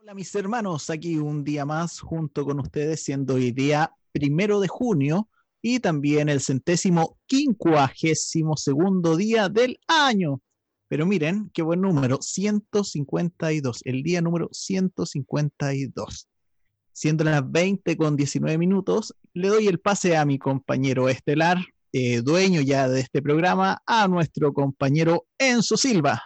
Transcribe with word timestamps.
Hola 0.00 0.14
mis 0.14 0.34
hermanos, 0.34 0.88
aquí 0.88 1.18
un 1.18 1.44
día 1.44 1.66
más 1.66 2.00
junto 2.00 2.46
con 2.46 2.60
ustedes, 2.60 3.04
siendo 3.04 3.34
hoy 3.34 3.52
día 3.52 3.92
primero 4.10 4.58
de 4.60 4.68
junio 4.68 5.28
y 5.60 5.80
también 5.80 6.30
el 6.30 6.40
centésimo 6.40 7.18
quincuagésimo 7.26 8.56
segundo 8.56 9.18
día 9.18 9.50
del 9.50 9.78
año. 9.86 10.40
Pero 10.88 11.04
miren, 11.04 11.50
qué 11.52 11.60
buen 11.60 11.82
número, 11.82 12.22
152, 12.22 13.82
el 13.84 14.02
día 14.02 14.22
número 14.22 14.48
152. 14.50 16.26
Siendo 16.94 17.24
las 17.24 17.50
20 17.50 17.96
con 17.96 18.16
19 18.16 18.58
minutos, 18.58 19.16
le 19.32 19.48
doy 19.48 19.66
el 19.66 19.80
pase 19.80 20.14
a 20.14 20.26
mi 20.26 20.38
compañero 20.38 21.08
estelar, 21.08 21.56
eh, 21.90 22.20
dueño 22.20 22.60
ya 22.60 22.86
de 22.86 23.00
este 23.00 23.22
programa, 23.22 23.82
a 23.86 24.06
nuestro 24.08 24.52
compañero 24.52 25.24
Enzo 25.38 25.78
Silva. 25.78 26.22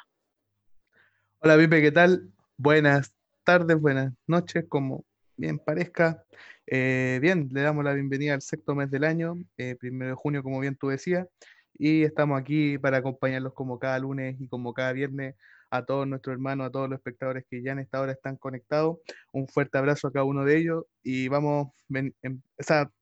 Hola 1.38 1.56
Pipe, 1.56 1.80
¿qué 1.80 1.92
tal? 1.92 2.32
Buenas 2.56 3.14
tardes, 3.44 3.80
buenas 3.80 4.12
noches, 4.26 4.64
como 4.68 5.04
bien 5.36 5.60
parezca. 5.60 6.24
Eh, 6.66 7.20
bien, 7.22 7.48
le 7.52 7.60
damos 7.60 7.84
la 7.84 7.92
bienvenida 7.92 8.34
al 8.34 8.42
sexto 8.42 8.74
mes 8.74 8.90
del 8.90 9.04
año, 9.04 9.36
eh, 9.58 9.76
primero 9.78 10.10
de 10.10 10.16
junio, 10.16 10.42
como 10.42 10.58
bien 10.58 10.74
tú 10.74 10.88
decías, 10.88 11.28
y 11.74 12.02
estamos 12.02 12.40
aquí 12.40 12.76
para 12.76 12.96
acompañarlos 12.96 13.52
como 13.52 13.78
cada 13.78 14.00
lunes 14.00 14.34
y 14.40 14.48
como 14.48 14.74
cada 14.74 14.92
viernes 14.92 15.36
a 15.70 15.84
todos 15.84 16.06
nuestros 16.06 16.34
hermanos, 16.34 16.66
a 16.66 16.70
todos 16.70 16.88
los 16.88 16.98
espectadores 16.98 17.44
que 17.50 17.62
ya 17.62 17.72
en 17.72 17.80
esta 17.80 18.00
hora 18.00 18.12
están 18.12 18.36
conectados. 18.36 18.98
Un 19.32 19.48
fuerte 19.48 19.78
abrazo 19.78 20.08
a 20.08 20.12
cada 20.12 20.24
uno 20.24 20.44
de 20.44 20.56
ellos 20.56 20.84
y 21.02 21.28
vamos, 21.28 21.68
em, 21.90 22.12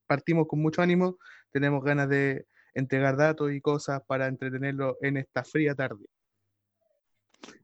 partimos 0.07 0.47
con 0.49 0.61
mucho 0.61 0.83
ánimo, 0.83 1.19
tenemos 1.53 1.83
ganas 1.85 2.09
de 2.09 2.47
entregar 2.75 3.17
datos 3.17 3.53
y 3.53 3.61
cosas 3.61 4.03
para 4.07 4.27
entretenerlos 4.27 4.97
en 5.01 5.17
esta 5.17 5.45
fría 5.45 5.75
tarde. 5.75 6.05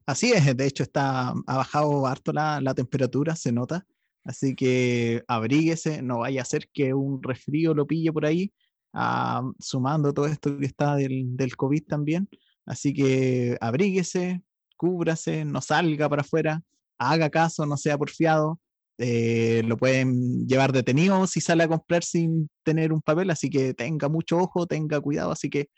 Así 0.05 0.31
es, 0.31 0.55
de 0.55 0.65
hecho 0.65 0.83
está, 0.83 1.29
ha 1.29 1.57
bajado 1.57 2.05
harto 2.05 2.31
la, 2.31 2.61
la 2.61 2.73
temperatura, 2.73 3.35
se 3.35 3.51
nota. 3.51 3.85
Así 4.23 4.55
que 4.55 5.23
abríguese, 5.27 6.01
no 6.01 6.19
vaya 6.19 6.41
a 6.41 6.45
ser 6.45 6.69
que 6.71 6.93
un 6.93 7.21
resfrío 7.23 7.73
lo 7.73 7.87
pille 7.87 8.13
por 8.13 8.25
ahí, 8.25 8.53
ah, 8.93 9.41
sumando 9.59 10.13
todo 10.13 10.27
esto 10.27 10.57
que 10.57 10.65
está 10.65 10.95
del, 10.95 11.35
del, 11.35 11.55
COVID 11.55 11.83
también. 11.85 12.29
Así 12.65 12.93
que 12.93 13.57
abríguese, 13.59 14.43
cúbrase, 14.81 15.45
no 15.45 15.61
salga 15.61 16.09
para 16.09 16.23
afuera, 16.23 16.59
haga 16.97 17.29
caso, 17.29 17.67
no 17.67 17.77
sea 17.77 17.99
porfiado. 17.99 18.59
Eh, 18.97 19.61
lo 19.65 19.77
pueden 19.77 20.47
llevar 20.47 20.71
detenido 20.71 21.27
si 21.27 21.39
sale 21.39 21.63
a 21.63 21.67
comprar 21.67 22.03
sin 22.03 22.49
tener 22.63 22.91
un 22.91 23.01
papel, 23.01 23.29
así 23.29 23.47
que 23.47 23.75
tenga 23.75 24.09
mucho 24.09 24.37
ojo, 24.37 24.65
tenga 24.65 24.99
cuidado, 24.99 25.31
así 25.31 25.51
que 25.51 25.69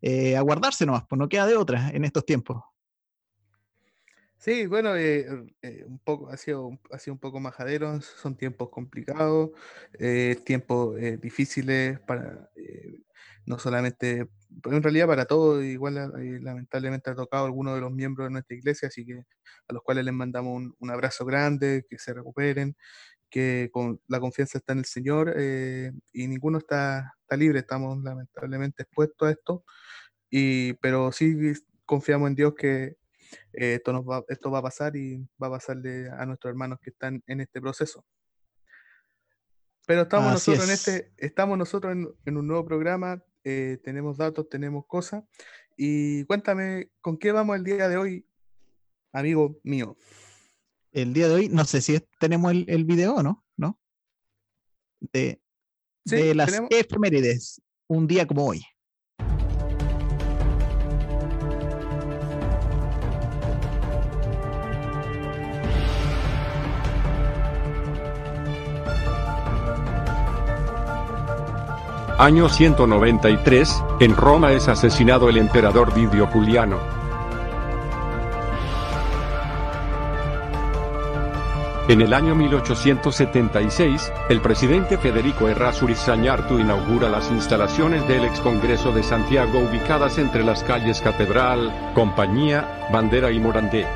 eh, 0.00 0.34
aguardarse 0.34 0.86
nomás, 0.86 1.04
pues 1.06 1.18
no 1.18 1.28
queda 1.28 1.46
de 1.46 1.56
otra 1.56 1.90
en 1.90 2.06
estos 2.06 2.24
tiempos. 2.24 2.62
Sí, 4.40 4.66
bueno, 4.66 4.94
eh, 4.96 5.26
eh, 5.62 5.84
un 5.86 5.98
poco, 5.98 6.28
ha 6.30 6.36
sido, 6.36 6.70
ha 6.92 6.98
sido 7.00 7.14
un 7.14 7.18
poco 7.20 7.40
majadero, 7.40 8.00
son 8.00 8.36
tiempos 8.36 8.68
complicados, 8.70 9.50
eh, 9.98 10.36
tiempos 10.44 10.96
difíciles 11.20 11.98
para, 12.00 12.48
no 13.46 13.58
solamente, 13.58 14.28
en 14.64 14.82
realidad 14.82 15.06
para 15.08 15.24
todos, 15.26 15.64
igual 15.64 15.94
lamentablemente 16.42 17.10
ha 17.10 17.14
tocado 17.16 17.44
a 17.44 17.46
algunos 17.46 17.74
de 17.74 17.80
los 17.80 17.90
miembros 17.92 18.26
de 18.28 18.32
nuestra 18.32 18.56
iglesia, 18.56 18.88
así 18.88 19.04
que 19.04 19.24
a 19.68 19.72
los 19.72 19.82
cuales 19.82 20.04
les 20.04 20.14
mandamos 20.14 20.54
un, 20.56 20.74
un 20.78 20.90
abrazo 20.90 21.24
grande, 21.24 21.84
que 21.88 21.98
se 21.98 22.14
recuperen, 22.14 22.76
que 23.30 23.70
con 23.72 24.00
la 24.08 24.20
confianza 24.20 24.58
está 24.58 24.74
en 24.74 24.80
el 24.80 24.86
Señor 24.86 25.34
y 26.12 26.28
ninguno 26.28 26.58
está, 26.58 27.14
está 27.22 27.36
libre, 27.38 27.60
estamos 27.60 28.02
lamentablemente 28.04 28.82
expuestos 28.84 29.28
a 29.28 29.32
esto, 29.32 29.64
y, 30.30 30.74
pero 30.74 31.12
sí 31.12 31.54
confiamos 31.86 32.28
en 32.30 32.36
Dios 32.36 32.54
que 32.56 32.97
eh, 33.52 33.74
esto, 33.74 33.92
nos 33.92 34.04
va, 34.04 34.24
esto 34.28 34.50
va 34.50 34.58
a 34.58 34.62
pasar 34.62 34.96
y 34.96 35.26
va 35.42 35.48
a 35.48 35.50
pasarle 35.50 36.08
a 36.10 36.26
nuestros 36.26 36.50
hermanos 36.50 36.78
que 36.80 36.90
están 36.90 37.22
en 37.26 37.40
este 37.40 37.60
proceso. 37.60 38.04
Pero 39.86 40.02
estamos 40.02 40.32
nosotros 40.32 40.68
en 40.68 40.74
este, 40.74 41.12
estamos 41.16 41.56
nosotros 41.56 41.96
en, 42.24 42.36
un 42.36 42.46
nuevo 42.46 42.64
programa, 42.64 43.22
eh, 43.42 43.78
tenemos 43.82 44.18
datos, 44.18 44.48
tenemos 44.48 44.84
cosas. 44.86 45.24
Y 45.76 46.24
cuéntame, 46.24 46.90
¿con 47.00 47.16
qué 47.16 47.32
vamos 47.32 47.56
el 47.56 47.64
día 47.64 47.88
de 47.88 47.96
hoy, 47.96 48.26
amigo 49.12 49.58
mío? 49.62 49.96
El 50.92 51.14
día 51.14 51.28
de 51.28 51.34
hoy, 51.34 51.48
no 51.48 51.64
sé 51.64 51.80
si 51.80 51.98
tenemos 52.20 52.52
el, 52.52 52.66
el 52.68 52.84
video 52.84 53.22
no, 53.22 53.46
¿no? 53.56 53.78
De, 55.00 55.40
de 56.04 56.34
las 56.34 56.52
efemérides, 56.70 57.62
un 57.86 58.06
día 58.06 58.26
como 58.26 58.46
hoy. 58.46 58.62
Año 72.18 72.48
193, 72.48 73.84
en 74.00 74.16
Roma 74.16 74.50
es 74.50 74.66
asesinado 74.66 75.28
el 75.28 75.36
emperador 75.36 75.94
Didio 75.94 76.26
Juliano. 76.26 76.80
En 81.86 82.02
el 82.02 82.12
año 82.12 82.34
1876, 82.34 84.12
el 84.30 84.40
presidente 84.40 84.98
Federico 84.98 85.46
Errázuriz 85.46 85.98
Sañartu 85.98 86.58
inaugura 86.58 87.08
las 87.08 87.30
instalaciones 87.30 88.06
del 88.08 88.24
ex 88.24 88.40
Congreso 88.40 88.90
de 88.90 89.04
Santiago 89.04 89.60
ubicadas 89.60 90.18
entre 90.18 90.42
las 90.42 90.64
calles 90.64 91.00
Catedral, 91.00 91.92
Compañía, 91.94 92.88
Bandera 92.92 93.30
y 93.30 93.38
Morandé. 93.38 93.86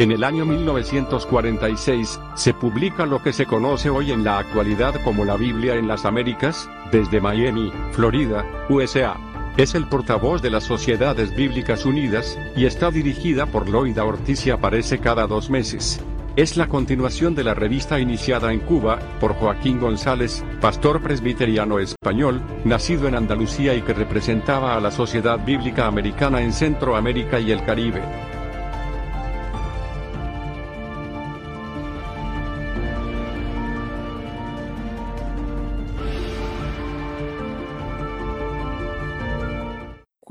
En 0.00 0.12
el 0.12 0.24
año 0.24 0.46
1946, 0.46 2.20
se 2.34 2.54
publica 2.54 3.04
lo 3.04 3.22
que 3.22 3.34
se 3.34 3.44
conoce 3.44 3.90
hoy 3.90 4.12
en 4.12 4.24
la 4.24 4.38
actualidad 4.38 4.94
como 5.04 5.26
la 5.26 5.36
Biblia 5.36 5.74
en 5.74 5.86
las 5.86 6.06
Américas, 6.06 6.70
desde 6.90 7.20
Miami, 7.20 7.70
Florida, 7.92 8.46
USA. 8.70 9.18
Es 9.58 9.74
el 9.74 9.86
portavoz 9.88 10.40
de 10.40 10.48
las 10.48 10.64
Sociedades 10.64 11.36
Bíblicas 11.36 11.84
Unidas, 11.84 12.38
y 12.56 12.64
está 12.64 12.90
dirigida 12.90 13.44
por 13.44 13.68
Loida 13.68 14.06
Ortiz 14.06 14.46
y 14.46 14.50
aparece 14.50 15.00
cada 15.00 15.26
dos 15.26 15.50
meses. 15.50 16.02
Es 16.34 16.56
la 16.56 16.66
continuación 16.66 17.34
de 17.34 17.44
la 17.44 17.52
revista 17.52 18.00
iniciada 18.00 18.54
en 18.54 18.60
Cuba, 18.60 19.00
por 19.20 19.34
Joaquín 19.34 19.80
González, 19.80 20.42
pastor 20.62 21.02
presbiteriano 21.02 21.78
español, 21.78 22.40
nacido 22.64 23.06
en 23.06 23.16
Andalucía 23.16 23.74
y 23.74 23.82
que 23.82 23.92
representaba 23.92 24.76
a 24.76 24.80
la 24.80 24.92
Sociedad 24.92 25.44
Bíblica 25.44 25.86
Americana 25.86 26.40
en 26.40 26.54
Centroamérica 26.54 27.38
y 27.38 27.52
el 27.52 27.62
Caribe. 27.66 28.39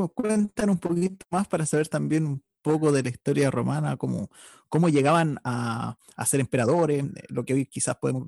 Cuentan 0.07 0.69
un 0.69 0.77
poquito 0.77 1.25
más 1.29 1.47
para 1.47 1.65
saber 1.65 1.89
también 1.89 2.25
un 2.25 2.41
poco 2.61 2.91
de 2.91 3.03
la 3.03 3.09
historia 3.09 3.51
romana, 3.51 3.97
cómo, 3.97 4.29
cómo 4.69 4.89
llegaban 4.89 5.39
a, 5.43 5.97
a 6.15 6.25
ser 6.25 6.39
emperadores, 6.39 7.03
eh, 7.03 7.23
lo 7.27 7.43
que 7.43 7.53
hoy 7.53 7.65
quizás 7.65 7.97
podemos 7.97 8.27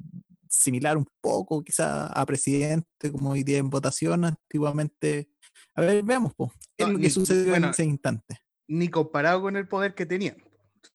similar 0.51 0.97
un 0.97 1.07
poco 1.21 1.63
quizás 1.63 2.11
a 2.13 2.25
presidente, 2.25 3.11
como 3.11 3.31
hoy 3.31 3.43
día 3.43 3.57
en 3.57 3.69
votación, 3.69 4.25
antiguamente. 4.25 5.29
A 5.75 5.81
ver, 5.81 6.03
veamos, 6.03 6.33
qué 6.77 6.83
es 6.83 6.89
lo 6.89 6.99
que 6.99 7.09
sucedió 7.09 7.55
en 7.55 7.65
ese 7.65 7.85
instante. 7.85 8.41
Ni 8.67 8.89
comparado 8.89 9.41
con 9.41 9.55
el 9.55 9.67
poder 9.67 9.95
que 9.95 10.05
tenían. 10.05 10.37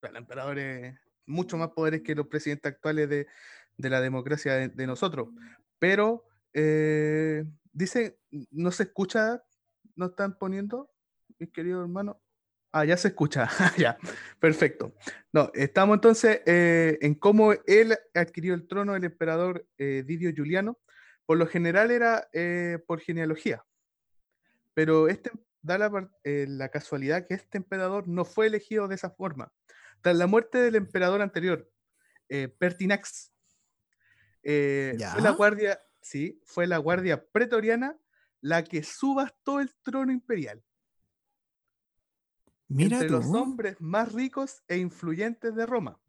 El 0.03 0.17
emperador 0.17 0.59
es 0.59 0.95
mucho 1.27 1.57
más 1.57 1.71
poderes 1.71 2.03
que 2.03 2.15
los 2.15 2.29
presidentes 2.29 2.73
actuales 2.73 3.09
de, 3.09 3.27
de 3.77 3.91
la 3.91 4.01
democracia 4.01 4.69
de, 4.69 4.87
nosotros. 4.87 5.29
Pero 5.79 6.25
eh, 6.53 7.45
dice, 7.73 8.19
no 8.51 8.71
se 8.71 8.85
escucha 8.85 9.43
¿No 9.97 10.07
están 10.07 10.37
poniendo, 10.39 10.91
mis 11.39 11.51
queridos 11.51 11.83
hermanos? 11.83 12.17
Ah, 12.71 12.85
ya 12.85 12.99
se 12.99 13.09
escucha. 13.09 13.49
ya, 13.79 13.97
perfecto. 14.39 14.93
No, 15.33 15.51
estamos 15.55 15.95
entonces 15.95 16.43
eh, 16.45 16.99
en 17.01 17.15
cómo 17.15 17.55
él 17.67 17.97
adquirió 18.15 18.53
el 18.53 18.69
trono 18.69 18.93
del 18.93 19.05
emperador 19.05 19.67
eh, 19.79 20.05
Didio 20.07 20.31
Juliano. 20.37 20.79
Por 21.25 21.39
lo 21.39 21.47
general 21.47 21.91
era 21.91 22.29
eh, 22.35 22.79
por 22.87 23.01
genealogía, 23.01 23.65
pero 24.75 25.09
este 25.09 25.31
da 25.63 25.79
la, 25.79 26.11
la, 26.23 26.69
casualidad 26.69 27.27
que 27.27 27.35
este 27.35 27.57
emperador 27.57 28.07
no 28.07 28.25
fue 28.25 28.47
elegido 28.47 28.87
de 28.87 28.95
esa 28.95 29.11
forma. 29.11 29.51
Tras 30.03 30.15
la 30.15 30.27
muerte 30.27 30.59
del 30.59 30.77
emperador 30.77 31.23
anterior, 31.23 31.69
Pertinax, 32.59 33.33
fue 34.45 35.21
la 35.21 35.31
guardia, 35.31 35.81
sí, 36.01 36.41
fue 36.45 36.69
la 36.69 36.79
guardia 36.79 37.25
pretoriana 37.25 37.99
la 38.47 38.63
que 38.63 38.85
subastó 38.85 39.59
el 39.59 39.75
trono 39.83 40.13
imperial. 40.13 40.63
Mira 42.69 42.99
Entre 42.99 43.11
los 43.11 43.27
hombres 43.27 43.77
más 43.81 44.13
ricos 44.13 44.63
e 44.69 44.77
influyentes 44.77 45.55
de 45.57 45.67
Roma. 45.67 46.01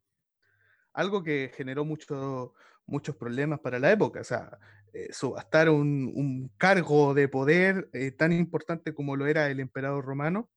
algo 0.94 1.24
que 1.24 1.52
generó 1.56 1.84
mucho, 1.84 2.54
muchos 2.86 3.16
problemas 3.16 3.60
para 3.60 3.80
la 3.80 3.92
época. 3.92 4.22
O 4.22 4.24
sea, 4.24 4.58
eh, 4.94 5.12
subastar 5.12 5.70
un, 5.70 6.12
un, 6.16 6.52
cargo 6.58 7.14
de 7.16 7.28
poder 7.28 7.90
eh, 7.94 8.12
tan 8.12 8.32
importante 8.32 8.94
como 8.94 9.16
lo 9.16 9.26
era 9.26 9.50
el 9.50 9.60
emperador 9.60 10.06
romano, 10.06 10.50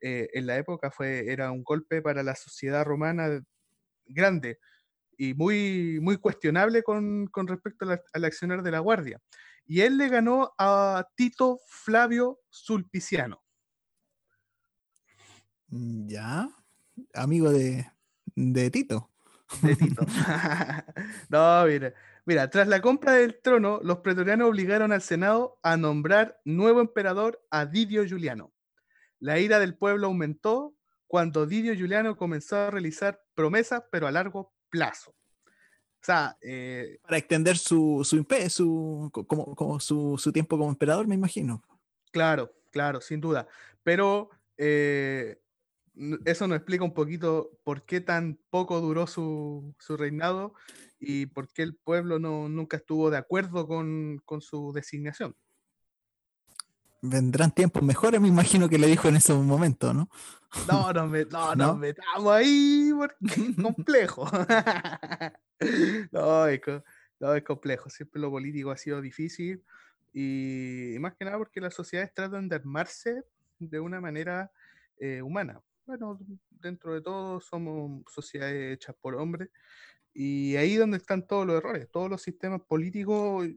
eh, 0.00 0.28
en 0.32 0.46
la 0.46 0.56
época 0.56 0.90
fue, 0.90 1.30
era 1.30 1.50
un 1.52 1.62
golpe 1.62 2.00
para 2.00 2.22
la 2.22 2.36
sociedad 2.36 2.84
romana 2.84 3.42
grande 4.06 4.58
y 5.18 5.34
muy, 5.34 5.98
muy 6.00 6.16
cuestionable 6.16 6.82
con, 6.82 7.26
con 7.26 7.46
respecto 7.48 7.86
al 8.12 8.24
accionar 8.24 8.62
de 8.62 8.70
la 8.70 8.78
guardia. 8.78 9.20
Y 9.70 9.82
él 9.82 9.98
le 9.98 10.08
ganó 10.08 10.54
a 10.56 11.06
Tito 11.14 11.60
Flavio 11.68 12.40
Sulpiciano. 12.48 13.44
Mm, 15.68 16.08
ya, 16.08 16.48
amigo 17.12 17.52
de, 17.52 17.86
de 18.34 18.70
Tito. 18.70 19.10
De 19.60 19.76
Tito. 19.76 20.06
no, 21.28 21.66
mira, 21.66 21.92
mira, 22.24 22.48
tras 22.48 22.66
la 22.66 22.80
compra 22.80 23.12
del 23.12 23.42
trono, 23.42 23.78
los 23.82 23.98
pretorianos 23.98 24.48
obligaron 24.48 24.90
al 24.90 25.02
Senado 25.02 25.58
a 25.62 25.76
nombrar 25.76 26.40
nuevo 26.46 26.80
emperador 26.80 27.46
a 27.50 27.66
Didio 27.66 28.08
Juliano. 28.08 28.54
La 29.20 29.38
ira 29.38 29.58
del 29.58 29.76
pueblo 29.76 30.06
aumentó 30.06 30.74
cuando 31.06 31.44
Didio 31.44 31.74
Juliano 31.78 32.16
comenzó 32.16 32.56
a 32.56 32.70
realizar 32.70 33.22
promesas, 33.34 33.82
pero 33.92 34.06
a 34.06 34.12
largo 34.12 34.54
plazo. 34.70 35.14
O 36.00 36.04
sea, 36.04 36.36
eh, 36.40 36.98
para 37.02 37.18
extender 37.18 37.58
su, 37.58 38.02
su, 38.04 38.24
su, 38.48 39.10
como, 39.26 39.54
como 39.54 39.80
su, 39.80 40.16
su, 40.18 40.32
tiempo 40.32 40.56
como 40.56 40.70
emperador, 40.70 41.06
me 41.06 41.14
imagino. 41.14 41.62
Claro, 42.12 42.52
claro, 42.70 43.00
sin 43.00 43.20
duda. 43.20 43.48
Pero 43.82 44.30
eh, 44.56 45.40
eso 46.24 46.46
nos 46.46 46.56
explica 46.56 46.84
un 46.84 46.94
poquito 46.94 47.50
por 47.64 47.84
qué 47.84 48.00
tan 48.00 48.38
poco 48.50 48.80
duró 48.80 49.06
su, 49.06 49.74
su 49.78 49.96
reinado 49.96 50.54
y 51.00 51.26
por 51.26 51.48
qué 51.48 51.62
el 51.62 51.74
pueblo 51.74 52.18
no, 52.18 52.48
nunca 52.48 52.76
estuvo 52.76 53.10
de 53.10 53.18
acuerdo 53.18 53.66
con, 53.66 54.22
con 54.24 54.40
su 54.40 54.72
designación 54.72 55.36
vendrán 57.00 57.50
tiempos 57.50 57.82
mejores, 57.82 58.20
me 58.20 58.28
imagino 58.28 58.68
que 58.68 58.78
le 58.78 58.86
dijo 58.86 59.08
en 59.08 59.16
ese 59.16 59.32
momento, 59.34 59.94
¿no? 59.94 60.08
No, 60.66 60.92
no, 60.92 61.06
me, 61.06 61.24
no, 61.24 61.54
no, 61.54 61.74
metamos 61.76 62.32
ahí 62.32 62.92
porque 62.96 63.16
es 63.20 63.56
complejo. 63.56 64.28
no, 66.12 66.46
es, 66.46 66.60
no, 67.20 67.34
es 67.34 67.42
complejo. 67.42 67.90
Siempre 67.90 68.20
lo 68.20 68.30
político 68.30 68.70
ha 68.70 68.76
sido 68.76 69.00
difícil 69.00 69.62
y, 70.12 70.96
más 71.00 71.14
que 71.14 71.24
nada 71.24 71.38
porque 71.38 71.60
las 71.60 71.74
sociedades 71.74 72.12
tratan 72.14 72.48
de 72.48 72.56
armarse 72.56 73.22
de 73.58 73.80
una 73.80 74.00
manera 74.00 74.50
eh, 74.98 75.22
humana. 75.22 75.60
Bueno, 75.86 76.18
dentro 76.50 76.94
de 76.94 77.00
todo 77.00 77.40
somos 77.40 78.02
sociedades 78.12 78.74
hechas 78.74 78.94
por 79.00 79.14
hombres 79.14 79.48
y 80.12 80.56
ahí 80.56 80.76
donde 80.76 80.96
están 80.96 81.26
todos 81.26 81.46
los 81.46 81.56
errores. 81.56 81.88
Todos 81.90 82.10
los 82.10 82.22
sistemas 82.22 82.60
políticos 82.62 83.48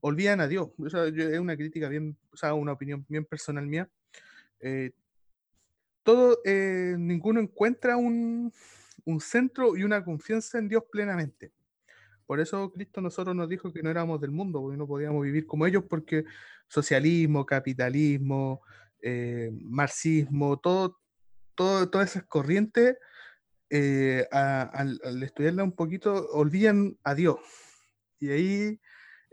olvidan 0.00 0.40
a 0.40 0.48
Dios. 0.48 0.70
es 0.78 1.38
una 1.38 1.56
crítica 1.56 1.88
bien, 1.88 2.16
o 2.30 2.36
sea, 2.36 2.54
una 2.54 2.72
opinión 2.72 3.04
bien 3.08 3.24
personal 3.24 3.66
mía. 3.66 3.88
Eh, 4.60 4.92
todo, 6.02 6.38
eh, 6.44 6.94
ninguno 6.96 7.40
encuentra 7.40 7.96
un, 7.96 8.52
un, 9.06 9.20
centro 9.20 9.76
y 9.76 9.84
una 9.84 10.04
confianza 10.04 10.58
en 10.58 10.68
Dios 10.68 10.84
plenamente. 10.90 11.52
Por 12.26 12.40
eso 12.40 12.72
Cristo 12.72 13.00
nosotros 13.00 13.34
nos 13.34 13.48
dijo 13.48 13.72
que 13.72 13.82
no 13.82 13.90
éramos 13.90 14.20
del 14.20 14.32
mundo, 14.32 14.60
porque 14.60 14.76
no 14.76 14.86
podíamos 14.86 15.22
vivir 15.22 15.46
como 15.46 15.66
ellos, 15.66 15.84
porque 15.88 16.24
socialismo, 16.68 17.46
capitalismo, 17.46 18.60
eh, 19.00 19.50
marxismo, 19.62 20.58
todo, 20.58 21.00
todas 21.54 22.10
esas 22.10 22.24
corrientes, 22.24 22.96
al, 24.32 25.00
al 25.04 25.22
estudiarla 25.22 25.64
un 25.64 25.72
poquito, 25.72 26.28
olvidan 26.32 26.98
a 27.04 27.14
Dios. 27.14 27.38
Y 28.18 28.30
ahí 28.30 28.80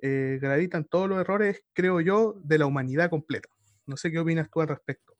eh, 0.05 0.37
gravitan 0.41 0.83
todos 0.83 1.07
los 1.07 1.17
errores, 1.17 1.63
creo 1.71 2.01
yo, 2.01 2.35
de 2.43 2.57
la 2.57 2.65
humanidad 2.65 3.09
completa. 3.09 3.47
No 3.85 3.95
sé 3.95 4.11
qué 4.11 4.19
opinas 4.19 4.49
tú 4.51 4.59
al 4.59 4.67
respecto. 4.67 5.12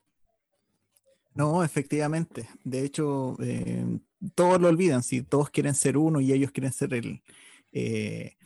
No, 1.34 1.64
efectivamente. 1.64 2.48
De 2.62 2.84
hecho, 2.84 3.36
eh, 3.40 3.98
todos 4.34 4.60
lo 4.60 4.68
olvidan. 4.68 5.02
Si 5.02 5.22
todos 5.22 5.50
quieren 5.50 5.74
ser 5.74 5.96
uno 5.96 6.20
y 6.20 6.32
ellos 6.32 6.52
quieren 6.52 6.72
ser 6.72 6.94
el, 6.94 7.22
eh, 7.72 8.36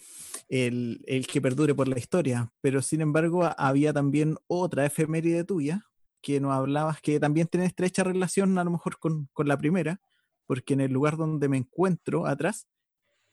el, 0.48 1.02
el, 1.06 1.26
que 1.26 1.40
perdure 1.40 1.74
por 1.74 1.88
la 1.88 1.98
historia. 1.98 2.50
Pero 2.60 2.80
sin 2.82 3.02
embargo, 3.02 3.50
había 3.58 3.92
también 3.92 4.36
otra 4.46 4.86
efeméride 4.86 5.44
tuya 5.44 5.84
que 6.22 6.40
nos 6.40 6.52
hablabas 6.52 7.00
que 7.00 7.20
también 7.20 7.46
tiene 7.46 7.66
estrecha 7.66 8.04
relación 8.04 8.58
a 8.58 8.64
lo 8.64 8.70
mejor 8.70 8.98
con, 8.98 9.28
con 9.32 9.46
la 9.48 9.56
primera, 9.56 10.00
porque 10.46 10.74
en 10.74 10.80
el 10.80 10.92
lugar 10.92 11.16
donde 11.16 11.48
me 11.48 11.58
encuentro 11.58 12.26
atrás 12.26 12.66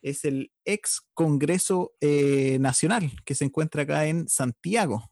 es 0.02 0.24
el 0.24 0.52
ex 0.64 1.02
Congreso 1.14 1.94
eh, 2.00 2.58
Nacional 2.60 3.10
que 3.24 3.34
se 3.34 3.44
encuentra 3.44 3.82
acá 3.82 4.06
en 4.06 4.28
Santiago. 4.28 5.10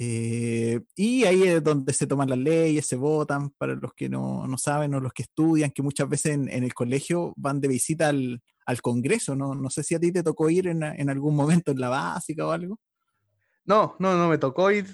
Eh, 0.00 0.80
y 0.94 1.24
ahí 1.24 1.42
es 1.42 1.64
donde 1.64 1.92
se 1.92 2.06
toman 2.06 2.28
las 2.28 2.38
leyes, 2.38 2.86
se 2.86 2.94
votan 2.94 3.50
para 3.50 3.74
los 3.74 3.92
que 3.94 4.08
no, 4.08 4.46
no 4.46 4.56
saben 4.56 4.94
o 4.94 5.00
los 5.00 5.12
que 5.12 5.24
estudian, 5.24 5.72
que 5.72 5.82
muchas 5.82 6.08
veces 6.08 6.34
en, 6.34 6.48
el 6.48 6.72
colegio 6.72 7.34
van 7.36 7.60
de 7.60 7.66
visita 7.66 8.08
al, 8.08 8.40
al 8.64 8.80
Congreso. 8.80 9.34
¿no? 9.34 9.56
no 9.56 9.70
sé 9.70 9.82
si 9.82 9.96
a 9.96 10.00
ti 10.00 10.12
te 10.12 10.22
tocó 10.22 10.48
ir 10.50 10.68
en, 10.68 10.84
en, 10.84 11.10
algún 11.10 11.34
momento 11.34 11.72
en 11.72 11.80
la 11.80 11.88
básica 11.88 12.46
o 12.46 12.52
algo. 12.52 12.78
No, 13.64 13.96
no, 13.98 14.16
no 14.16 14.28
me 14.28 14.38
tocó 14.38 14.70
ir. 14.70 14.86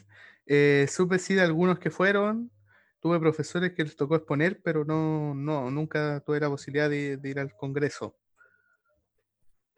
Eh, 0.46 0.86
supe 0.90 1.18
sí 1.18 1.34
de 1.34 1.42
algunos 1.42 1.78
que 1.78 1.90
fueron. 1.90 2.50
Tuve 2.98 3.20
profesores 3.20 3.72
que 3.74 3.84
les 3.84 3.96
tocó 3.96 4.16
exponer, 4.16 4.62
pero 4.62 4.86
no, 4.86 5.34
no 5.34 5.70
nunca 5.70 6.22
tuve 6.24 6.40
la 6.40 6.48
posibilidad 6.48 6.88
de, 6.88 7.18
de 7.18 7.28
ir 7.28 7.38
al 7.38 7.54
Congreso. 7.54 8.16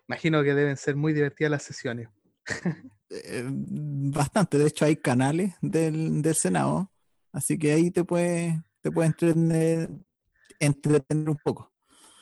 Imagino 0.06 0.44
que 0.44 0.54
deben 0.54 0.76
ser 0.76 0.94
muy 0.94 1.12
divertidas 1.12 1.50
las 1.50 1.64
sesiones. 1.64 2.08
Eh, 3.08 3.44
bastante, 3.46 4.58
de 4.58 4.66
hecho 4.66 4.84
hay 4.84 4.96
canales 4.96 5.54
del, 5.60 6.22
del, 6.22 6.34
Senado, 6.34 6.90
así 7.30 7.56
que 7.56 7.72
ahí 7.72 7.92
te 7.92 8.02
puede, 8.02 8.64
te 8.80 8.90
puede 8.90 9.06
entretener, 9.06 9.88
entretener 10.58 11.30
un 11.30 11.36
poco. 11.36 11.72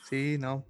Sí, 0.07 0.37
no. 0.39 0.63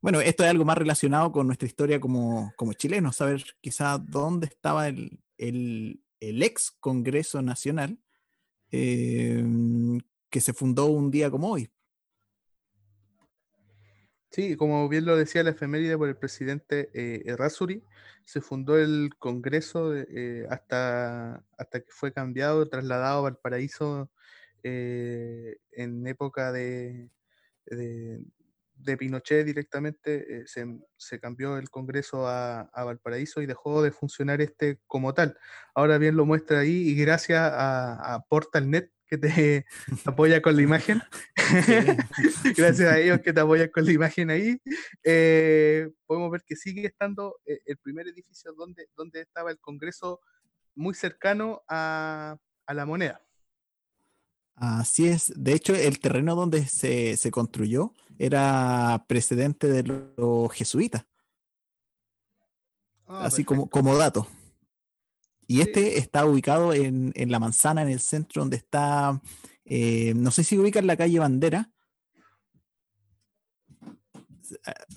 Bueno, 0.00 0.22
esto 0.22 0.44
es 0.44 0.50
algo 0.50 0.64
más 0.64 0.78
relacionado 0.78 1.30
con 1.30 1.46
nuestra 1.46 1.66
historia 1.66 2.00
como, 2.00 2.54
como 2.56 2.72
chilenos, 2.72 3.16
saber 3.16 3.44
quizá 3.60 3.98
dónde 3.98 4.46
estaba 4.46 4.88
el, 4.88 5.20
el, 5.36 6.00
el 6.20 6.42
ex 6.42 6.70
Congreso 6.70 7.42
Nacional 7.42 7.98
eh, 8.70 9.44
que 10.30 10.40
se 10.40 10.52
fundó 10.52 10.86
un 10.86 11.10
día 11.10 11.30
como 11.30 11.50
hoy. 11.50 11.70
Sí, 14.36 14.54
como 14.54 14.86
bien 14.86 15.06
lo 15.06 15.16
decía 15.16 15.42
la 15.42 15.52
efeméride 15.52 15.96
por 15.96 16.10
el 16.10 16.16
presidente 16.18 16.90
eh, 16.92 17.24
se 18.26 18.42
fundó 18.42 18.78
el 18.78 19.12
Congreso 19.18 19.96
eh, 19.96 20.46
hasta, 20.50 21.42
hasta 21.56 21.80
que 21.80 21.90
fue 21.90 22.12
cambiado, 22.12 22.68
trasladado 22.68 23.20
a 23.20 23.22
Valparaíso 23.30 24.10
eh, 24.62 25.56
en 25.72 26.06
época 26.06 26.52
de, 26.52 27.08
de, 27.64 28.96
Pinochet 28.98 29.46
directamente, 29.46 30.42
eh, 30.42 30.44
se, 30.98 31.18
cambió 31.18 31.56
el 31.56 31.70
Congreso 31.70 32.28
a, 32.28 32.68
Valparaíso 32.74 33.40
y 33.40 33.46
dejó 33.46 33.80
de 33.80 33.90
funcionar 33.90 34.42
este 34.42 34.80
como 34.86 35.14
tal. 35.14 35.38
Ahora 35.74 35.96
bien 35.96 36.14
lo 36.14 36.26
muestra 36.26 36.58
ahí 36.58 36.90
y 36.90 36.94
gracias 36.94 37.40
a, 37.40 38.16
a 38.16 38.20
Portalnet 38.26 38.92
que 39.06 39.18
te 39.18 39.66
apoya 40.04 40.42
con 40.42 40.56
la 40.56 40.62
imagen. 40.62 41.02
Gracias 42.56 42.92
a 42.92 42.98
ellos 42.98 43.20
que 43.20 43.32
te 43.32 43.40
apoyan 43.40 43.68
con 43.68 43.84
la 43.84 43.92
imagen 43.92 44.30
ahí. 44.30 44.60
Eh, 45.04 45.88
podemos 46.06 46.30
ver 46.30 46.42
que 46.46 46.56
sigue 46.56 46.86
estando 46.86 47.38
eh, 47.46 47.60
el 47.66 47.76
primer 47.78 48.08
edificio 48.08 48.52
donde, 48.52 48.88
donde 48.96 49.22
estaba 49.22 49.50
el 49.50 49.58
Congreso 49.58 50.20
muy 50.74 50.94
cercano 50.94 51.62
a, 51.68 52.36
a 52.66 52.74
la 52.74 52.86
moneda. 52.86 53.22
Así 54.56 55.06
es. 55.06 55.32
De 55.36 55.52
hecho, 55.52 55.74
el 55.74 56.00
terreno 56.00 56.34
donde 56.34 56.66
se, 56.66 57.16
se 57.16 57.30
construyó 57.30 57.92
era 58.18 59.04
precedente 59.06 59.68
de 59.68 59.82
los 60.16 60.50
jesuitas. 60.52 61.04
Ah, 63.06 63.26
Así 63.26 63.44
como, 63.44 63.68
como 63.68 63.96
dato. 63.96 64.26
Y 65.46 65.60
este 65.60 65.98
está 65.98 66.26
ubicado 66.26 66.72
en, 66.72 67.12
en, 67.14 67.30
la 67.30 67.38
manzana, 67.38 67.82
en 67.82 67.88
el 67.88 68.00
centro, 68.00 68.42
donde 68.42 68.56
está, 68.56 69.20
eh, 69.64 70.12
no 70.14 70.30
sé 70.30 70.42
si 70.42 70.58
ubica 70.58 70.80
en 70.80 70.86
la 70.86 70.96
calle 70.96 71.18
Bandera. 71.18 71.70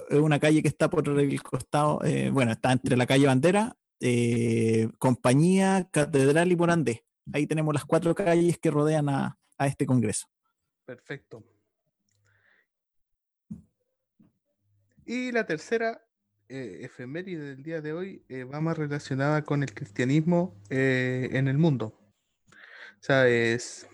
Es 0.09 0.19
una 0.19 0.39
calle 0.39 0.61
que 0.61 0.67
está 0.67 0.89
por 0.89 1.07
el 1.07 1.43
costado, 1.43 2.03
eh, 2.03 2.29
bueno, 2.31 2.51
está 2.51 2.71
entre 2.71 2.97
la 2.97 3.05
calle 3.05 3.27
Bandera, 3.27 3.75
eh, 3.99 4.89
Compañía, 4.97 5.87
Catedral 5.91 6.51
y 6.51 6.55
Morandé. 6.55 7.05
Ahí 7.31 7.45
tenemos 7.45 7.73
las 7.73 7.85
cuatro 7.85 8.15
calles 8.15 8.57
que 8.57 8.71
rodean 8.71 9.09
a, 9.09 9.37
a 9.57 9.67
este 9.67 9.85
congreso. 9.85 10.27
Perfecto. 10.85 11.43
Y 15.05 15.31
la 15.31 15.45
tercera 15.45 16.08
eh, 16.49 16.79
efeméride 16.81 17.55
del 17.55 17.63
día 17.63 17.79
de 17.79 17.93
hoy 17.93 18.25
eh, 18.27 18.43
va 18.43 18.59
más 18.59 18.77
relacionada 18.77 19.43
con 19.43 19.61
el 19.61 19.73
cristianismo 19.73 20.59
eh, 20.69 21.29
en 21.33 21.47
el 21.47 21.57
mundo. 21.57 21.95
O 22.47 23.01
sea, 23.01 23.27
es, 23.27 23.87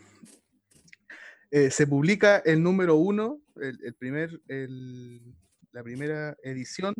eh, 1.51 1.69
se 1.69 1.85
publica 1.85 2.37
el 2.37 2.63
número 2.63 2.95
uno, 2.95 3.41
el, 3.61 3.93
primer, 3.95 4.41
la 5.71 5.83
primera 5.83 6.35
edición 6.43 6.95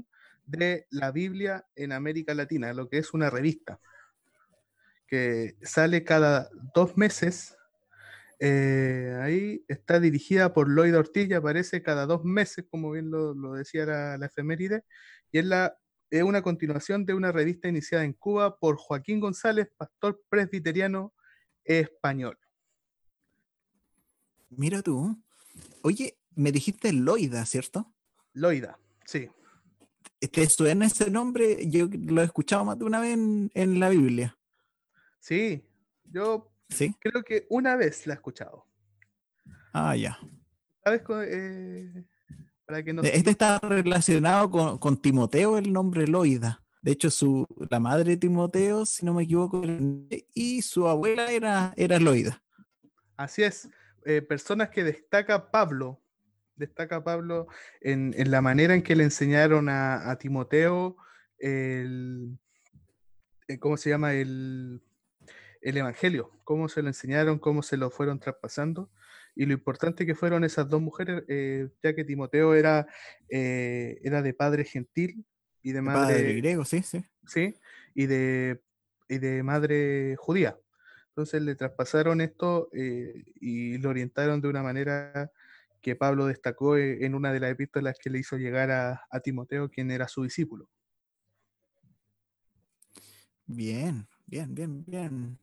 de 0.46 0.88
la 0.92 1.12
Biblia 1.12 1.66
en 1.76 1.92
América 1.92 2.34
Latina, 2.34 2.74
lo 2.74 2.88
que 2.88 2.98
es 2.98 3.14
una 3.14 3.30
revista 3.30 3.80
que 5.08 5.56
sale 5.62 6.04
cada 6.04 6.50
dos 6.74 6.98
meses. 6.98 7.58
Eh, 8.40 9.18
ahí 9.22 9.66
está 9.68 10.00
dirigida 10.00 10.54
por 10.54 10.70
Lloyd 10.70 10.98
Ortiz 10.98 11.30
y 11.30 11.34
aparece 11.34 11.82
cada 11.82 12.06
dos 12.06 12.24
meses, 12.24 12.66
como 12.70 12.92
bien 12.92 13.10
lo, 13.10 13.34
lo 13.34 13.54
decía 13.54 13.86
la, 13.86 14.18
la 14.18 14.26
efeméride, 14.26 14.84
y 15.32 15.40
es, 15.40 15.46
la, 15.46 15.78
es 16.10 16.24
una 16.24 16.42
continuación 16.42 17.06
de 17.06 17.14
una 17.14 17.32
revista 17.32 17.68
iniciada 17.68 18.04
en 18.04 18.14
Cuba 18.14 18.58
por 18.58 18.78
Joaquín 18.78 19.20
González, 19.20 19.70
pastor 19.78 20.22
presbiteriano 20.30 21.14
español. 21.64 22.38
Mira 24.50 24.82
tú. 24.82 25.22
Oye, 25.82 26.18
me 26.36 26.52
dijiste 26.52 26.94
Loida, 26.94 27.46
¿cierto? 27.46 27.94
Loida, 28.34 28.80
sí. 29.06 29.30
¿Te 30.20 30.50
suena 30.50 30.86
ese 30.86 31.10
nombre? 31.12 31.70
Yo 31.70 31.88
lo 31.92 32.22
he 32.22 32.26
escuchado 32.26 32.66
más 32.66 32.80
de 32.80 32.86
una 32.86 33.00
vez 33.00 33.14
en, 33.14 33.52
en 33.54 33.80
la 33.80 33.90
Biblia. 33.90 34.38
Sí, 35.20 35.64
yo 36.04 36.55
¿Sí? 36.70 36.96
creo 37.00 37.24
que 37.24 37.46
una 37.50 37.76
vez 37.76 38.06
la 38.08 38.14
he 38.14 38.16
escuchado. 38.16 38.66
Ah, 39.74 39.96
ya. 39.96 40.18
¿Sabes? 40.84 41.02
eh, 41.28 42.06
para 42.66 42.84
que 42.84 42.94
no 42.94 43.02
Este 43.04 43.32
está 43.32 43.60
relacionado 43.60 44.50
con, 44.50 44.78
con 44.78 45.02
Timoteo, 45.02 45.58
el 45.58 45.72
nombre 45.72 46.08
Loida. 46.08 46.64
De 46.82 46.92
hecho, 46.92 47.10
su, 47.10 47.48
la 47.70 47.80
madre 47.80 48.12
de 48.12 48.18
Timoteo, 48.18 48.86
si 48.86 49.06
no 49.06 49.14
me 49.14 49.24
equivoco, 49.24 49.64
y 50.34 50.62
su 50.62 50.88
abuela 50.88 51.32
era, 51.32 51.74
era 51.78 52.00
Loida. 52.00 52.44
Así 53.18 53.44
es, 53.44 53.70
eh, 54.06 54.22
personas 54.22 54.70
que 54.70 54.84
destaca 54.84 55.50
Pablo, 55.50 56.02
destaca 56.56 57.04
Pablo 57.04 57.48
en, 57.82 58.14
en 58.18 58.30
la 58.30 58.42
manera 58.42 58.76
en 58.76 58.84
que 58.84 58.96
le 58.96 59.04
enseñaron 59.04 59.68
a, 59.68 60.12
a 60.12 60.18
Timoteo 60.18 60.98
el, 61.40 62.38
eh, 63.48 63.60
¿cómo 63.60 63.78
se 63.78 63.90
llama? 63.90 64.14
El, 64.14 64.82
el 65.66 65.78
Evangelio, 65.78 66.30
cómo 66.44 66.70
se 66.70 66.84
lo 66.84 66.90
enseñaron, 66.90 67.40
cómo 67.40 67.64
se 67.64 67.76
lo 67.76 67.90
fueron 67.90 68.20
traspasando. 68.20 68.92
Y 69.36 69.48
lo 69.48 69.54
importante 69.54 70.06
que 70.06 70.14
fueron 70.14 70.44
esas 70.44 70.70
dos 70.70 70.80
mujeres, 70.80 71.24
eh, 71.28 71.70
ya 71.82 71.96
que 71.96 72.06
Timoteo 72.06 72.54
era, 72.54 72.88
eh, 73.30 74.00
era 74.04 74.22
de 74.22 74.36
padre 74.36 74.64
gentil 74.64 75.26
y 75.64 75.70
de 75.70 75.74
De 75.78 75.82
madre 75.82 76.08
Padre 76.14 76.34
griego, 76.36 76.66
sí, 76.66 76.84
sí. 76.84 77.04
¿sí? 77.26 77.56
Y 77.96 78.06
de, 78.06 78.62
y 79.10 79.18
de 79.18 79.42
madre 79.42 80.16
judía. 80.18 80.56
Entonces 81.10 81.42
le 81.42 81.56
traspasaron 81.56 82.22
esto 82.22 82.70
eh, 82.72 83.26
y 83.42 83.80
lo 83.80 83.90
orientaron 83.90 84.42
de 84.42 84.50
una 84.50 84.62
manera 84.62 85.32
que 85.82 85.96
Pablo 85.96 86.28
destacó 86.28 86.78
en 86.78 87.16
una 87.16 87.34
de 87.34 87.40
las 87.40 87.52
epístolas 87.52 87.98
que 88.00 88.12
le 88.12 88.20
hizo 88.20 88.38
llegar 88.38 88.70
a, 88.70 89.08
a 89.10 89.20
Timoteo, 89.20 89.70
quien 89.70 89.90
era 89.90 90.08
su 90.08 90.24
discípulo. 90.24 90.70
Bien, 93.48 94.08
bien, 94.28 94.54
bien, 94.54 94.84
bien. 94.86 95.40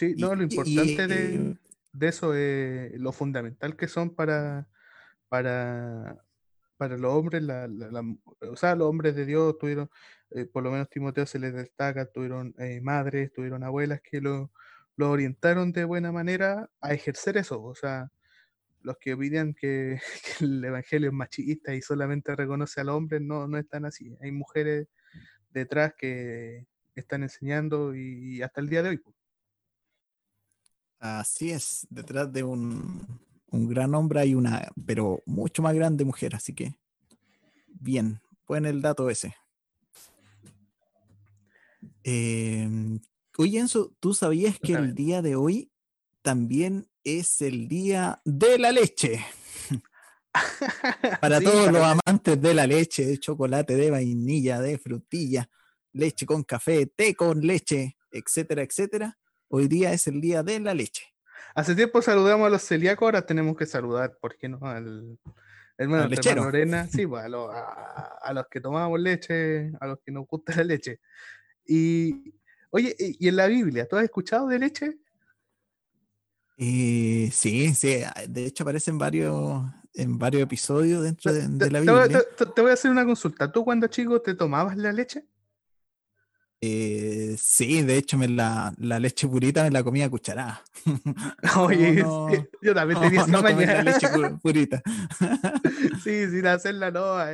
Sí, 0.00 0.14
no, 0.16 0.34
lo 0.34 0.42
importante 0.42 1.06
de, 1.06 1.34
y- 1.34 1.58
de 1.92 2.08
eso 2.08 2.34
es 2.34 2.98
lo 2.98 3.12
fundamental 3.12 3.76
que 3.76 3.86
son 3.86 4.14
para, 4.14 4.66
para, 5.28 6.24
para 6.78 6.96
los 6.96 7.12
hombres, 7.12 7.42
la, 7.42 7.68
la- 7.68 7.90
la- 7.90 8.16
o 8.50 8.56
sea, 8.56 8.74
los 8.74 8.88
hombres 8.88 9.14
de 9.14 9.26
Dios 9.26 9.58
tuvieron, 9.58 9.90
eh, 10.30 10.46
por 10.46 10.62
lo 10.62 10.70
menos 10.70 10.88
Timoteo 10.88 11.26
se 11.26 11.38
les 11.38 11.52
destaca, 11.52 12.06
tuvieron 12.06 12.54
eh, 12.58 12.80
madres, 12.80 13.30
tuvieron 13.30 13.62
abuelas 13.62 14.00
que 14.00 14.22
lo, 14.22 14.50
lo 14.96 15.10
orientaron 15.10 15.70
de 15.70 15.84
buena 15.84 16.12
manera 16.12 16.70
a 16.80 16.94
ejercer 16.94 17.36
eso. 17.36 17.62
O 17.62 17.74
sea, 17.74 18.10
los 18.80 18.96
que 18.98 19.12
opinan 19.12 19.52
que, 19.52 20.00
que 20.38 20.44
el 20.46 20.64
evangelio 20.64 21.10
es 21.10 21.14
machista 21.14 21.74
y 21.74 21.82
solamente 21.82 22.34
reconoce 22.34 22.80
a 22.80 22.84
los 22.84 22.94
hombres, 22.96 23.20
no, 23.20 23.46
no 23.48 23.58
están 23.58 23.84
así. 23.84 24.16
Hay 24.22 24.32
mujeres 24.32 24.88
detrás 25.50 25.92
que 25.98 26.66
están 26.94 27.22
enseñando 27.22 27.94
y, 27.94 28.36
y 28.38 28.42
hasta 28.42 28.62
el 28.62 28.70
día 28.70 28.82
de 28.82 28.88
hoy. 28.88 28.96
pues. 28.96 29.19
Así 31.00 31.50
es, 31.50 31.86
detrás 31.88 32.30
de 32.30 32.42
un, 32.42 33.20
un 33.50 33.68
gran 33.68 33.94
hombre 33.94 34.20
hay 34.20 34.34
una, 34.34 34.68
pero 34.86 35.22
mucho 35.24 35.62
más 35.62 35.74
grande 35.74 36.04
mujer, 36.04 36.36
así 36.36 36.54
que 36.54 36.74
bien, 37.66 38.20
buen 38.46 38.66
el 38.66 38.82
dato 38.82 39.08
ese. 39.08 39.34
Em, 42.04 43.00
oye, 43.38 43.58
Enzo, 43.58 43.94
¿tú 43.98 44.12
sabías 44.12 44.58
que 44.58 44.74
el 44.74 44.94
día 44.94 45.22
de 45.22 45.36
hoy 45.36 45.72
también 46.22 46.86
es 47.02 47.40
el 47.40 47.66
día 47.66 48.20
de 48.26 48.58
la 48.58 48.70
leche? 48.70 49.24
Para 51.20 51.38
Sí, 51.38 51.44
todos 51.44 51.72
los 51.72 51.82
amantes 51.82 52.40
de 52.40 52.54
la 52.54 52.66
leche, 52.66 53.06
de 53.06 53.18
chocolate, 53.18 53.74
de 53.74 53.90
vainilla, 53.90 54.60
de 54.60 54.78
frutilla, 54.78 55.48
leche 55.92 56.26
con 56.26 56.44
café, 56.44 56.86
té 56.86 57.14
con 57.14 57.40
leche, 57.40 57.96
etcétera, 58.10 58.62
etcétera. 58.62 59.18
Hoy 59.52 59.66
día 59.66 59.92
es 59.92 60.06
el 60.06 60.20
día 60.20 60.44
de 60.44 60.60
la 60.60 60.74
leche. 60.74 61.02
Hace 61.56 61.74
tiempo 61.74 62.00
saludamos 62.00 62.46
a 62.46 62.50
los 62.50 62.62
celíacos, 62.62 63.04
ahora 63.04 63.26
tenemos 63.26 63.56
que 63.56 63.66
saludar, 63.66 64.16
¿por 64.20 64.36
qué 64.36 64.48
no? 64.48 64.60
Al 64.62 65.18
lechero. 65.76 66.44
Lorena, 66.44 66.86
sí, 66.92 67.04
pues, 67.04 67.24
a, 67.24 67.28
los, 67.28 67.52
a, 67.52 68.18
a 68.22 68.32
los 68.32 68.46
que 68.48 68.60
tomamos 68.60 69.00
leche, 69.00 69.72
a 69.80 69.88
los 69.88 69.98
que 70.04 70.12
nos 70.12 70.26
gusta 70.28 70.54
la 70.54 70.62
leche. 70.64 71.00
Y, 71.66 72.32
oye, 72.70 72.94
y 72.98 73.26
en 73.26 73.34
la 73.36 73.48
Biblia, 73.48 73.88
¿tú 73.88 73.96
has 73.96 74.04
escuchado 74.04 74.46
de 74.46 74.58
leche? 74.60 74.98
Eh, 76.56 77.30
sí, 77.32 77.74
sí, 77.74 78.02
ah, 78.04 78.22
de 78.28 78.46
hecho 78.46 78.62
aparecen 78.62 78.98
varios, 78.98 79.64
en 79.94 80.16
varios 80.18 80.42
episodios 80.42 81.02
dentro 81.02 81.32
de, 81.32 81.40
la 81.70 81.80
te 81.80 81.90
Biblia. 81.90 82.22
te- 82.36 82.46
te 82.46 82.60
voy 82.60 82.70
a 82.70 82.74
hacer 82.74 82.90
una 82.90 83.04
consulta. 83.04 83.50
¿Tú 83.50 83.64
cuando 83.64 83.88
chico 83.88 84.20
te 84.20 84.34
tomabas 84.34 84.76
la 84.76 84.92
leche? 84.92 85.24
Eh, 86.62 87.36
sí, 87.38 87.80
de 87.82 87.96
hecho 87.96 88.18
me 88.18 88.28
la, 88.28 88.74
la 88.76 88.98
leche 88.98 89.26
purita 89.26 89.62
me 89.64 89.70
la 89.70 89.82
comía 89.82 90.06
a 90.06 90.10
cucharada. 90.10 90.62
Oye, 91.58 92.02
no. 92.02 92.28
sí, 92.30 92.46
yo 92.60 92.74
también 92.74 93.00
tenía 93.00 93.22
esa 93.22 93.30
no 93.30 93.42
mañana. 93.42 93.74
la 93.76 93.82
leche 93.84 94.06
pu- 94.08 94.40
purita. 94.42 94.82
Sí, 96.04 96.28
sin 96.28 96.46
hacerla, 96.46 96.90
no, 96.90 97.14
a, 97.14 97.32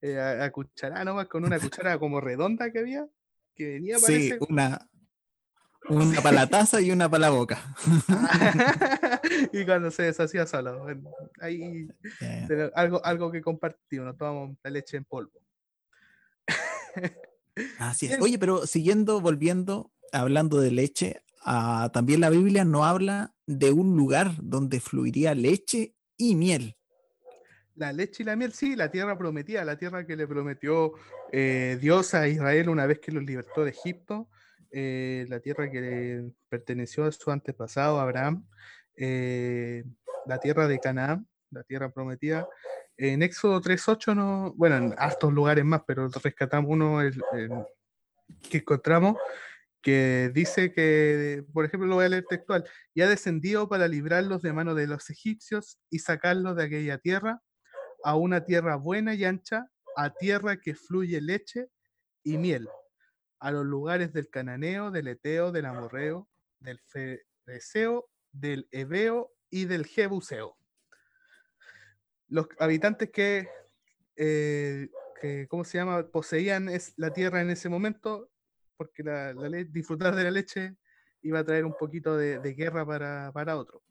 eh, 0.00 0.18
a, 0.18 0.44
a 0.44 0.50
cucharada 0.50 1.04
nomás, 1.04 1.26
con 1.28 1.44
una 1.44 1.58
cuchara 1.60 1.98
como 1.98 2.20
redonda 2.20 2.70
que 2.72 2.78
había, 2.78 3.06
que 3.54 3.74
venía, 3.74 3.98
Sí, 3.98 4.04
parece. 4.30 4.38
una, 4.48 4.88
una 5.90 6.20
para 6.22 6.36
la 6.36 6.46
taza 6.46 6.80
y 6.80 6.90
una 6.92 7.10
para 7.10 7.20
la 7.22 7.30
boca. 7.30 7.74
y 9.52 9.66
cuando 9.66 9.90
se 9.90 10.04
deshacía 10.04 10.46
solo. 10.46 10.78
bueno, 10.82 11.10
ahí 11.40 11.88
Eh, 12.22 12.70
algo, 12.74 13.04
algo 13.04 13.30
que 13.30 13.42
compartimos, 13.42 14.06
nos 14.06 14.16
tomamos 14.16 14.56
la 14.62 14.70
leche 14.70 14.96
en 14.96 15.04
polvo. 15.04 15.42
Así 17.78 18.06
es. 18.06 18.20
Oye, 18.20 18.38
pero 18.38 18.66
siguiendo, 18.66 19.20
volviendo, 19.20 19.92
hablando 20.12 20.60
de 20.60 20.70
leche, 20.70 21.22
ah, 21.44 21.90
también 21.92 22.20
la 22.20 22.30
Biblia 22.30 22.64
no 22.64 22.84
habla 22.84 23.34
de 23.46 23.70
un 23.72 23.96
lugar 23.96 24.32
donde 24.42 24.80
fluiría 24.80 25.34
leche 25.34 25.94
y 26.16 26.34
miel. 26.34 26.76
La 27.74 27.92
leche 27.92 28.22
y 28.22 28.26
la 28.26 28.36
miel, 28.36 28.52
sí, 28.52 28.76
la 28.76 28.90
tierra 28.90 29.16
prometida, 29.16 29.64
la 29.64 29.78
tierra 29.78 30.06
que 30.06 30.16
le 30.16 30.26
prometió 30.26 30.92
eh, 31.32 31.78
Dios 31.80 32.14
a 32.14 32.28
Israel 32.28 32.68
una 32.68 32.86
vez 32.86 32.98
que 32.98 33.12
los 33.12 33.24
libertó 33.24 33.64
de 33.64 33.70
Egipto, 33.70 34.28
eh, 34.70 35.26
la 35.28 35.40
tierra 35.40 35.70
que 35.70 35.80
le 35.80 36.32
perteneció 36.48 37.04
a 37.04 37.12
su 37.12 37.30
antepasado 37.30 37.98
Abraham, 37.98 38.46
eh, 38.96 39.84
la 40.26 40.38
tierra 40.38 40.68
de 40.68 40.78
Canaán, 40.78 41.26
la 41.50 41.62
tierra 41.62 41.90
prometida. 41.90 42.46
En 42.96 43.22
Éxodo 43.22 43.60
3.8, 43.60 44.14
no, 44.14 44.52
bueno, 44.56 44.76
en 44.76 44.94
hartos 44.98 45.32
lugares 45.32 45.64
más, 45.64 45.82
pero 45.86 46.08
rescatamos 46.08 46.70
uno 46.70 47.00
el- 47.00 47.20
el 47.32 47.50
que 48.50 48.58
encontramos 48.58 49.16
que 49.82 50.30
dice 50.32 50.72
que, 50.72 51.44
por 51.52 51.64
ejemplo, 51.64 51.88
lo 51.88 51.96
voy 51.96 52.04
a 52.04 52.08
leer 52.08 52.24
textual, 52.28 52.64
y 52.94 53.02
ha 53.02 53.08
descendido 53.08 53.68
para 53.68 53.88
librarlos 53.88 54.40
de 54.42 54.52
mano 54.52 54.74
de 54.76 54.86
los 54.86 55.10
egipcios 55.10 55.78
y 55.90 55.98
sacarlos 55.98 56.54
de 56.56 56.64
aquella 56.64 56.98
tierra 56.98 57.42
a 58.04 58.14
una 58.16 58.44
tierra 58.44 58.76
buena 58.76 59.14
y 59.14 59.24
ancha, 59.24 59.66
a 59.96 60.10
tierra 60.14 60.58
que 60.58 60.74
fluye 60.76 61.20
leche 61.20 61.68
y 62.22 62.38
miel, 62.38 62.68
a 63.40 63.50
los 63.50 63.64
lugares 63.66 64.12
del 64.12 64.28
cananeo, 64.30 64.92
del 64.92 65.08
eteo, 65.08 65.50
del 65.50 65.66
amorreo, 65.66 66.28
del 66.60 66.80
fereceo, 66.86 68.08
del 68.30 68.68
ebeo 68.70 69.32
y 69.50 69.64
del 69.64 69.84
jebuseo. 69.84 70.56
Los 72.32 72.46
habitantes 72.58 73.10
que, 73.10 73.46
eh, 74.16 74.88
que, 75.20 75.46
¿cómo 75.48 75.64
se 75.64 75.76
llama?, 75.76 76.02
poseían 76.06 76.70
es, 76.70 76.94
la 76.96 77.12
tierra 77.12 77.42
en 77.42 77.50
ese 77.50 77.68
momento, 77.68 78.30
porque 78.78 79.02
la, 79.02 79.34
la 79.34 79.50
le- 79.50 79.66
disfrutar 79.66 80.16
de 80.16 80.24
la 80.24 80.30
leche 80.30 80.76
iba 81.20 81.40
a 81.40 81.44
traer 81.44 81.66
un 81.66 81.74
poquito 81.74 82.16
de, 82.16 82.38
de 82.38 82.54
guerra 82.54 82.86
para, 82.86 83.30
para 83.32 83.58
otro. 83.58 83.82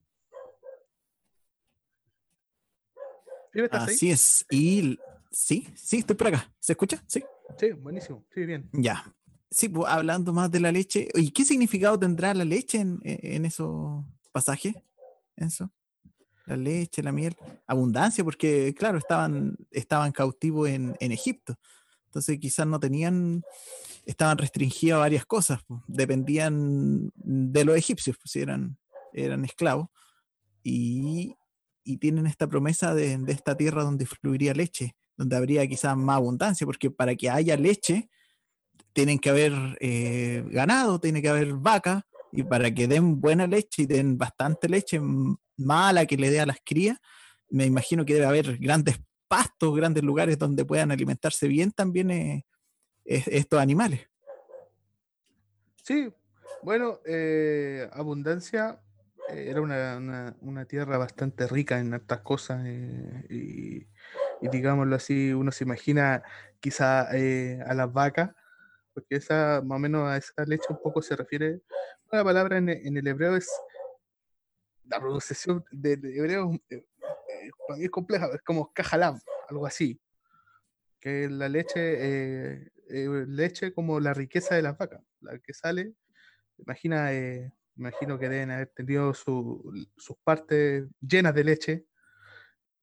Así 3.69 4.09
es. 4.09 4.43
Y 4.49 4.97
sí, 5.29 5.67
sí, 5.75 5.99
estoy 5.99 6.15
por 6.15 6.27
acá. 6.29 6.51
¿Se 6.59 6.73
escucha? 6.73 7.03
Sí. 7.05 7.23
Sí, 7.59 7.73
buenísimo. 7.73 8.25
Sí, 8.33 8.43
bien. 8.43 8.67
Ya. 8.73 9.03
Sí, 9.51 9.69
pues, 9.69 9.87
hablando 9.87 10.33
más 10.33 10.49
de 10.49 10.61
la 10.61 10.71
leche. 10.71 11.09
¿Y 11.13 11.29
qué 11.29 11.45
significado 11.45 11.99
tendrá 11.99 12.33
la 12.33 12.45
leche 12.45 12.79
en, 12.79 12.99
en 13.03 13.45
esos 13.45 14.03
pasajes? 14.31 14.73
Eso. 15.35 15.71
La 16.45 16.57
leche, 16.57 17.03
la 17.03 17.11
miel, 17.11 17.35
abundancia, 17.67 18.23
porque 18.23 18.73
claro, 18.77 18.97
estaban, 18.97 19.55
estaban 19.69 20.11
cautivos 20.11 20.69
en, 20.69 20.95
en 20.99 21.11
Egipto. 21.11 21.55
Entonces 22.05 22.39
quizás 22.39 22.67
no 22.67 22.79
tenían, 22.79 23.43
estaban 24.05 24.37
restringidos 24.37 24.97
a 24.97 25.01
varias 25.01 25.25
cosas, 25.25 25.61
dependían 25.87 27.11
de 27.15 27.63
los 27.63 27.77
egipcios, 27.77 28.17
pues 28.21 28.35
eran, 28.35 28.77
eran 29.13 29.45
esclavos, 29.45 29.87
y, 30.63 31.35
y 31.83 31.97
tienen 31.97 32.27
esta 32.27 32.47
promesa 32.47 32.93
de, 32.93 33.17
de 33.17 33.31
esta 33.31 33.55
tierra 33.55 33.83
donde 33.83 34.05
fluiría 34.05 34.53
leche, 34.53 34.95
donde 35.15 35.35
habría 35.35 35.65
quizás 35.67 35.95
más 35.95 36.17
abundancia, 36.17 36.65
porque 36.65 36.91
para 36.91 37.15
que 37.15 37.29
haya 37.29 37.55
leche, 37.55 38.09
tienen 38.93 39.17
que 39.17 39.29
haber 39.29 39.53
eh, 39.79 40.43
ganado, 40.49 40.99
tiene 40.99 41.21
que 41.21 41.29
haber 41.29 41.53
vaca, 41.53 42.05
y 42.33 42.43
para 42.43 42.73
que 42.73 42.87
den 42.87 43.21
buena 43.21 43.47
leche 43.47 43.83
y 43.83 43.85
den 43.85 44.17
bastante 44.17 44.67
leche, 44.67 44.99
mala 45.61 46.05
que 46.05 46.17
le 46.17 46.29
dé 46.29 46.39
a 46.39 46.45
las 46.45 46.57
crías, 46.63 46.97
me 47.49 47.65
imagino 47.65 48.05
que 48.05 48.13
debe 48.13 48.25
haber 48.25 48.57
grandes 48.57 48.99
pastos, 49.27 49.75
grandes 49.75 50.03
lugares 50.03 50.37
donde 50.37 50.65
puedan 50.65 50.91
alimentarse 50.91 51.47
bien 51.47 51.71
también 51.71 52.11
eh, 52.11 52.45
es- 53.05 53.27
estos 53.27 53.59
animales. 53.59 54.07
Sí, 55.83 56.13
bueno, 56.63 56.99
eh, 57.05 57.89
abundancia 57.93 58.81
eh, 59.29 59.47
era 59.49 59.61
una, 59.61 60.65
tierra 60.67 60.97
bastante 60.97 61.47
rica 61.47 61.79
en 61.79 61.93
hartas 61.93 62.21
cosas 62.21 62.65
y, 62.67 63.87
digámoslo 64.41 64.95
así, 64.95 65.33
uno 65.33 65.51
se 65.51 65.63
imagina 65.63 66.23
quizá 66.59 67.09
a 67.09 67.73
las 67.73 67.91
vacas, 67.91 68.31
porque 68.93 69.15
esa 69.15 69.61
más 69.65 69.77
o 69.77 69.79
menos 69.79 70.07
a 70.07 70.17
esa 70.17 70.43
leche 70.45 70.65
un 70.69 70.81
poco 70.81 71.01
se 71.01 71.15
refiere, 71.15 71.61
la 72.11 72.23
palabra 72.23 72.57
en 72.57 72.69
el 72.69 73.07
hebreo 73.07 73.35
es, 73.35 73.49
la 74.85 74.99
pronunciación 74.99 75.63
del 75.71 76.05
hebreo 76.05 76.51
eh, 76.69 76.75
eh, 76.75 77.49
para 77.67 77.77
mí 77.79 77.85
es 77.85 77.91
compleja, 77.91 78.27
es 78.33 78.41
como 78.43 78.71
cajalam, 78.73 79.19
algo 79.49 79.65
así, 79.65 79.99
que 80.99 81.29
la 81.29 81.49
leche, 81.49 81.73
eh, 82.55 82.71
eh, 82.89 83.25
leche 83.27 83.73
como 83.73 83.99
la 83.99 84.13
riqueza 84.13 84.55
de 84.55 84.61
las 84.61 84.77
vacas, 84.77 85.01
la 85.21 85.37
que 85.39 85.53
sale 85.53 85.95
imagina, 86.59 87.13
eh, 87.13 87.53
imagino 87.77 88.19
que 88.19 88.29
deben 88.29 88.51
haber 88.51 88.69
tenido 88.69 89.13
su- 89.15 89.63
sus 89.97 90.17
partes 90.23 90.85
llenas 91.01 91.35
de 91.35 91.43
leche 91.45 91.85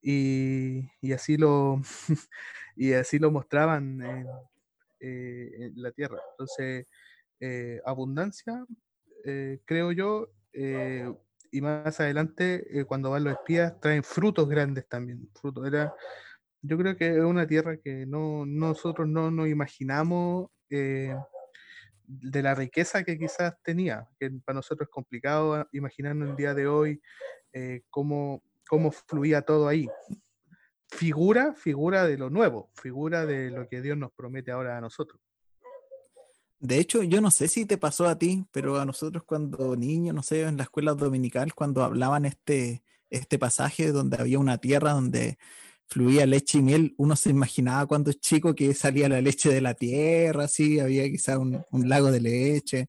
y, 0.03 0.91
y 1.01 1.13
así 1.13 1.37
lo 1.37 1.81
y 2.77 2.93
así 2.95 3.19
lo 3.19 3.31
mostraban 3.31 4.01
en, 4.03 4.27
eh, 5.01 5.73
la 5.77 5.93
tierra. 5.93 6.19
Entonces, 6.33 6.89
eh, 7.41 7.81
abundancia, 7.85 8.65
eh, 9.25 9.61
creo 9.65 9.93
yo, 9.93 10.29
eh, 10.53 11.13
y 11.51 11.61
más 11.61 12.01
adelante, 12.01 12.81
eh, 12.81 12.85
cuando 12.85 13.11
van 13.11 13.25
los 13.25 13.35
espías, 13.35 13.79
traen 13.81 14.03
frutos 14.03 14.49
grandes 14.49 14.89
también. 14.89 15.29
Frutos, 15.35 15.67
era, 15.67 15.95
yo 16.63 16.79
creo 16.79 16.97
que 16.97 17.09
es 17.17 17.25
una 17.25 17.47
tierra 17.47 17.77
que 17.79 18.07
no, 18.07 18.47
nosotros 18.47 19.09
no 19.09 19.31
nos 19.31 19.49
imaginamos. 19.49 20.51
eh, 20.71 21.15
de 22.09 22.43
la 22.43 22.55
riqueza 22.55 23.05
que 23.05 23.19
quizás 23.19 23.55
tenía, 23.63 24.09
que 24.19 24.31
para 24.45 24.57
nosotros 24.57 24.89
es 24.89 24.93
complicado 24.93 25.69
imaginarnos 25.73 26.31
el 26.31 26.37
día 26.37 26.55
de 26.55 26.67
hoy 26.67 27.03
eh, 27.53 27.83
cómo, 27.91 28.43
cómo 28.67 28.91
fluía 28.91 29.43
todo 29.43 29.69
ahí. 29.69 29.87
Figura, 30.91 31.53
figura 31.53 32.07
de 32.07 32.17
lo 32.17 32.31
nuevo, 32.31 32.71
figura 32.75 33.27
de 33.27 33.51
lo 33.51 33.69
que 33.69 33.83
Dios 33.83 33.99
nos 33.99 34.11
promete 34.13 34.51
ahora 34.51 34.79
a 34.79 34.81
nosotros. 34.81 35.21
De 36.61 36.79
hecho, 36.79 37.03
yo 37.05 37.21
no 37.21 37.31
sé 37.31 37.47
si 37.49 37.67
te 37.67 37.79
pasó 37.79 38.07
a 38.09 38.19
ti, 38.19 38.45
pero 38.51 38.81
a 38.81 38.85
nosotros 38.85 39.23
cuando 39.25 39.77
niños, 39.77 40.15
no 40.15 40.23
sé, 40.23 40.43
en 40.43 40.57
la 40.57 40.65
escuela 40.65 40.95
dominical, 40.95 41.55
cuando 41.55 41.85
hablaban 41.85 42.25
este, 42.25 42.83
este 43.11 43.39
pasaje 43.39 43.93
donde 43.93 44.17
había 44.21 44.39
una 44.41 44.59
tierra 44.59 44.93
donde 44.93 45.39
fluía 45.87 46.27
leche 46.27 46.59
y 46.59 46.63
miel, 46.63 46.95
uno 46.99 47.15
se 47.17 47.31
imaginaba 47.31 47.87
cuando 47.87 48.11
es 48.11 48.21
chico 48.21 48.55
que 48.55 48.75
salía 48.75 49.09
la 49.09 49.21
leche 49.21 49.51
de 49.51 49.61
la 49.61 49.75
tierra, 49.75 50.45
así, 50.45 50.81
había 50.81 51.09
quizá 51.09 51.39
un, 51.39 51.65
un 51.71 51.89
lago 51.89 52.11
de 52.11 52.21
leche, 52.21 52.89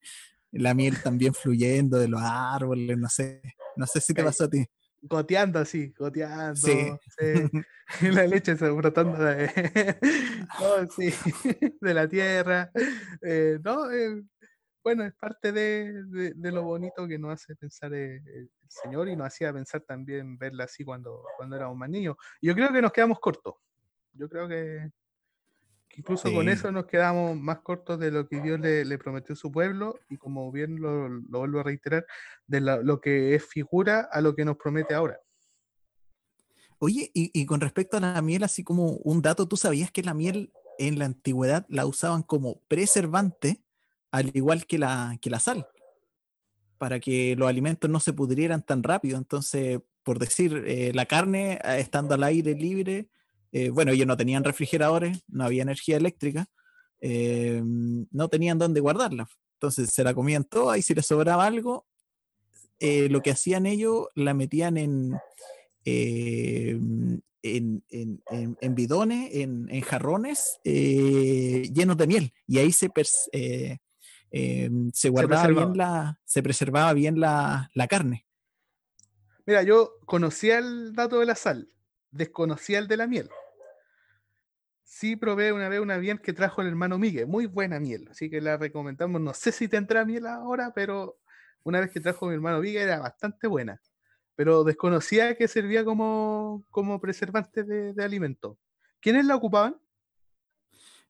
la 0.51 0.73
miel 0.73 1.01
también 1.03 1.33
fluyendo 1.35 1.97
de 1.99 2.07
los 2.07 2.21
árboles, 2.23 2.97
no 2.97 3.07
sé, 3.09 3.41
no 3.77 3.85
sé 3.87 4.01
si 4.01 4.13
te 4.15 4.23
Ok. 4.23 4.27
pasó 4.27 4.45
a 4.45 4.49
ti. 4.49 4.65
Goteando 5.01 5.59
así, 5.59 5.93
goteando. 5.97 6.55
Sí. 6.55 6.91
sí, 7.17 7.49
La 8.21 8.27
leche 8.27 8.55
se 8.57 8.69
brotando 8.69 9.17
de, 9.23 9.49
no, 10.59 10.87
sí, 10.89 11.13
de 11.81 11.93
la 11.93 12.07
tierra. 12.07 12.69
eh, 13.21 13.59
no, 13.63 13.89
eh, 13.91 14.21
bueno, 14.83 15.03
es 15.05 15.13
parte 15.15 15.51
de, 15.51 16.03
de- 16.05 16.33
de 16.35 16.51
lo 16.51 16.63
bonito 16.63 17.07
que 17.07 17.17
nos 17.19 17.33
hace 17.33 17.55
pensar 17.55 17.93
eh, 17.93 18.17
el 18.25 18.49
Señor 18.67 19.07
y 19.09 19.15
nos 19.15 19.27
hacía 19.27 19.53
pensar 19.53 19.81
también 19.81 20.37
verla 20.37 20.65
así 20.65 20.83
cuando, 20.83 21.23
cuando 21.37 21.55
éramos 21.55 21.77
más 21.77 21.89
niños. 21.89 22.15
Yo 22.41 22.53
creo 22.55 22.71
que 22.73 22.81
nos 22.81 22.91
quedamos 22.91 23.19
cortos. 23.19 23.55
Yo 24.13 24.27
creo 24.29 24.47
que, 24.47 24.89
incluso 25.95 26.31
con 26.31 26.47
eso 26.49 26.71
nos 26.71 26.85
quedamos 26.85 27.35
más 27.37 27.59
cortos 27.59 27.99
de 27.99 28.11
lo 28.11 28.27
que 28.27 28.41
Dios 28.41 28.59
le, 28.59 28.85
le 28.85 28.97
prometió 28.97 29.33
a 29.33 29.35
su 29.35 29.51
pueblo 29.51 29.99
y 30.09 30.17
como 30.17 30.51
bien 30.51 30.79
lo, 30.81 31.09
lo 31.09 31.39
vuelvo 31.39 31.59
a 31.59 31.63
reiterar, 31.63 32.05
de 32.47 32.61
la- 32.61 32.77
lo 32.77 33.01
que 33.01 33.35
es 33.35 33.45
figura 33.45 34.07
a 34.11 34.21
lo 34.21 34.35
que 34.35 34.45
nos 34.45 34.57
promete 34.57 34.93
ahora. 34.93 35.19
Oye, 36.79 37.11
y, 37.13 37.31
y 37.33 37.45
con 37.45 37.59
respecto 37.59 37.97
a 37.97 37.99
la 37.99 38.21
miel, 38.21 38.43
así 38.43 38.63
como 38.63 38.91
un 39.03 39.21
dato, 39.21 39.47
¿tú 39.47 39.57
sabías 39.57 39.91
que 39.91 40.01
la 40.03 40.13
miel 40.13 40.53
en 40.77 40.97
la 40.97 41.05
antigüedad 41.05 41.65
la 41.67 41.85
usaban 41.85 42.23
como 42.23 42.61
preservante, 42.69 43.61
al 44.11 44.31
igual 44.33 44.65
que 44.65 44.77
la, 44.77 45.17
que 45.21 45.29
la 45.29 45.39
sal, 45.39 45.67
para 46.77 46.99
que 47.01 47.35
los 47.35 47.49
alimentos 47.49 47.89
no 47.89 47.99
se 47.99 48.13
pudrieran 48.13 48.65
tan 48.65 48.81
rápido? 48.83 49.17
Entonces, 49.17 49.81
por 50.03 50.19
decir, 50.19 50.63
eh, 50.65 50.93
la 50.93 51.05
carne 51.05 51.59
eh, 51.63 51.79
estando 51.79 52.15
al 52.15 52.23
aire 52.23 52.55
libre, 52.55 53.09
eh, 53.51 53.69
bueno, 53.69 53.91
ellos 53.91 54.07
no 54.07 54.17
tenían 54.17 54.43
refrigeradores, 54.43 55.23
no 55.27 55.43
había 55.45 55.63
energía 55.63 55.97
eléctrica, 55.97 56.47
eh, 57.01 57.61
no 57.63 58.27
tenían 58.29 58.57
dónde 58.59 58.79
guardarla. 58.81 59.27
Entonces, 59.53 59.89
se 59.91 60.03
la 60.03 60.13
comían 60.13 60.43
toda 60.43 60.77
y 60.77 60.81
si 60.81 60.93
les 60.95 61.05
sobraba 61.05 61.45
algo, 61.45 61.85
eh, 62.79 63.09
lo 63.09 63.21
que 63.21 63.31
hacían 63.31 63.65
ellos, 63.65 64.07
la 64.15 64.33
metían 64.33 64.77
en, 64.77 65.17
eh, 65.85 66.79
en, 67.41 67.83
en- 67.89 68.23
en- 68.31 68.57
en 68.61 68.75
bidones, 68.75 69.33
en, 69.35 69.67
en 69.69 69.81
jarrones 69.81 70.59
eh, 70.63 71.69
llenos 71.73 71.97
de 71.97 72.07
miel. 72.07 72.33
Y 72.47 72.59
ahí 72.59 72.71
se, 72.71 72.89
se 74.93 75.09
guardaba 75.09 75.47
bien 75.47 75.77
la, 75.77 76.19
se 76.25 76.43
preservaba 76.43 76.93
bien 76.93 77.19
la, 77.19 77.69
la 77.73 77.87
carne. 77.87 78.25
Mira, 79.45 79.63
yo 79.63 79.93
conocía 80.05 80.59
el 80.59 80.93
dato 80.93 81.19
de 81.19 81.25
la 81.25 81.35
sal, 81.35 81.73
desconocía 82.11 82.79
el 82.79 82.87
de 82.87 82.97
la 82.97 83.07
miel. 83.07 83.29
Sí 84.91 85.15
probé 85.15 85.53
una 85.53 85.69
vez 85.69 85.79
una 85.79 85.99
miel 85.99 86.19
que 86.19 86.33
trajo 86.33 86.61
el 86.61 86.67
hermano 86.67 86.97
Miguel, 86.97 87.27
muy 87.27 87.45
buena 87.45 87.79
miel, 87.79 88.07
así 88.09 88.27
que 88.27 88.41
la 88.41 88.57
recomendamos. 88.57 89.21
No 89.21 89.35
sé 89.35 89.51
si 89.51 89.67
tendrá 89.67 90.03
miel 90.03 90.25
ahora, 90.25 90.73
pero 90.73 91.19
una 91.61 91.79
vez 91.79 91.91
que 91.91 91.99
trajo 91.99 92.25
mi 92.25 92.33
hermano 92.33 92.59
Miguel 92.59 92.81
era 92.81 92.97
bastante 92.97 93.45
buena. 93.45 93.79
Pero 94.35 94.63
desconocía 94.63 95.35
que 95.35 95.47
servía 95.47 95.85
como, 95.85 96.65
como 96.71 96.99
preservante 96.99 97.63
de, 97.63 98.03
alimento. 98.03 98.57
¿Quiénes 98.99 99.27
la 99.27 99.35
ocupaban? 99.35 99.79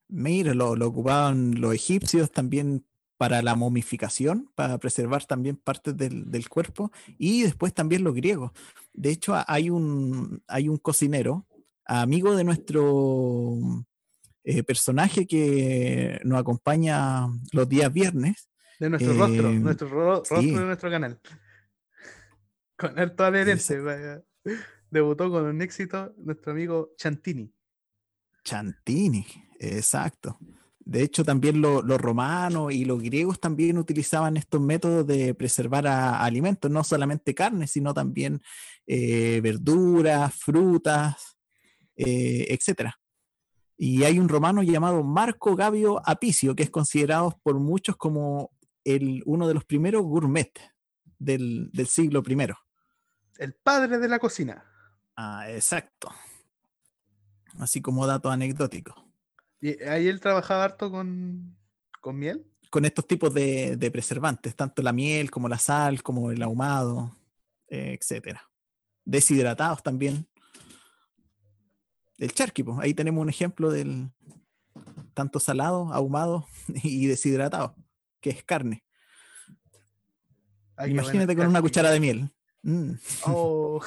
Mira, 0.09 0.53
lo, 0.53 0.75
lo 0.75 0.87
ocupaban 0.87 1.61
los 1.61 1.73
egipcios 1.73 2.31
también 2.31 2.85
para 3.15 3.41
la 3.41 3.55
momificación, 3.55 4.51
para 4.55 4.77
preservar 4.77 5.23
también 5.23 5.55
partes 5.55 5.95
del, 5.95 6.29
del 6.29 6.49
cuerpo, 6.49 6.91
y 7.17 7.43
después 7.43 7.73
también 7.73 8.03
los 8.03 8.13
griegos. 8.13 8.51
De 8.91 9.09
hecho, 9.09 9.35
hay 9.47 9.69
un, 9.69 10.43
hay 10.49 10.67
un 10.67 10.77
cocinero, 10.77 11.45
amigo 11.89 12.35
de 12.35 12.43
nuestro 12.43 13.57
eh, 14.43 14.63
personaje 14.63 15.25
que 15.27 16.19
nos 16.23 16.39
acompaña 16.39 17.27
los 17.51 17.67
días 17.67 17.91
viernes. 17.91 18.49
De 18.79 18.89
nuestro 18.89 19.13
rostro, 19.13 19.49
Eh, 19.49 19.59
nuestro 19.59 19.89
ro- 19.89 20.15
rostro 20.17 20.39
sí. 20.41 20.51
de 20.51 20.61
nuestro 20.65 20.89
canal. 20.89 21.19
Con 22.77 22.97
harto 22.97 23.23
adherente. 23.25 23.79
vaya. 23.79 24.21
Debutó 24.89 25.29
con 25.29 25.43
un 25.45 25.61
éxito 25.61 26.13
nuestro 26.17 26.51
amigo 26.53 26.93
Chantini. 26.97 27.53
Chantini, 28.43 29.25
exacto. 29.59 30.37
De 30.79 31.03
hecho, 31.03 31.23
también 31.23 31.61
lo- 31.61 31.81
los 31.83 31.99
romanos 32.01 32.73
y 32.73 32.85
los 32.85 32.99
griegos 33.03 33.39
también 33.39 33.77
utilizaban 33.77 34.37
estos 34.37 34.59
métodos 34.61 35.05
de 35.05 35.35
preservar 35.35 35.85
a- 35.85 36.23
alimentos, 36.23 36.71
no 36.71 36.83
solamente 36.83 37.35
carne, 37.35 37.67
sino 37.67 37.93
también 37.93 38.41
eh, 38.87 39.39
verduras, 39.43 40.33
frutas, 40.33 41.37
eh, 42.05 42.47
etc. 42.49 42.91
Y 43.77 44.03
hay 44.03 44.19
un 44.19 44.29
romano 44.29 44.63
llamado 44.63 45.03
Marco 45.03 45.55
Gabio 45.55 46.01
Apicio, 46.05 46.55
que 46.55 46.63
es 46.63 46.69
considerado 46.69 47.39
por 47.43 47.59
muchos 47.59 47.95
como 47.95 48.51
el, 48.83 49.21
uno 49.25 49.47
de 49.47 49.53
los 49.53 49.65
primeros 49.65 50.03
gourmet 50.03 50.51
del, 51.17 51.69
del 51.71 51.87
siglo 51.87 52.23
I. 52.27 52.53
El 53.37 53.53
padre 53.53 53.99
de 53.99 54.07
la 54.07 54.19
cocina. 54.19 54.65
Ah, 55.15 55.49
exacto. 55.49 56.09
Así 57.59 57.81
como 57.81 58.05
dato 58.07 58.29
anecdótico. 58.29 58.93
Y 59.61 59.81
ahí 59.83 60.07
él 60.07 60.19
trabajaba 60.21 60.63
harto 60.63 60.89
con, 60.89 61.57
con 61.99 62.17
miel. 62.17 62.45
con 62.69 62.85
estos 62.85 63.05
tipos 63.07 63.33
de, 63.33 63.75
de 63.75 63.91
preservantes, 63.91 64.55
tanto 64.55 64.81
la 64.81 64.93
miel 64.93 65.29
como 65.29 65.49
la 65.49 65.57
sal, 65.57 66.01
como 66.03 66.31
el 66.31 66.41
ahumado, 66.41 67.17
eh, 67.67 67.97
etcétera. 67.99 68.49
deshidratados 69.03 69.83
también. 69.83 70.28
El 72.19 72.33
charqui, 72.33 72.63
pues, 72.63 72.77
ahí 72.79 72.93
tenemos 72.93 73.21
un 73.21 73.29
ejemplo 73.29 73.71
del 73.71 74.11
tanto 75.13 75.39
salado, 75.39 75.91
ahumado 75.93 76.47
y 76.83 77.07
deshidratado, 77.07 77.75
que 78.19 78.29
es 78.29 78.43
carne. 78.43 78.83
Imagínate 80.85 81.35
con 81.35 81.47
una 81.47 81.61
cuchara 81.61 81.91
de 81.91 81.99
miel. 81.99 82.31
Mm. 82.61 82.91
Oh. 83.25 83.81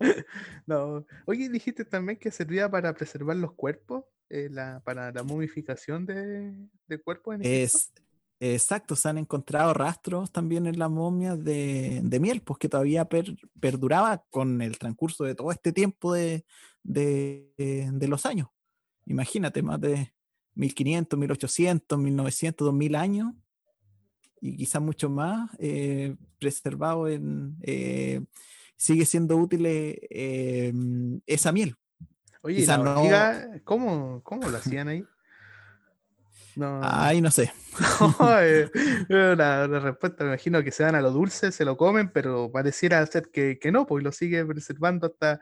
no. 0.66 1.04
Oye, 1.26 1.48
dijiste 1.48 1.84
también 1.84 2.18
que 2.18 2.30
servía 2.30 2.68
para 2.68 2.92
preservar 2.94 3.36
los 3.36 3.52
cuerpos, 3.52 4.04
eh, 4.28 4.48
la, 4.50 4.80
para 4.80 5.12
la 5.12 5.22
momificación 5.22 6.06
de, 6.06 6.54
de 6.88 7.00
cuerpos. 7.00 7.36
En 7.36 7.40
es, 7.44 7.92
exacto, 8.40 8.96
se 8.96 9.08
han 9.08 9.18
encontrado 9.18 9.74
rastros 9.74 10.32
también 10.32 10.66
en 10.66 10.78
las 10.78 10.90
momias 10.90 11.42
de, 11.42 12.00
de 12.02 12.20
miel, 12.20 12.40
pues 12.42 12.58
que 12.58 12.68
todavía 12.68 13.08
perduraba 13.60 14.24
con 14.30 14.62
el 14.62 14.78
transcurso 14.78 15.24
de 15.24 15.34
todo 15.34 15.52
este 15.52 15.72
tiempo 15.72 16.12
de, 16.14 16.44
de, 16.82 17.52
de 17.56 18.08
los 18.08 18.26
años. 18.26 18.48
Imagínate, 19.06 19.62
más 19.62 19.80
de 19.80 20.12
1500, 20.54 21.18
1800, 21.18 21.98
1900, 21.98 22.66
2000 22.66 22.94
años 22.94 23.32
y 24.40 24.56
quizás 24.56 24.80
mucho 24.82 25.10
más 25.10 25.50
eh, 25.58 26.16
preservado 26.38 27.08
en... 27.08 27.56
Eh, 27.62 28.22
sigue 28.76 29.04
siendo 29.04 29.36
útil 29.36 29.64
eh, 29.66 30.72
esa 31.26 31.52
miel. 31.52 31.76
Oye, 32.40 32.64
la 32.64 33.60
¿cómo, 33.64 34.22
¿cómo 34.22 34.48
lo 34.48 34.56
hacían 34.56 34.88
ahí? 34.88 35.04
No. 36.56 36.80
Ay, 36.82 37.20
no 37.20 37.30
sé. 37.30 37.52
la, 39.10 39.66
respuesta, 39.66 40.24
me 40.24 40.30
imagino 40.30 40.64
que 40.64 40.72
se 40.72 40.82
dan 40.82 40.94
a 40.94 41.02
lo 41.02 41.10
dulce, 41.10 41.52
se 41.52 41.66
lo 41.66 41.76
comen, 41.76 42.10
pero 42.10 42.50
pareciera 42.50 43.04
ser 43.04 43.30
que, 43.30 43.58
que 43.58 43.70
no, 43.70 43.86
pues 43.86 44.02
lo 44.02 44.12
sigue 44.12 44.46
preservando 44.46 45.08
hasta, 45.08 45.40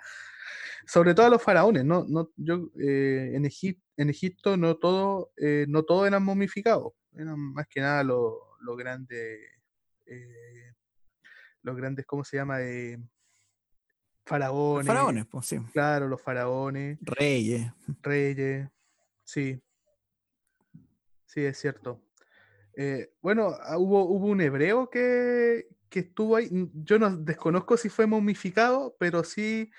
sobre 0.86 1.14
todo 1.14 1.26
a 1.26 1.30
los 1.30 1.42
faraones, 1.42 1.84
¿no? 1.84 2.04
no 2.08 2.30
yo, 2.36 2.70
en, 2.76 3.44
Egipto, 3.44 3.84
en 3.96 4.10
Egipto 4.10 4.56
no 4.56 4.76
todo, 4.76 5.32
no 5.66 5.82
todo 5.82 6.06
eran 6.06 6.24
momificados, 6.24 6.92
eran 7.14 7.38
más 7.38 7.66
que 7.68 7.80
nada 7.80 8.02
los 8.04 8.34
los 8.60 8.76
grandes, 8.76 9.40
eh, 10.06 10.74
los 11.62 11.76
grandes, 11.76 12.06
¿cómo 12.06 12.24
se 12.24 12.36
llama? 12.36 12.62
Eh, 12.62 12.98
faraones. 14.24 14.86
faraones, 14.86 15.26
pues 15.26 15.46
sí. 15.46 15.58
Claro, 15.72 16.08
los 16.08 16.20
faraones. 16.20 16.98
Reyes. 17.00 17.70
Reyes, 18.02 18.68
sí. 19.24 19.60
Sí, 21.26 21.44
es 21.44 21.58
cierto. 21.58 22.02
Eh, 22.76 23.12
bueno, 23.20 23.54
ah, 23.62 23.78
hubo, 23.78 24.04
hubo 24.04 24.26
un 24.26 24.40
hebreo 24.40 24.88
que, 24.88 25.68
que, 25.88 26.00
estuvo 26.00 26.36
ahí. 26.36 26.48
Yo 26.74 26.98
no 26.98 27.16
desconozco 27.16 27.76
si 27.76 27.88
fue 27.88 28.06
momificado, 28.06 28.96
pero 28.98 29.24
sí 29.24 29.70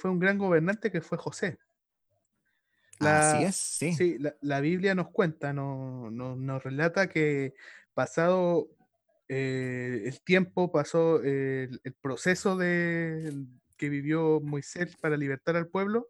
fue 0.00 0.10
un 0.10 0.18
gran 0.18 0.38
gobernante 0.38 0.90
que 0.90 1.00
fue 1.00 1.18
José. 1.18 1.58
Así 3.00 3.44
es, 3.44 3.56
sí. 3.56 3.92
sí 3.92 4.18
la, 4.40 4.60
Biblia 4.60 4.94
nos 4.94 5.08
cuenta, 5.10 5.52
no, 5.52 6.10
nos 6.10 6.62
relata 6.62 7.08
que 7.08 7.54
pasado 7.94 8.68
eh, 9.28 10.02
el 10.06 10.20
tiempo, 10.22 10.72
pasó 10.72 11.22
el, 11.22 11.80
proceso 12.00 12.56
de, 12.56 13.44
que 13.76 13.88
vivió 13.88 14.40
Moisés 14.40 14.96
para 14.96 15.16
libertar 15.16 15.56
al 15.56 15.68
pueblo, 15.68 16.08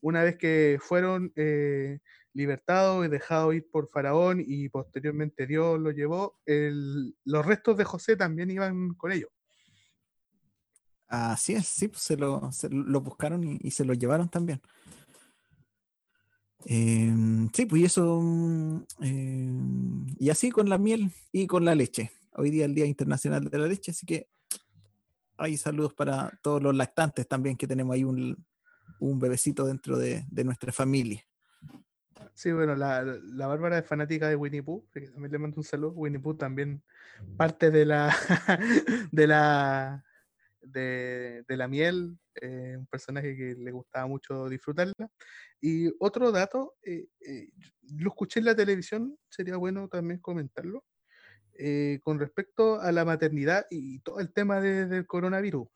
una 0.00 0.22
vez 0.22 0.36
que 0.36 0.78
fueron 0.80 1.32
eh, 1.36 2.00
libertados 2.34 3.06
y 3.06 3.08
dejados 3.08 3.54
ir 3.54 3.66
por 3.70 3.88
Faraón 3.88 4.42
y 4.44 4.68
posteriormente 4.68 5.46
Dios 5.46 5.80
lo 5.80 5.90
llevó, 5.90 6.38
los 6.46 7.46
restos 7.46 7.76
de 7.78 7.84
José 7.84 8.16
también 8.16 8.50
iban 8.50 8.94
con 8.94 9.12
ellos. 9.12 9.30
Así 11.08 11.54
es, 11.54 11.66
sí, 11.68 11.88
pues 11.88 12.02
se 12.02 12.16
lo, 12.16 12.50
buscaron 13.00 13.44
y, 13.44 13.70
se 13.70 13.84
lo 13.84 13.94
llevaron 13.94 14.28
también. 14.28 14.60
Em, 16.64 17.48
sí, 17.52 17.66
pues 17.66 17.82
y 17.82 17.84
eso, 17.84 18.20
mm, 18.20 18.84
em, 19.00 20.06
y 20.18 20.30
así 20.30 20.50
con 20.50 20.68
la 20.68 20.78
miel 20.78 21.12
y 21.30 21.46
con 21.46 21.64
la 21.64 21.76
leche. 21.76 22.10
Hoy 22.32 22.50
día 22.50 22.64
es 22.64 22.68
el 22.68 22.74
Día 22.74 22.86
Internacional 22.86 23.48
de 23.48 23.58
la 23.58 23.66
Leche, 23.66 23.92
así 23.92 24.04
que 24.04 24.28
hay 25.38 25.56
saludos 25.56 25.94
para 25.94 26.38
todos 26.42 26.62
los 26.62 26.74
lactantes 26.74 27.26
también, 27.28 27.56
que 27.56 27.66
tenemos 27.66 27.94
ahí 27.94 28.04
un, 28.04 28.36
bebecito 29.00 29.64
dentro 29.64 29.96
de, 29.96 30.24
nuestra 30.44 30.72
familia. 30.72 31.24
Sí, 32.34 32.52
bueno, 32.52 32.74
la, 32.74 33.02
la, 33.02 33.46
Bárbara 33.46 33.78
es 33.78 33.86
fanática 33.86 34.28
de 34.28 34.36
Winnie 34.36 34.62
Pooh, 34.62 34.86
también 34.92 35.32
le 35.32 35.38
mando 35.38 35.56
un 35.58 35.64
saludo. 35.64 35.92
Winnie 35.92 36.18
Pooh 36.18 36.34
también 36.34 36.82
parte 37.36 37.70
de 37.70 37.86
la, 37.86 38.14
de 39.12 39.26
la, 39.26 40.04
de, 40.72 41.44
la 41.48 41.68
miel, 41.68 42.18
eh, 42.40 42.76
un 42.78 42.86
personaje 42.86 43.36
que 43.36 43.54
le 43.54 43.70
gustaba 43.70 44.06
mucho 44.06 44.48
disfrutarla. 44.48 45.10
Y 45.60 45.90
otro 45.98 46.32
dato, 46.32 46.74
eh, 46.82 47.06
eh, 47.20 47.48
lo 47.96 48.10
escuché 48.10 48.40
en 48.40 48.46
la 48.46 48.56
televisión, 48.56 49.16
sería 49.28 49.56
bueno 49.56 49.88
también 49.88 50.20
comentarlo, 50.20 50.84
con 52.02 52.18
respecto 52.18 52.78
a 52.82 52.92
la 52.92 53.06
maternidad 53.06 53.66
y 53.70 54.00
todo 54.00 54.20
el 54.20 54.30
tema 54.30 54.60
del 54.60 55.06
coronavirus. 55.06 55.66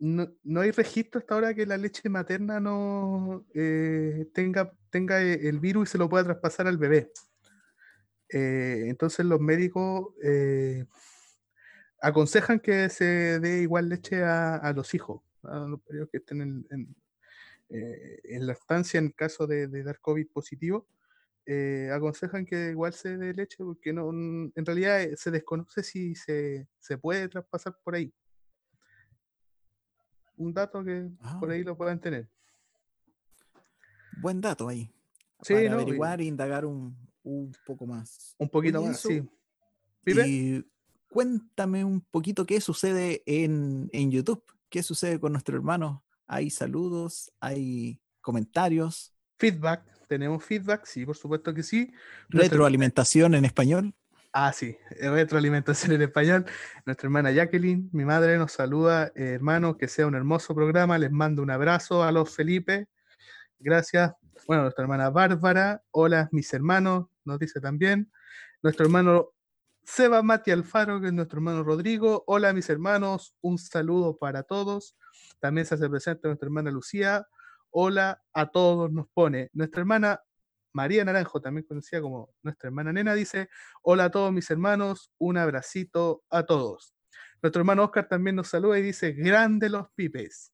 No, 0.00 0.60
hay 0.60 0.70
registro 0.72 1.20
hasta 1.20 1.34
ahora 1.34 1.54
que 1.54 1.64
la 1.64 1.76
leche 1.76 2.08
materna 2.08 2.58
no 2.58 3.46
tenga, 4.32 4.72
tenga 4.90 5.22
el 5.22 5.60
virus 5.60 5.90
y 5.90 5.92
se 5.92 5.98
lo 5.98 6.08
pueda 6.08 6.24
traspasar 6.24 6.66
al 6.66 6.76
bebé. 6.76 7.12
entonces 8.30 9.24
los 9.24 9.38
médicos 9.38 10.08
aconsejan 12.00 12.60
que 12.60 12.88
se 12.88 13.40
dé 13.40 13.62
igual 13.62 13.88
leche 13.88 14.22
a, 14.24 14.72
los 14.74 14.94
hijos, 14.94 15.22
a 15.42 15.58
los 15.60 15.80
periodos 15.82 16.10
que 16.10 16.18
estén 16.18 16.40
en, 16.40 16.94
eh, 17.72 18.20
en 18.24 18.46
la 18.46 18.54
estancia, 18.54 18.98
en 18.98 19.10
caso 19.10 19.46
de, 19.46 19.68
dar 19.68 20.00
COVID 20.00 20.26
positivo, 20.32 20.88
eh, 21.46 21.88
aconsejan 21.92 22.44
que 22.44 22.70
igual 22.70 22.92
se 22.92 23.16
dé 23.16 23.32
leche 23.32 23.58
porque 23.58 23.92
no, 23.92 24.10
en 24.10 24.66
realidad 24.66 25.02
eh, 25.02 25.16
se 25.16 25.30
desconoce 25.30 25.84
si 25.84 26.14
se, 26.16 26.66
puede 27.00 27.28
traspasar 27.28 27.78
por 27.84 27.94
ahí. 27.94 28.12
Un 30.36 30.52
dato 30.52 30.82
que 30.82 31.10
por 31.38 31.50
ahí 31.50 31.60
ah. 31.60 31.64
lo 31.64 31.76
puedan 31.76 32.00
tener. 32.00 32.28
Buen 34.20 34.40
dato 34.40 34.68
ahí. 34.68 34.92
para 35.46 35.72
averiguar 35.72 36.20
e 36.20 36.24
indagar 36.24 36.64
un, 36.64 36.96
poco 37.64 37.86
más. 37.86 38.34
Un 38.38 38.48
poquito 38.48 38.82
más, 38.82 39.00
sí. 39.00 39.22
Y 40.06 40.64
cuéntame 41.10 41.84
un 41.84 42.00
poquito 42.00 42.46
qué 42.46 42.62
sucede 42.62 43.22
en, 43.26 43.90
en 43.92 44.10
YouTube. 44.10 44.42
¿Qué 44.70 44.82
sucede 44.82 45.20
con 45.20 45.32
nuestro 45.32 45.56
hermano 45.56 46.04
hay 46.30 46.48
saludos, 46.48 47.32
hay 47.40 48.00
comentarios. 48.20 49.12
Feedback, 49.36 49.82
tenemos 50.06 50.44
feedback, 50.44 50.84
sí, 50.84 51.04
por 51.04 51.16
supuesto 51.16 51.52
que 51.52 51.64
sí. 51.64 51.92
Retroalimentación 52.28 53.34
en 53.34 53.44
español. 53.44 53.92
Ah, 54.32 54.52
sí, 54.52 54.76
eh, 54.90 55.10
retroalimentación 55.10 55.90
en 55.90 56.02
español. 56.02 56.46
Nuestra 56.86 57.08
hermana 57.08 57.32
Jacqueline, 57.32 57.90
mi 57.92 58.04
madre, 58.04 58.38
nos 58.38 58.52
saluda, 58.52 59.08
eh, 59.16 59.32
hermano, 59.34 59.76
que 59.76 59.88
sea 59.88 60.06
un 60.06 60.14
hermoso 60.14 60.54
programa. 60.54 60.98
Les 60.98 61.10
mando 61.10 61.42
un 61.42 61.50
abrazo 61.50 62.04
a 62.04 62.12
los 62.12 62.32
Felipe. 62.32 62.86
Gracias. 63.58 64.12
Bueno, 64.46 64.62
nuestra 64.62 64.84
hermana 64.84 65.10
Bárbara, 65.10 65.82
hola 65.90 66.28
mis 66.30 66.52
hermanos, 66.54 67.06
nos 67.24 67.40
dice 67.40 67.60
también. 67.60 68.08
Nuestro 68.62 68.86
hermano 68.86 69.32
Seba 69.82 70.22
Mati 70.22 70.50
Alfaro, 70.50 71.00
que 71.00 71.08
es 71.08 71.12
nuestro 71.12 71.38
hermano 71.38 71.62
Rodrigo. 71.64 72.22
Hola 72.26 72.52
mis 72.52 72.68
hermanos, 72.70 73.34
un 73.40 73.58
saludo 73.58 74.16
para 74.18 74.42
todos. 74.42 74.96
También 75.40 75.66
se 75.66 75.74
hace 75.74 75.88
presente 75.88 76.28
nuestra 76.28 76.46
hermana 76.46 76.70
Lucía. 76.70 77.26
Hola 77.70 78.22
a 78.32 78.50
todos, 78.50 78.92
nos 78.92 79.08
pone. 79.08 79.50
Nuestra 79.52 79.80
hermana 79.80 80.20
María 80.72 81.04
Naranjo, 81.04 81.40
también 81.40 81.66
conocida 81.66 82.00
como 82.00 82.30
nuestra 82.42 82.68
hermana 82.68 82.92
Nena, 82.92 83.14
dice, 83.14 83.48
hola 83.82 84.04
a 84.04 84.10
todos 84.10 84.32
mis 84.32 84.50
hermanos, 84.50 85.10
un 85.18 85.38
abracito 85.38 86.22
a 86.30 86.44
todos. 86.44 86.94
Nuestro 87.42 87.60
hermano 87.60 87.84
Oscar 87.84 88.06
también 88.08 88.36
nos 88.36 88.48
saluda 88.48 88.78
y 88.78 88.82
dice, 88.82 89.12
grande 89.12 89.68
los 89.68 89.90
pipes. 89.94 90.52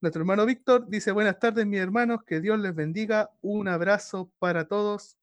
Nuestro 0.00 0.22
hermano 0.22 0.46
Víctor 0.46 0.88
dice, 0.88 1.12
buenas 1.12 1.38
tardes 1.38 1.66
mis 1.66 1.80
hermanos, 1.80 2.20
que 2.24 2.40
Dios 2.40 2.58
les 2.58 2.74
bendiga, 2.74 3.30
un 3.40 3.68
abrazo 3.68 4.30
para 4.38 4.68
todos. 4.68 5.18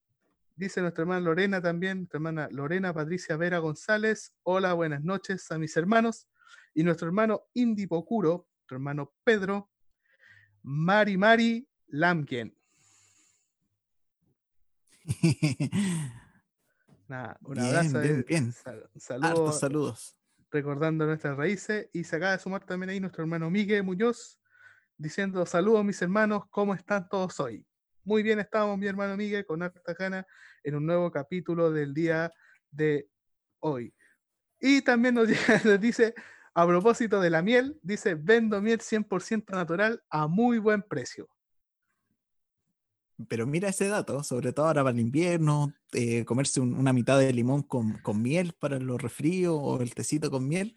Dice 0.55 0.81
nuestra 0.81 1.01
hermana 1.01 1.21
Lorena 1.21 1.61
también, 1.61 1.99
nuestra 1.99 2.17
hermana 2.17 2.47
Lorena 2.51 2.93
Patricia 2.93 3.35
Vera 3.37 3.57
González, 3.57 4.35
hola, 4.43 4.73
buenas 4.73 5.03
noches 5.03 5.51
a 5.51 5.57
mis 5.57 5.75
hermanos. 5.75 6.27
Y 6.75 6.83
nuestro 6.83 7.07
hermano 7.07 7.47
Indy 7.53 7.87
Pocuro, 7.87 8.47
nuestro 8.59 8.77
hermano 8.77 9.15
Pedro, 9.23 9.71
Mari 10.61 11.17
Mari 11.17 11.67
Lamkien. 11.87 12.55
Nada, 17.07 17.39
un 17.41 17.59
abrazo. 17.59 17.99
Bien, 17.99 18.25
bien. 18.27 18.53
saludos. 18.95 19.59
saludos. 19.59 20.15
Recordando 20.51 21.07
nuestras 21.07 21.35
raíces. 21.35 21.89
Y 21.93 22.03
se 22.03 22.17
acaba 22.17 22.33
de 22.33 22.39
sumar 22.39 22.63
también 22.63 22.91
ahí 22.91 22.99
nuestro 22.99 23.23
hermano 23.23 23.49
Miguel 23.49 23.83
Muñoz, 23.83 24.39
diciendo 24.97 25.47
saludos 25.47 25.83
mis 25.83 25.99
hermanos, 26.01 26.43
¿cómo 26.51 26.75
están 26.75 27.09
todos 27.09 27.39
hoy? 27.39 27.65
Muy 28.03 28.21
bien 28.21 28.39
estamos, 28.39 28.77
mi 28.77 28.87
hermano 28.87 29.15
Miguel, 29.15 29.45
con 29.45 29.63
harta 29.63 29.93
gana 29.93 30.27
en 30.63 30.75
un 30.75 30.85
nuevo 30.85 31.09
capítulo 31.11 31.71
del 31.71 31.93
día 31.93 32.31
de 32.69 33.07
hoy. 33.59 33.93
Y 34.59 34.81
también 34.81 35.15
nos, 35.15 35.27
dice, 35.79 36.13
a 36.53 36.67
propósito 36.67 37.21
de 37.21 37.29
la 37.29 37.41
miel, 37.41 37.79
dice, 37.81 38.15
vendo 38.15 38.61
miel 38.61 38.81
100% 38.81 39.53
natural 39.53 40.03
a 40.09 40.27
muy 40.27 40.57
buen 40.57 40.81
precio. 40.81 41.29
Pero 43.29 43.45
mira 43.47 43.69
ese 43.69 43.87
dato, 43.87 44.21
sobre 44.23 44.51
todo 44.51 44.65
ahora 44.65 44.83
para 44.83 44.93
el 44.93 44.99
invierno, 44.99 45.73
eh, 45.93 46.25
comerse 46.25 46.59
un- 46.59 46.73
una 46.73 46.91
mitad 46.91 47.19
de 47.19 47.31
limón 47.31 47.61
con, 47.63 47.99
con 47.99 48.21
miel 48.21 48.53
para 48.59 48.79
los 48.79 49.01
resfríos 49.01 49.55
o 49.57 49.81
el 49.81 49.93
tecito 49.93 50.29
con 50.29 50.47
miel. 50.47 50.75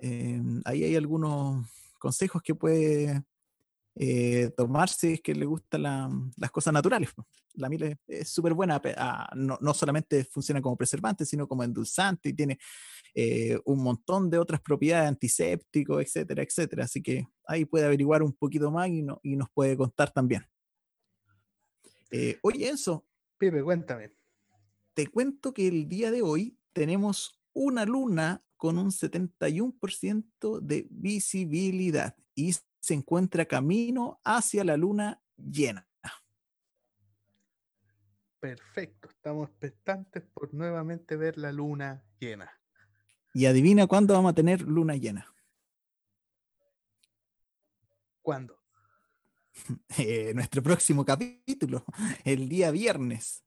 eh, 0.00 0.42
ahí 0.64 0.84
hay 0.84 0.96
algunos 0.96 1.66
consejos 1.98 2.42
que 2.42 2.54
puede 2.54 3.22
eh, 3.96 4.50
tomar 4.56 4.88
si 4.88 5.14
es 5.14 5.20
que 5.20 5.34
le 5.34 5.46
gustan 5.46 5.82
la- 5.82 6.10
las 6.36 6.50
cosas 6.50 6.72
naturales. 6.74 7.10
La 7.54 7.68
miel 7.68 7.96
es- 8.06 8.28
súper 8.28 8.52
buena, 8.54 8.80
ah, 8.96 9.30
no, 9.36 9.56
no 9.60 9.74
solamente 9.74 10.24
funciona 10.24 10.60
como 10.60 10.76
preservante, 10.76 11.24
sino 11.24 11.46
como 11.46 11.62
endulzante 11.62 12.30
y 12.30 12.32
tiene 12.34 12.58
eh, 13.14 13.60
un 13.64 13.80
montón 13.82 14.28
de 14.28 14.38
otras 14.38 14.60
propiedades 14.60 15.08
antisépticos, 15.08 16.02
etcétera, 16.02 16.42
etcétera. 16.42 16.84
Así 16.84 17.00
que 17.00 17.28
ahí 17.46 17.64
puede 17.64 17.84
averiguar 17.84 18.24
un 18.24 18.32
poquito 18.32 18.72
más 18.72 18.88
y, 18.88 19.02
no- 19.02 19.20
y 19.22 19.36
nos 19.36 19.48
puede 19.54 19.76
contar 19.76 20.10
también. 20.12 20.44
Eh, 22.10 22.38
oye, 22.42 22.68
Enzo, 22.68 23.06
Pipe, 23.38 23.62
cuéntame. 23.62 24.12
te 24.94 25.06
cuento 25.08 25.52
que 25.54 25.68
el 25.68 25.88
día 25.88 26.10
de 26.10 26.22
hoy 26.22 26.58
tenemos 26.72 27.40
una 27.52 27.84
luna 27.84 28.44
con 28.56 28.78
un 28.78 28.90
71% 28.90 30.60
de 30.60 30.86
visibilidad 30.90 32.16
y 32.34 32.54
se 32.80 32.94
encuentra 32.94 33.46
camino 33.46 34.20
hacia 34.24 34.64
la 34.64 34.76
luna 34.76 35.20
llena. 35.36 35.88
Perfecto, 38.40 39.08
estamos 39.08 39.48
expectantes 39.48 40.22
por 40.22 40.52
nuevamente 40.52 41.16
ver 41.16 41.38
la 41.38 41.50
luna 41.50 42.04
llena. 42.18 42.52
Y 43.32 43.46
adivina 43.46 43.86
cuándo 43.86 44.12
vamos 44.12 44.32
a 44.32 44.34
tener 44.34 44.60
luna 44.60 44.96
llena. 44.96 45.26
¿Cuándo? 48.20 48.60
Eh, 49.98 50.34
nuestro 50.34 50.62
próximo 50.62 51.04
capítulo, 51.04 51.84
el 52.24 52.48
día 52.48 52.72
viernes. 52.72 53.44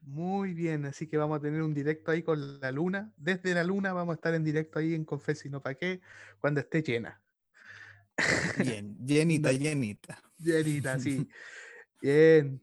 Muy 0.00 0.54
bien, 0.54 0.86
así 0.86 1.06
que 1.06 1.18
vamos 1.18 1.38
a 1.38 1.42
tener 1.42 1.62
un 1.62 1.74
directo 1.74 2.10
ahí 2.10 2.22
con 2.22 2.60
la 2.60 2.72
luna. 2.72 3.12
Desde 3.18 3.52
la 3.52 3.62
luna 3.62 3.92
vamos 3.92 4.14
a 4.14 4.16
estar 4.16 4.34
en 4.34 4.42
directo 4.42 4.78
ahí 4.78 4.94
en 4.94 5.04
Confesino 5.04 5.60
Pa' 5.60 5.74
qué, 5.74 6.00
cuando 6.40 6.60
esté 6.60 6.82
llena. 6.82 7.20
Bien, 8.56 8.96
llenita, 9.04 9.52
No. 9.52 9.58
llenita. 9.58 10.22
Llenita, 10.38 10.98
sí. 11.00 11.28
Bien. 12.00 12.62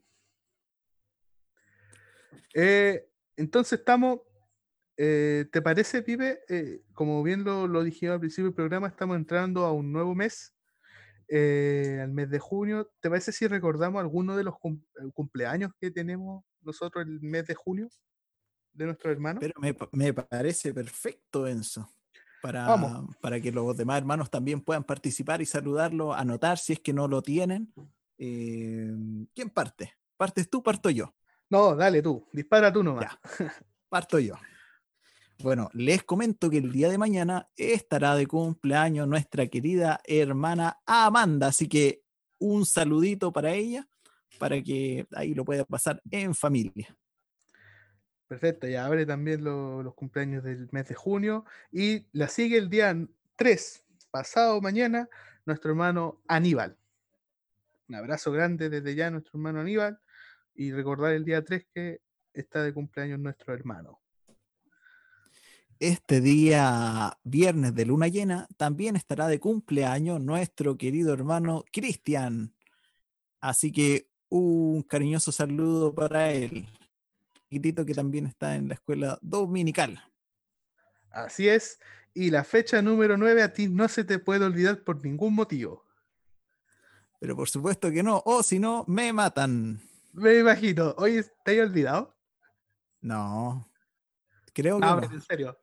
Eh, 2.54 3.08
entonces 3.36 3.78
estamos, 3.78 4.20
eh, 4.96 5.46
¿te 5.52 5.60
parece, 5.62 6.02
Pipe? 6.02 6.40
Eh, 6.48 6.82
como 6.94 7.22
bien 7.22 7.44
lo, 7.44 7.66
lo 7.66 7.82
dijimos 7.84 8.14
al 8.14 8.20
principio 8.20 8.44
del 8.46 8.54
programa, 8.54 8.88
estamos 8.88 9.16
entrando 9.16 9.64
a 9.64 9.72
un 9.72 9.92
nuevo 9.92 10.14
mes, 10.14 10.54
al 11.28 12.12
mes 12.12 12.30
de 12.30 12.38
junio. 12.38 12.90
¿Te 13.00 13.08
parece 13.10 13.32
si 13.32 13.46
recordamos 13.46 14.00
algunos 14.00 14.36
de 14.36 14.44
los 14.44 14.54
cum- 14.58 14.82
cumpleaños 15.12 15.72
que 15.80 15.90
tenemos 15.90 16.44
nosotros 16.60 17.04
el 17.06 17.20
mes 17.20 17.46
de 17.46 17.54
junio 17.54 17.88
de 18.72 18.86
nuestros 18.86 19.12
hermanos? 19.12 19.40
Pero 19.40 19.60
me, 19.60 19.74
me 19.92 20.12
parece 20.14 20.72
perfecto, 20.72 21.46
Enzo. 21.46 21.90
Para, 22.42 22.66
Vamos. 22.66 23.16
para 23.20 23.40
que 23.40 23.50
los 23.50 23.76
demás 23.76 23.98
hermanos 23.98 24.30
también 24.30 24.60
puedan 24.60 24.84
participar 24.84 25.40
y 25.42 25.46
saludarlo, 25.46 26.14
anotar 26.14 26.58
si 26.58 26.74
es 26.74 26.80
que 26.80 26.92
no 26.92 27.08
lo 27.08 27.22
tienen. 27.22 27.72
Eh, 28.18 28.92
¿Quién 29.34 29.50
parte? 29.50 29.94
¿Partes 30.16 30.48
tú? 30.48 30.62
Parto 30.62 30.90
yo. 30.90 31.14
No, 31.50 31.74
dale 31.76 32.02
tú, 32.02 32.26
dispara 32.32 32.72
tú 32.72 32.82
nomás. 32.82 33.04
Ya, 33.04 33.20
parto 33.88 34.18
yo. 34.18 34.34
Bueno, 35.42 35.68
les 35.74 36.02
comento 36.02 36.48
que 36.48 36.58
el 36.58 36.72
día 36.72 36.88
de 36.88 36.98
mañana 36.98 37.48
estará 37.56 38.14
de 38.14 38.26
cumpleaños 38.26 39.06
nuestra 39.06 39.46
querida 39.48 40.00
hermana 40.04 40.80
Amanda, 40.86 41.48
así 41.48 41.68
que 41.68 42.02
un 42.38 42.64
saludito 42.64 43.32
para 43.32 43.52
ella, 43.52 43.86
para 44.38 44.62
que 44.62 45.06
ahí 45.14 45.34
lo 45.34 45.44
pueda 45.44 45.64
pasar 45.64 46.00
en 46.10 46.34
familia. 46.34 46.96
Perfecto, 48.28 48.66
ya 48.66 48.84
abre 48.84 49.06
también 49.06 49.44
lo- 49.44 49.82
los 49.82 49.94
cumpleaños 49.94 50.42
del 50.42 50.68
mes 50.72 50.88
de 50.88 50.94
junio 50.94 51.44
y 51.70 52.06
la 52.12 52.26
sigue 52.28 52.58
el 52.58 52.68
día 52.68 52.96
3, 53.36 53.84
pasado 54.10 54.60
mañana, 54.60 55.08
nuestro 55.44 55.70
hermano 55.70 56.20
Aníbal. 56.26 56.76
Un 57.88 57.94
abrazo 57.94 58.32
grande 58.32 58.68
desde 58.68 58.96
ya 58.96 59.10
nuestro 59.10 59.32
hermano 59.34 59.60
Aníbal 59.60 60.00
y 60.56 60.72
recordar 60.72 61.12
el 61.12 61.24
día 61.24 61.44
3 61.44 61.66
que 61.72 62.00
está 62.32 62.64
de 62.64 62.74
cumpleaños 62.74 63.20
nuestro 63.20 63.54
hermano. 63.54 64.00
Este 65.78 66.20
día 66.20 67.16
viernes 67.22 67.74
de 67.74 67.84
luna 67.86 68.08
llena 68.08 68.48
también 68.56 68.96
estará 68.96 69.28
de 69.28 69.38
cumpleaños 69.38 70.20
nuestro 70.20 70.76
querido 70.76 71.12
hermano 71.12 71.64
Cristian. 71.70 72.54
Así 73.40 73.70
que 73.70 74.08
un 74.30 74.82
cariñoso 74.82 75.30
saludo 75.30 75.94
para 75.94 76.32
él. 76.32 76.66
Chiquitito 77.48 77.86
que 77.86 77.94
también 77.94 78.26
está 78.26 78.56
en 78.56 78.68
la 78.68 78.74
escuela 78.74 79.18
dominical. 79.22 80.02
Así 81.10 81.48
es, 81.48 81.78
y 82.12 82.30
la 82.30 82.42
fecha 82.44 82.82
número 82.82 83.16
9 83.16 83.42
a 83.42 83.52
ti 83.52 83.68
no 83.68 83.88
se 83.88 84.04
te 84.04 84.18
puede 84.18 84.44
olvidar 84.44 84.82
por 84.82 85.02
ningún 85.04 85.34
motivo. 85.34 85.84
Pero 87.20 87.36
por 87.36 87.48
supuesto 87.48 87.90
que 87.90 88.02
no, 88.02 88.20
o 88.26 88.42
si 88.42 88.58
no, 88.58 88.84
me 88.88 89.12
matan. 89.12 89.80
Me 90.12 90.38
imagino, 90.38 90.94
oye, 90.98 91.24
¿te 91.44 91.60
has 91.60 91.68
olvidado? 91.68 92.16
No, 93.00 93.70
creo 94.52 94.78
que 94.80 94.86
Ah, 94.86 94.96
no. 95.00 95.12
en 95.14 95.22
serio. 95.22 95.58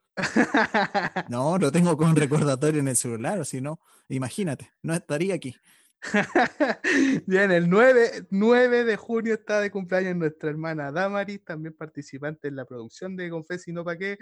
No, 1.28 1.58
lo 1.58 1.72
tengo 1.72 1.98
con 1.98 2.15
recordatorio 2.15 2.80
en 2.80 2.88
el 2.88 2.96
celular, 2.96 3.39
o 3.39 3.46
si 3.46 3.60
no, 3.62 3.80
imagínate, 4.08 4.72
no 4.82 4.93
estaría 4.93 5.36
aquí. 5.36 5.56
Bien, 7.28 7.52
el 7.52 7.70
9, 7.70 8.28
9 8.30 8.84
de 8.84 8.98
junio 8.98 9.34
está 9.36 9.62
de 9.62 9.72
cumpleaños 9.72 10.16
nuestra 10.16 10.50
hermana 10.50 10.92
Damaris, 10.92 11.44
también 11.44 11.74
participante 11.76 12.48
en 12.50 12.56
la 12.58 12.66
producción 12.66 13.16
de 13.16 13.30
Confes 13.30 13.68
y 13.68 13.74
no 13.74 13.84
pa' 13.86 13.98
qué, 13.98 14.18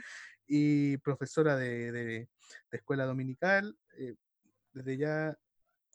y 0.48 0.98
profesora 0.98 1.56
de, 1.58 1.92
de- 1.92 2.30
escuela 2.72 3.06
dominical. 3.06 3.78
eh, 3.98 4.16
desde 4.74 4.98
ya 4.98 5.38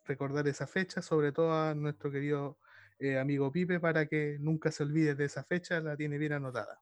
recordar 0.06 0.48
esa 0.48 0.66
fecha, 0.68 1.02
sobre 1.02 1.32
todo 1.32 1.52
a 1.54 1.74
nuestro 1.74 2.10
querido 2.12 2.58
eh, 3.00 3.18
amigo 3.18 3.52
Pipe, 3.52 3.80
para 3.80 4.06
que 4.06 4.38
nunca 4.40 4.72
se 4.72 4.84
olvide 4.84 5.14
de 5.16 5.26
esa 5.26 5.44
fecha, 5.44 5.80
la 5.80 5.96
tiene 5.96 6.18
bien 6.18 6.34
anotada. 6.34 6.80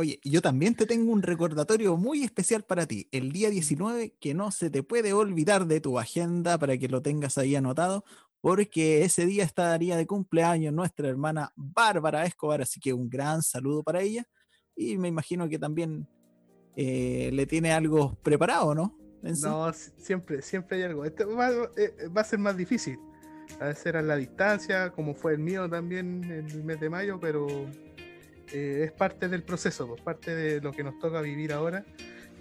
Oye, 0.00 0.18
yo 0.24 0.40
también 0.40 0.74
te 0.74 0.86
tengo 0.86 1.12
un 1.12 1.20
recordatorio 1.20 1.94
muy 1.98 2.22
especial 2.24 2.62
para 2.62 2.86
ti. 2.86 3.06
El 3.12 3.32
día 3.32 3.50
19, 3.50 4.14
que 4.18 4.32
no 4.32 4.50
se 4.50 4.70
te 4.70 4.82
puede 4.82 5.12
olvidar 5.12 5.66
de 5.66 5.78
tu 5.82 5.98
agenda 5.98 6.56
para 6.56 6.78
que 6.78 6.88
lo 6.88 7.02
tengas 7.02 7.36
ahí 7.36 7.54
anotado, 7.54 8.02
porque 8.40 9.04
ese 9.04 9.26
día 9.26 9.44
estaría 9.44 9.98
de 9.98 10.06
cumpleaños 10.06 10.72
nuestra 10.72 11.06
hermana 11.06 11.52
Bárbara 11.54 12.24
Escobar, 12.24 12.62
así 12.62 12.80
que 12.80 12.94
un 12.94 13.10
gran 13.10 13.42
saludo 13.42 13.82
para 13.82 14.00
ella. 14.00 14.24
Y 14.74 14.96
me 14.96 15.08
imagino 15.08 15.46
que 15.50 15.58
también 15.58 16.08
eh, 16.76 17.28
le 17.34 17.44
tiene 17.44 17.70
algo 17.70 18.14
preparado, 18.22 18.74
¿no? 18.74 18.96
No, 19.22 19.70
si- 19.74 19.90
siempre, 19.98 20.40
siempre 20.40 20.78
hay 20.78 20.84
algo. 20.84 21.04
Este 21.04 21.26
va, 21.26 21.50
eh, 21.76 22.08
va 22.08 22.22
a 22.22 22.24
ser 22.24 22.38
más 22.38 22.56
difícil. 22.56 22.98
A 23.60 23.66
veces 23.66 23.94
a 23.94 24.00
la 24.00 24.16
distancia, 24.16 24.92
como 24.92 25.14
fue 25.14 25.32
el 25.32 25.40
mío 25.40 25.68
también 25.68 26.24
en 26.24 26.48
el 26.48 26.64
mes 26.64 26.80
de 26.80 26.88
mayo, 26.88 27.20
pero 27.20 27.46
eh, 28.52 28.82
es 28.86 28.92
parte 28.92 29.28
del 29.28 29.42
proceso, 29.42 29.86
pues, 29.88 30.00
parte 30.02 30.34
de 30.34 30.60
lo 30.60 30.72
que 30.72 30.82
nos 30.84 30.98
toca 30.98 31.20
vivir 31.20 31.52
ahora. 31.52 31.84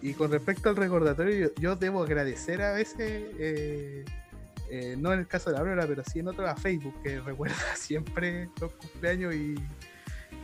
Y 0.02 0.14
con 0.14 0.32
respecto 0.32 0.70
al 0.70 0.76
recordatorio, 0.78 1.50
yo, 1.50 1.62
yo 1.62 1.76
debo 1.76 2.04
agradecer 2.04 2.62
a 2.62 2.72
veces, 2.74 3.24
eh, 3.38 4.06
eh, 4.70 4.96
no 4.98 5.12
en 5.14 5.20
el 5.20 5.28
caso 5.28 5.50
de 5.50 5.56
la 5.56 5.60
Aurora, 5.62 5.86
pero 5.88 6.04
sí 6.04 6.20
en 6.20 6.28
otro 6.30 6.48
a 6.48 6.56
Facebook, 6.56 6.94
que 7.04 7.20
recuerda 7.26 7.76
siempre 7.76 8.50
los 8.62 8.72
cumpleaños 8.74 9.34
y, 9.36 9.56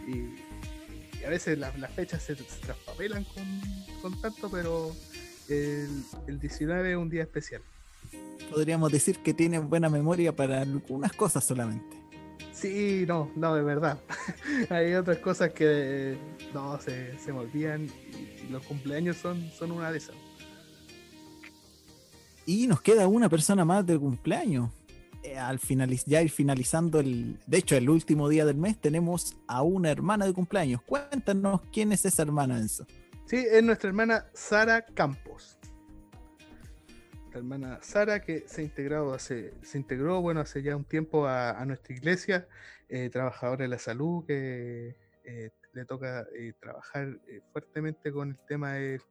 y- 0.08 0.36
y 1.20 1.24
a 1.24 1.30
veces 1.30 1.58
las, 1.58 1.78
las 1.80 1.92
fechas 1.92 2.22
se, 2.22 2.36
se 2.36 2.44
traspapelan 2.62 3.24
con, 3.24 3.44
con 4.02 4.22
tanto, 4.22 4.50
pero 4.52 4.92
el, 5.48 6.04
el 6.28 6.40
19 6.40 6.92
es 6.92 6.98
un 6.98 7.10
día 7.10 7.24
especial. 7.24 7.62
Podríamos 8.52 8.92
decir 8.92 9.18
que 9.20 9.34
tiene 9.34 9.58
buena 9.60 9.90
memoria 9.90 10.36
para 10.36 10.62
algunas 10.62 11.14
cosas 11.14 11.44
solamente. 11.46 11.98
Sí, 12.56 13.04
no, 13.06 13.30
no, 13.36 13.54
de 13.54 13.62
verdad. 13.64 14.00
Hay 14.70 14.94
otras 14.94 15.18
cosas 15.18 15.52
que 15.52 16.18
no 16.54 16.80
se, 16.80 17.20
se 17.20 17.34
me 17.34 17.40
olvidan 17.40 17.86
y, 17.86 18.44
y 18.46 18.48
los 18.50 18.64
cumpleaños 18.64 19.18
son, 19.18 19.52
son 19.52 19.72
una 19.72 19.92
de 19.92 19.98
esas. 19.98 20.16
Y 22.46 22.68
nos 22.68 22.82
queda 22.82 23.08
una 23.08 23.28
persona 23.28 23.66
más 23.66 23.86
de 23.86 24.00
cumpleaños. 24.00 24.70
Eh, 25.24 25.38
al 25.38 25.58
finaliz 25.58 26.06
ya 26.06 26.22
ir 26.22 26.30
finalizando 26.30 27.00
el. 27.00 27.40
De 27.48 27.58
hecho, 27.58 27.76
el 27.76 27.90
último 27.90 28.30
día 28.30 28.46
del 28.46 28.58
mes 28.58 28.80
tenemos 28.80 29.36
a 29.48 29.64
una 29.64 29.90
hermana 29.90 30.26
de 30.26 30.34
cumpleaños. 30.34 30.82
Cuéntanos 30.84 31.62
quién 31.74 31.92
es 31.92 32.06
esa 32.06 32.22
hermana, 32.22 32.58
Enzo. 32.58 32.86
Sí, 33.26 33.38
es 33.38 33.64
nuestra 33.64 33.90
hermana 33.90 34.28
Sara 34.34 34.86
Campos. 34.86 35.55
Hermana 37.38 37.80
Sara 37.82 38.22
que 38.22 38.46
se 38.48 38.62
ha 38.62 39.14
hace, 39.14 39.54
se 39.62 39.78
integró, 39.78 40.22
bueno, 40.22 40.40
hace 40.40 40.62
ya 40.62 40.76
un 40.76 40.86
tiempo 40.86 41.28
a, 41.28 41.64
nuestra 41.66 41.94
iglesia, 41.94 42.48
eh, 42.88 43.10
trabajadora 43.10 43.64
de 43.64 43.68
la 43.68 43.80
salud, 43.80 44.26
que 44.26 44.96
eh, 45.26 45.52
le 45.74 45.86
toca 45.86 46.26
eh, 46.34 46.54
trabajar 46.60 47.20
fuertemente 47.52 48.12
con 48.12 48.30
el 48.30 48.38
tema 48.48 48.74
de, 48.74 49.02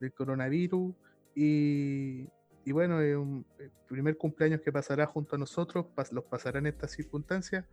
del 0.00 0.12
coronavirus. 0.12 0.94
Y, 1.34 2.28
y 2.64 2.72
bueno, 2.72 2.96
un 2.96 3.46
el 3.58 3.70
primer 3.88 4.16
cumpleaños 4.18 4.60
que 4.60 4.70
pasará 4.70 5.06
junto 5.06 5.36
a 5.36 5.38
nosotros, 5.38 5.86
los 6.10 6.24
pasará 6.24 6.58
en 6.58 6.66
estas 6.66 6.90
circunstancias, 6.90 7.64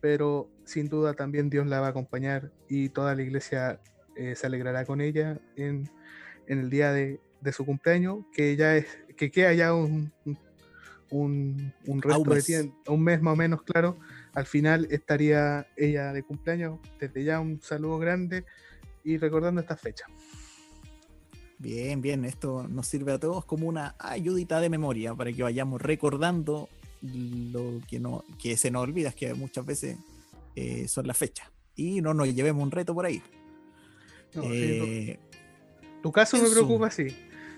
pero 0.00 0.50
sin 0.64 0.88
duda 0.88 1.14
también 1.14 1.50
Dios 1.50 1.66
la 1.66 1.80
va 1.80 1.88
a 1.88 1.90
acompañar 1.90 2.52
y 2.68 2.90
toda 2.90 3.14
la 3.14 3.22
iglesia 3.22 3.80
se 4.16 4.46
alegrará 4.46 4.86
con 4.86 5.02
ella 5.02 5.38
en, 5.56 5.90
en 6.46 6.60
el 6.60 6.70
día 6.70 6.92
de, 6.92 7.20
de 7.40 7.52
su 7.52 7.64
cumpleaños, 7.64 8.18
que 8.32 8.56
ya 8.56 8.76
es, 8.76 8.86
que 9.16 9.30
queda 9.30 9.52
ya 9.54 9.74
un, 9.74 10.12
un, 10.24 10.38
un- 11.10 11.72
un 11.86 12.02
resto 12.02 12.30
de 12.30 12.42
tiempo, 12.42 12.92
un 12.92 13.02
mes 13.02 13.20
más 13.22 13.32
o 13.34 13.36
menos, 13.36 13.62
claro. 13.62 13.96
Al 14.34 14.46
final 14.46 14.86
estaría 14.90 15.66
ella 15.76 16.12
de 16.12 16.22
cumpleaños, 16.22 16.78
desde 17.00 17.24
ya 17.24 17.40
un 17.40 17.60
saludo 17.62 17.98
grande 17.98 18.44
y 19.04 19.16
recordando 19.16 19.60
esta 19.60 19.76
fecha. 19.76 20.04
Bien, 21.58 22.02
bien, 22.02 22.24
esto 22.26 22.68
nos 22.68 22.86
sirve 22.86 23.12
a 23.12 23.18
todos 23.18 23.44
como 23.46 23.66
una 23.66 23.94
ayudita 23.98 24.60
de 24.60 24.68
memoria 24.68 25.14
para 25.14 25.32
que 25.32 25.42
vayamos 25.42 25.80
recordando 25.80 26.68
lo 27.00 27.80
que, 27.88 27.98
no, 27.98 28.24
que 28.38 28.56
se 28.58 28.70
nos 28.70 28.82
olvida, 28.82 29.12
que 29.12 29.32
muchas 29.32 29.64
veces 29.64 29.96
eh, 30.54 30.86
son 30.86 31.06
las 31.06 31.16
fechas. 31.16 31.50
Y 31.74 32.00
no 32.02 32.12
nos 32.12 32.34
llevemos 32.34 32.62
un 32.62 32.70
reto 32.70 32.94
por 32.94 33.06
ahí. 33.06 33.22
No, 34.34 34.42
sí, 34.42 34.48
Eh, 34.52 35.18
tu, 36.02 36.12
caso 36.12 36.36
me 36.36 36.50
preocupa, 36.50 36.90
sí. 36.90 37.06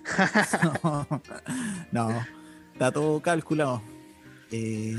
no, 1.92 2.11
está 2.73 2.92
todo 2.92 3.21
calculado. 3.21 3.83
Eh, 4.51 4.97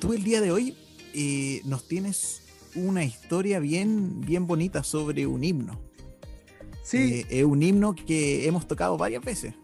tú 0.00 0.12
el 0.12 0.22
día 0.24 0.40
de 0.40 0.50
hoy 0.52 0.76
eh, 1.14 1.62
nos 1.64 1.88
tienes 1.88 2.42
una 2.74 3.04
historia 3.04 3.58
bien, 3.58 4.20
bien 4.20 4.46
bonita 4.46 4.82
sobre 4.82 5.26
un 5.26 5.42
himno. 5.44 5.80
Sí, 6.82 6.98
Eh, 7.20 7.26
es 7.40 7.44
un 7.44 7.62
himno 7.62 7.94
que 7.94 8.46
hemos 8.46 8.68
tocado 8.68 8.96
varias 8.96 9.24
veces 9.24 9.54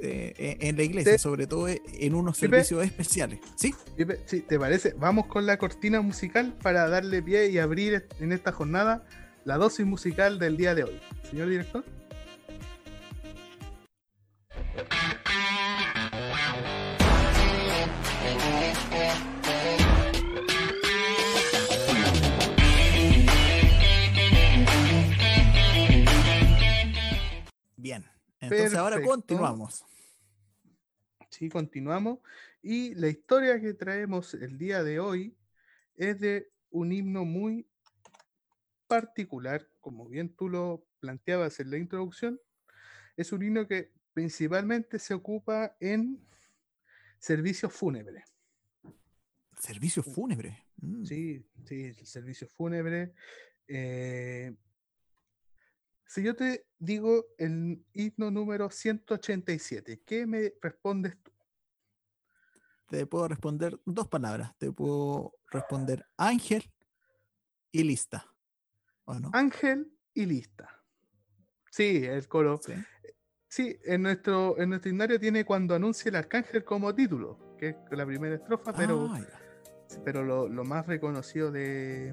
eh, 0.00 0.56
en 0.60 0.76
la 0.76 0.82
iglesia, 0.82 1.18
sobre 1.18 1.46
todo 1.46 1.68
en 1.68 2.14
unos 2.14 2.36
Pipe. 2.38 2.48
servicios 2.64 2.84
especiales. 2.84 3.40
¿Sí? 3.56 3.74
Pipe, 3.96 4.20
sí, 4.26 4.40
¿te 4.40 4.58
parece? 4.58 4.92
Vamos 4.98 5.26
con 5.26 5.46
la 5.46 5.56
cortina 5.58 6.00
musical 6.00 6.56
para 6.62 6.88
darle 6.88 7.22
pie 7.22 7.48
y 7.50 7.58
abrir 7.58 8.06
en 8.18 8.32
esta 8.32 8.50
jornada 8.50 9.06
la 9.44 9.56
dosis 9.58 9.86
musical 9.86 10.38
del 10.38 10.56
día 10.56 10.74
de 10.74 10.84
hoy. 10.84 11.00
Señor 11.30 11.48
director. 11.48 11.84
Bien. 27.84 28.02
Entonces 28.40 28.72
ahora 28.76 28.98
continuamos. 29.02 29.84
Sí, 31.28 31.50
continuamos. 31.50 32.20
Y 32.62 32.94
la 32.94 33.08
historia 33.08 33.60
que 33.60 33.74
traemos 33.74 34.32
el 34.32 34.56
día 34.56 34.82
de 34.82 35.00
hoy 35.00 35.36
es 35.94 36.18
de 36.18 36.50
un 36.70 36.92
himno 36.92 37.26
muy 37.26 37.68
particular, 38.86 39.68
como 39.82 40.08
bien 40.08 40.34
tú 40.34 40.48
lo 40.48 40.86
planteabas 40.98 41.60
en 41.60 41.72
la 41.72 41.76
introducción. 41.76 42.40
Es 43.18 43.32
un 43.32 43.42
himno 43.42 43.68
que 43.68 43.92
principalmente 44.14 44.98
se 44.98 45.12
ocupa 45.12 45.76
en 45.78 46.26
servicios 47.18 47.70
fúnebres. 47.70 48.24
Servicio 49.58 50.02
fúnebre. 50.02 50.58
Mm. 50.78 51.04
Sí, 51.04 51.46
sí, 51.66 51.84
el 51.84 52.06
servicio 52.06 52.48
fúnebre. 52.48 53.12
eh, 53.68 54.54
si 56.06 56.22
yo 56.22 56.34
te 56.36 56.66
digo 56.78 57.26
el 57.38 57.84
himno 57.92 58.30
número 58.30 58.70
187, 58.70 60.02
¿qué 60.04 60.26
me 60.26 60.54
respondes 60.60 61.16
tú? 61.22 61.32
Te 62.88 63.06
puedo 63.06 63.28
responder 63.28 63.80
dos 63.84 64.08
palabras. 64.08 64.56
Te 64.58 64.70
puedo 64.70 65.34
responder 65.50 66.06
ángel 66.16 66.70
y 67.72 67.82
lista. 67.82 68.26
¿O 69.04 69.18
no? 69.18 69.30
Ángel 69.32 69.92
y 70.12 70.26
lista. 70.26 70.82
Sí, 71.70 72.04
el 72.04 72.28
coro. 72.28 72.60
Sí. 72.62 72.74
Sí, 73.48 73.78
en 73.84 74.02
nuestro, 74.02 74.58
en 74.58 74.70
nuestro 74.70 74.90
himnario 74.90 75.18
tiene 75.18 75.44
cuando 75.44 75.74
anuncia 75.74 76.08
el 76.08 76.16
arcángel 76.16 76.64
como 76.64 76.94
título, 76.94 77.56
que 77.56 77.68
es 77.68 77.76
la 77.90 78.04
primera 78.04 78.34
estrofa, 78.34 78.72
pero, 78.72 79.08
Ah, 79.12 79.20
pero 80.04 80.24
lo, 80.24 80.48
lo 80.48 80.64
más 80.64 80.86
reconocido 80.86 81.52
de, 81.52 82.12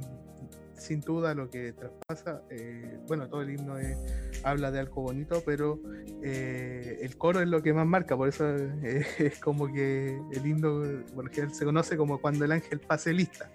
sin 0.81 0.99
duda, 1.01 1.33
lo 1.35 1.49
que 1.49 1.73
traspasa, 1.73 2.41
eh, 2.49 2.97
bueno, 3.07 3.27
todo 3.29 3.41
el 3.43 3.51
himno 3.51 3.77
es- 3.77 3.97
habla 4.43 4.71
de 4.71 4.79
algo 4.79 5.03
bonito, 5.03 5.43
pero 5.45 5.79
eh, 6.23 6.99
el 7.01 7.17
coro 7.17 7.39
es 7.41 7.47
lo 7.47 7.61
que 7.61 7.71
más 7.73 7.85
marca, 7.85 8.17
por 8.17 8.27
eso 8.27 8.45
eh, 8.55 9.05
es 9.19 9.39
como 9.39 9.71
que 9.71 10.19
el 10.31 10.45
himno, 10.45 10.81
por 11.13 11.25
lo 11.25 11.31
general, 11.31 11.53
se 11.53 11.65
conoce 11.65 11.95
como 11.97 12.19
cuando 12.19 12.45
el 12.45 12.51
ángel 12.51 12.79
pase 12.79 13.13
lista. 13.13 13.51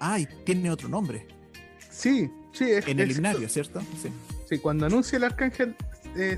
Ah, 0.00 0.18
y 0.18 0.26
tiene 0.44 0.70
otro 0.70 0.88
nombre. 0.88 1.26
Sí, 1.90 2.30
sí, 2.52 2.70
es, 2.70 2.86
En 2.86 3.00
el 3.00 3.10
himnario, 3.10 3.48
¿cierto? 3.48 3.80
Sí. 4.00 4.10
Sí, 4.48 4.58
cuando 4.58 4.86
anuncia 4.86 5.16
el 5.18 5.24
arcángel 5.24 5.74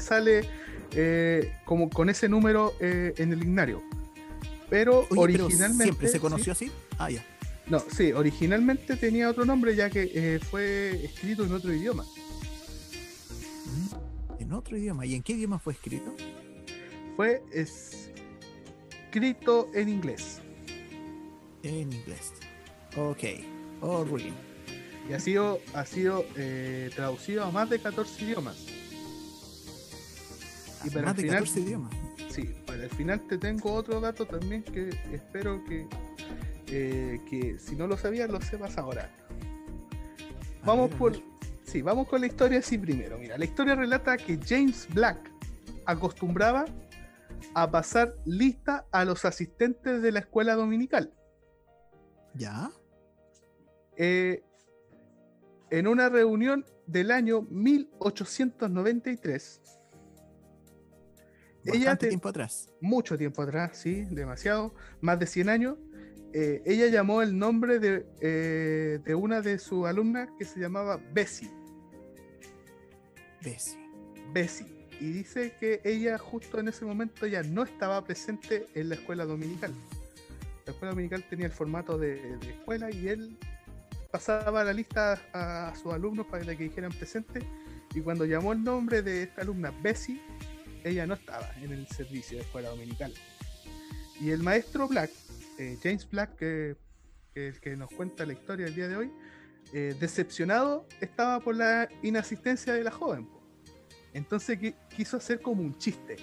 sale 0.01 0.43
como 1.65 1.89
con 1.91 2.09
ese 2.11 2.29
número 2.29 2.73
en 2.81 3.33
el 3.33 3.43
himnario. 3.43 3.83
Pero 4.69 5.01
Oye, 5.11 5.33
pero 5.33 5.45
originalmente. 5.45 5.85
siempre 5.85 6.07
se 6.09 6.15
sí, 6.15 6.19
conoció 6.19 6.53
así. 6.53 6.73
Ah, 6.99 7.11
ya. 7.11 7.23
No, 7.71 7.81
sí, 7.81 8.13
originalmente 8.13 8.97
tenía 8.97 9.31
otro 9.31 9.45
nombre 9.45 9.75
ya 9.77 9.89
que 9.91 10.11
eh, 10.15 10.39
fue 10.41 11.05
escrito 11.05 11.45
en 11.45 11.53
otro 11.53 11.73
idioma. 11.73 12.05
Mm, 13.67 14.41
En 14.43 14.53
otro 14.53 14.77
idioma. 14.77 15.07
¿Y 15.07 15.15
en 15.15 15.23
qué 15.23 15.33
idioma 15.35 15.59
fue 15.59 15.73
escrito? 15.75 16.15
Fue 17.17 17.43
escrito 19.09 19.71
en 19.75 19.89
inglés. 19.89 20.41
En 21.63 21.93
inglés. 21.93 22.33
Ok. 22.97 23.25
Oh, 23.83 24.05
really. 24.05 24.33
Y 25.09 25.13
ha 25.13 25.21
sido, 25.21 25.61
ha 25.75 25.85
sido 25.87 26.25
eh, 26.37 26.91
traducido 26.95 27.45
a 27.45 27.51
más 27.51 27.69
de 27.71 27.79
14 27.81 28.25
idiomas. 28.25 28.57
Y 30.85 30.91
para 30.91 31.07
Más 31.07 31.11
el 31.11 31.17
de 31.17 31.23
final- 31.23 31.39
14 31.45 31.61
idiomas. 31.61 31.95
Sí, 32.31 32.49
para 32.67 32.85
el 32.85 32.91
final 32.91 33.27
te 33.27 33.39
tengo 33.39 33.73
otro 33.75 34.01
dato 34.01 34.25
también 34.27 34.63
que 34.63 34.91
espero 35.13 35.63
que, 35.65 35.87
eh, 36.71 37.21
que 37.29 37.59
si 37.59 37.77
no 37.77 37.87
lo 37.87 37.97
sabías 37.97 38.31
lo 38.31 38.41
sepas 38.41 38.79
ahora. 38.79 39.11
Vamos 40.65 40.91
por. 40.95 41.17
Sí, 41.65 41.83
vamos 41.83 42.09
con 42.09 42.21
la 42.21 42.27
historia 42.27 42.59
así 42.59 42.77
primero. 42.79 43.19
Mira, 43.19 43.39
la 43.39 43.45
historia 43.45 43.75
relata 43.75 44.17
que 44.17 44.39
James 44.45 44.89
Black 44.93 45.31
acostumbraba 45.87 46.65
a 47.55 47.71
pasar 47.71 48.15
lista 48.27 48.87
a 48.91 49.05
los 49.05 49.25
asistentes 49.25 50.03
de 50.03 50.13
la 50.13 50.21
escuela 50.21 50.55
dominical. 50.55 51.13
¿Ya? 52.35 52.71
Eh, 53.97 54.43
en 55.71 55.87
una 55.87 56.09
reunión 56.09 56.65
del 56.87 57.11
año 57.13 57.43
1893, 57.43 59.61
Ella 61.65 61.73
Bastante 61.75 62.07
te- 62.07 62.09
tiempo 62.09 62.29
atrás. 62.29 62.73
mucho 62.81 63.17
tiempo 63.19 63.43
atrás, 63.43 63.77
sí, 63.79 64.05
demasiado, 64.11 64.75
más 65.01 65.19
de 65.19 65.27
100 65.27 65.49
años, 65.51 65.77
eh, 66.33 66.63
ella 66.65 66.87
llamó 66.87 67.23
el 67.23 67.39
nombre 67.39 67.79
de, 67.79 68.07
eh, 68.21 69.01
de 69.05 69.15
una 69.15 69.41
de 69.41 69.59
sus 69.59 69.87
alumnas 69.87 70.29
que 70.39 70.45
se 70.45 70.61
llamaba 70.61 71.01
Bessie. 71.13 71.51
Bessie. 73.43 73.79
Bessie. 74.33 74.67
Y 75.01 75.13
dice 75.13 75.55
que 75.59 75.81
ella 75.85 76.19
justo 76.19 76.59
en 76.59 76.69
ese 76.69 76.85
momento 76.85 77.27
ya 77.27 77.43
no 77.43 77.63
estaba 77.63 78.05
presente 78.05 78.67
en 78.75 78.91
la 78.91 78.97
escuela 78.97 79.25
dominical. 79.25 79.73
La 80.67 80.73
escuela 80.73 80.93
dominical 80.93 81.25
tenía 81.29 81.47
el 81.47 81.53
formato 81.53 81.99
de, 81.99 82.37
de 82.37 82.51
escuela 82.51 82.91
y 82.91 83.09
él 83.09 83.39
pasaba 84.13 84.63
la 84.63 84.73
lista 84.73 85.21
a, 85.33 85.69
a 85.69 85.75
sus 85.75 85.93
alumnos 85.93 86.27
para 86.27 86.45
que 86.45 86.65
dijeran 86.65 86.93
presente. 86.93 87.41
Y 87.95 88.03
cuando 88.03 88.25
llamó 88.25 88.53
el 88.53 88.63
nombre 88.63 89.03
de 89.03 89.25
esta 89.25 89.43
alumna 89.43 89.73
Bessie, 89.83 90.21
ella 90.85 91.07
no 91.07 91.15
estaba 91.15 91.51
en 91.61 91.73
el 91.73 91.89
servicio 91.89 92.37
de 92.37 92.45
escuela 92.45 92.69
dominical. 92.69 93.13
Y 94.21 94.31
el 94.31 94.43
maestro 94.43 94.87
Black, 94.87 95.11
eh, 95.61 95.79
James 95.83 96.09
Black, 96.09 96.37
que, 96.37 96.77
que 97.35 97.49
es 97.49 97.55
el 97.57 97.61
que 97.61 97.77
nos 97.77 97.91
cuenta 97.91 98.25
la 98.25 98.33
historia 98.33 98.65
del 98.67 98.75
día 98.75 98.89
de 98.89 98.97
hoy, 98.97 99.13
eh, 99.73 99.95
decepcionado 100.01 100.87
estaba 101.01 101.39
por 101.41 101.55
la 101.55 101.89
inasistencia 102.03 102.73
de 102.73 102.83
la 102.83 102.91
joven. 102.91 103.27
po. 103.27 103.41
Entonces 104.15 104.59
qui- 104.59 104.75
quiso 104.97 105.17
hacer 105.19 105.41
como 105.41 105.63
un 105.63 105.77
chiste. 105.79 106.17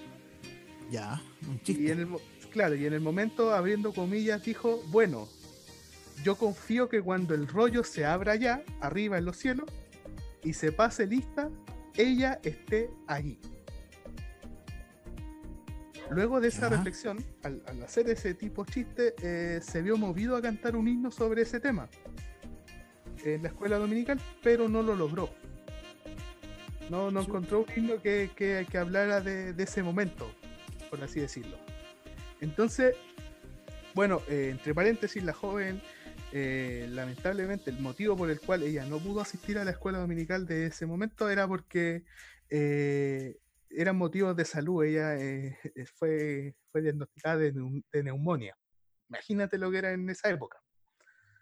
Ya. 0.90 1.22
Un 1.48 1.56
Y 1.56 1.60
chiste. 1.60 1.92
en 1.92 2.00
el, 2.00 2.08
claro, 2.52 2.76
y 2.76 2.86
en 2.86 2.94
el 2.94 3.02
momento, 3.02 3.54
abriendo 3.54 3.94
comillas, 3.94 4.44
dijo, 4.44 4.82
bueno, 4.88 5.28
yo 6.24 6.36
confío 6.36 6.90
que 6.90 7.02
cuando 7.02 7.36
el 7.36 7.48
rollo 7.48 7.84
se 7.84 8.04
abra 8.06 8.32
allá, 8.34 8.64
arriba 8.82 9.18
en 9.20 9.26
los 9.26 9.38
cielos, 9.38 9.70
y 10.44 10.54
se 10.54 10.72
pase 10.72 11.06
lista, 11.06 11.50
ella 11.96 12.40
esté 12.44 12.90
allí. 13.06 13.40
Luego 16.12 16.40
de 16.40 16.48
esa 16.48 16.70
reflexión, 16.70 17.24
al, 17.44 17.62
al 17.68 17.84
hacer 17.84 18.10
ese 18.10 18.34
tipo 18.34 18.64
de 18.64 18.72
chiste, 18.72 19.16
eh, 19.22 19.60
se 19.62 19.82
vio 19.82 19.98
movido 19.98 20.36
a 20.36 20.42
cantar 20.42 20.76
un 20.76 20.88
himno 20.88 21.12
sobre 21.12 21.42
ese 21.42 21.60
tema 21.60 21.90
en 23.24 23.44
la 23.44 23.50
escuela 23.50 23.78
dominical, 23.78 24.20
pero 24.42 24.70
no 24.70 24.82
lo 24.82 24.96
logró. 24.96 25.30
No, 26.90 27.12
no 27.12 27.22
encontró 27.22 27.60
un 27.60 27.66
himno 27.76 28.02
que, 28.02 28.32
que, 28.36 28.66
que 28.70 28.78
hablara 28.78 29.20
de, 29.20 29.54
de, 29.54 29.64
ese 29.64 29.84
momento, 29.84 30.32
por 30.90 31.04
así 31.04 31.20
decirlo. 31.20 31.58
Entonces, 32.40 32.96
bueno, 33.94 34.22
eh, 34.30 34.50
entre 34.52 34.74
paréntesis, 34.74 35.22
la 35.24 35.34
joven, 35.34 35.82
eh, 36.32 36.88
lamentablemente, 36.92 37.72
el 37.72 37.80
motivo 37.80 38.16
por 38.16 38.30
el 38.30 38.40
cual 38.40 38.64
ella 38.64 38.86
no 38.86 39.00
pudo 39.00 39.22
asistir 39.22 39.58
a 39.58 39.66
la 39.66 39.72
escuela 39.72 39.98
dominical 39.98 40.46
de 40.46 40.68
ese 40.68 40.86
momento 40.86 41.30
era 41.30 41.48
porque 41.48 42.04
eh, 42.50 43.38
eran 43.70 43.98
motivos 43.98 44.36
de 44.36 44.46
salud. 44.46 44.84
Ella 44.84 45.18
fue, 45.96 46.56
fue 46.72 46.82
diagnosticada 46.82 47.38
de, 47.38 47.54
de 47.92 48.04
neumonía. 48.04 48.58
Imagínate 49.10 49.58
lo 49.58 49.72
que 49.72 49.78
era 49.78 49.92
en 49.92 50.10
esa 50.10 50.30
época. 50.30 50.62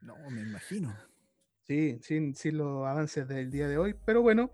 No, 0.01 0.15
me 0.29 0.41
imagino. 0.41 0.95
Sí, 1.67 1.97
sin, 2.01 2.35
sin 2.35 2.57
los 2.59 2.85
avances 2.85 3.27
del 3.27 3.49
día 3.49 3.67
de 3.67 3.77
hoy, 3.77 3.95
pero 4.05 4.21
bueno, 4.21 4.51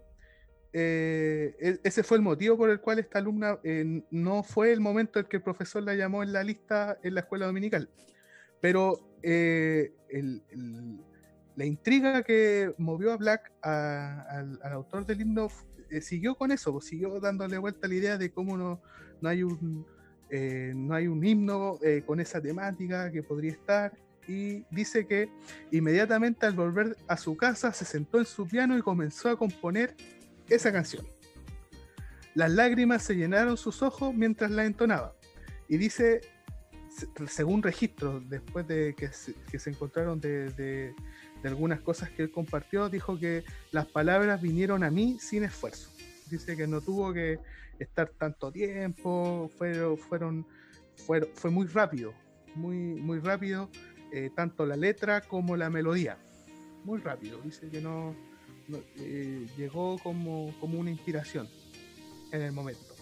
eh, 0.72 1.55
e, 1.59 1.80
ese 1.84 2.03
fue 2.03 2.17
el 2.17 2.24
motivo 2.24 2.57
por 2.57 2.69
el 2.69 2.80
cual 2.80 2.99
esta 2.99 3.19
alumna 3.19 3.59
eh, 3.63 4.03
no 4.11 4.43
fue 4.43 4.72
el 4.72 4.80
momento 4.80 5.19
en 5.19 5.26
que 5.26 5.38
el 5.38 5.43
profesor 5.43 5.84
la 5.84 5.93
llamó 5.93 6.24
en 6.24 6.32
la 6.32 6.43
lista 6.43 6.97
en 7.03 7.15
la 7.15 7.22
escuela 7.22 7.47
dominical. 7.47 7.89
Pero 8.61 9.17
eh, 9.24 9.93
el, 10.09 10.43
el, 10.49 11.01
la 11.57 11.65
intriga 11.65 12.24
que 12.24 12.74
movió 12.78 13.11
a 13.11 13.17
Black, 13.17 13.51
a, 13.61 14.22
al, 14.30 14.59
al, 14.63 14.72
autor 14.72 15.05
del 15.05 15.22
himno, 15.22 15.49
eh, 15.91 16.01
siguió 16.01 16.35
con 16.35 16.51
eso, 16.51 16.71
pues, 16.71 16.85
siguió 16.85 17.19
dándole 17.19 17.57
vuelta 17.57 17.87
a 17.87 17.89
la 17.89 17.95
idea 17.95 18.17
de 18.17 18.31
cómo 18.31 18.57
no, 18.57 18.81
no 19.21 19.29
hay 19.29 19.43
un, 19.43 19.85
no 20.31 20.95
hay 20.95 21.07
un 21.07 21.25
himno 21.25 21.77
con 22.05 22.21
esa 22.21 22.41
temática 22.41 23.11
que 23.11 23.21
podría 23.21 23.51
estar 23.51 23.91
y 24.27 24.63
dice 24.71 25.05
que 25.05 25.29
inmediatamente 25.71 26.45
al 26.45 26.53
volver 26.53 26.95
a 27.07 27.17
su 27.17 27.35
casa 27.35 27.73
se 27.73 27.85
sentó 27.85 28.19
en 28.19 28.25
su 28.25 28.47
piano 28.47 28.77
y 28.77 28.81
comenzó 28.81 29.29
a 29.29 29.37
componer 29.37 29.95
esa 30.47 30.71
canción. 30.71 31.05
Las 32.33 32.51
lágrimas 32.51 33.03
se 33.03 33.15
llenaron 33.15 33.57
sus 33.57 33.81
ojos 33.81 34.13
mientras 34.13 34.51
la 34.51 34.65
entonaba. 34.65 35.13
Y 35.67 35.77
dice, 35.77 36.21
según 37.27 37.61
registros, 37.61 38.27
después 38.29 38.67
de 38.67 38.95
que 38.95 39.09
se, 39.11 39.69
encontraron 39.69 40.19
de, 40.19 40.93
de, 41.41 41.49
algunas 41.49 41.81
cosas 41.81 42.09
que 42.09 42.23
él 42.23 42.31
compartió, 42.31 42.89
dijo 42.89 43.19
que 43.19 43.43
las 43.71 43.85
palabras 43.87 44.41
vinieron 44.41 44.83
a 44.83 44.91
mí 44.91 45.17
sin 45.19 45.43
esfuerzo. 45.43 45.89
Dice 46.29 46.55
que 46.55 46.67
no 46.67 46.81
tuvo 46.81 47.13
que 47.13 47.39
estar 47.79 48.09
tanto 48.09 48.51
tiempo, 48.51 49.49
fueron, 49.57 49.97
fueron, 49.97 50.45
fueron 50.95 51.29
fue 51.33 51.51
muy 51.51 51.67
rápido, 51.67 52.13
muy, 52.55 52.75
muy 52.75 53.19
rápido 53.19 53.69
eh, 54.11 54.29
tanto 54.35 54.65
la 54.65 54.75
letra 54.75 55.21
como 55.21 55.55
la 55.55 55.69
melodía. 55.69 56.17
Muy 56.83 56.99
rápido, 56.99 57.39
dice 57.41 57.69
que 57.69 57.79
no, 57.79 58.15
no 58.67 58.79
eh, 58.97 59.47
llegó 59.57 59.97
como, 59.99 60.53
como, 60.59 60.79
una 60.79 60.91
inspiración 60.91 61.47
en 62.31 62.41
el 62.41 62.51
momento. 62.51 62.93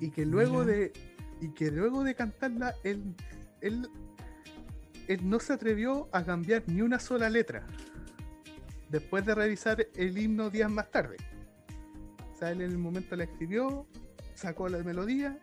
Y 0.00 0.10
que 0.10 0.26
luego 0.26 0.64
Mira. 0.64 0.72
de 0.72 0.92
y 1.40 1.48
que 1.48 1.70
luego 1.72 2.04
de 2.04 2.14
cantarla 2.14 2.74
él, 2.84 3.02
él, 3.60 3.88
él 5.08 5.28
no 5.28 5.40
se 5.40 5.52
atrevió 5.52 6.08
a 6.12 6.24
cambiar 6.24 6.62
ni 6.66 6.82
una 6.82 6.98
sola 6.98 7.28
letra 7.28 7.66
después 8.88 9.24
de 9.24 9.34
revisar 9.34 9.86
el 9.94 10.18
himno 10.18 10.50
días 10.50 10.70
más 10.70 10.90
tarde. 10.90 11.16
O 12.32 12.36
sea, 12.36 12.50
él 12.50 12.60
en 12.60 12.70
el 12.70 12.78
momento 12.78 13.16
la 13.16 13.24
escribió, 13.24 13.86
sacó 14.34 14.68
la 14.68 14.78
melodía 14.78 15.38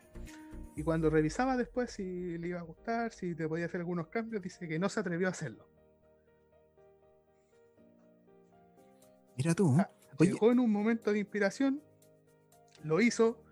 y 0.76 0.82
cuando 0.82 1.10
revisaba 1.10 1.56
después 1.56 1.90
si 1.90 2.38
le 2.38 2.48
iba 2.48 2.60
a 2.60 2.62
gustar, 2.62 3.12
si 3.12 3.34
te 3.34 3.48
podía 3.48 3.66
hacer 3.66 3.80
algunos 3.80 4.06
cambios, 4.08 4.42
dice 4.42 4.68
que 4.68 4.78
no 4.78 4.88
se 4.88 5.00
atrevió 5.00 5.26
a 5.26 5.30
hacerlo. 5.30 5.68
Mira 9.36 9.54
tú. 9.54 9.74
Ah, 9.78 9.90
llegó 10.18 10.52
en 10.52 10.60
un 10.60 10.70
momento 10.70 11.12
de 11.12 11.18
inspiración, 11.18 11.82
lo 12.84 13.00
hizo, 13.00 13.42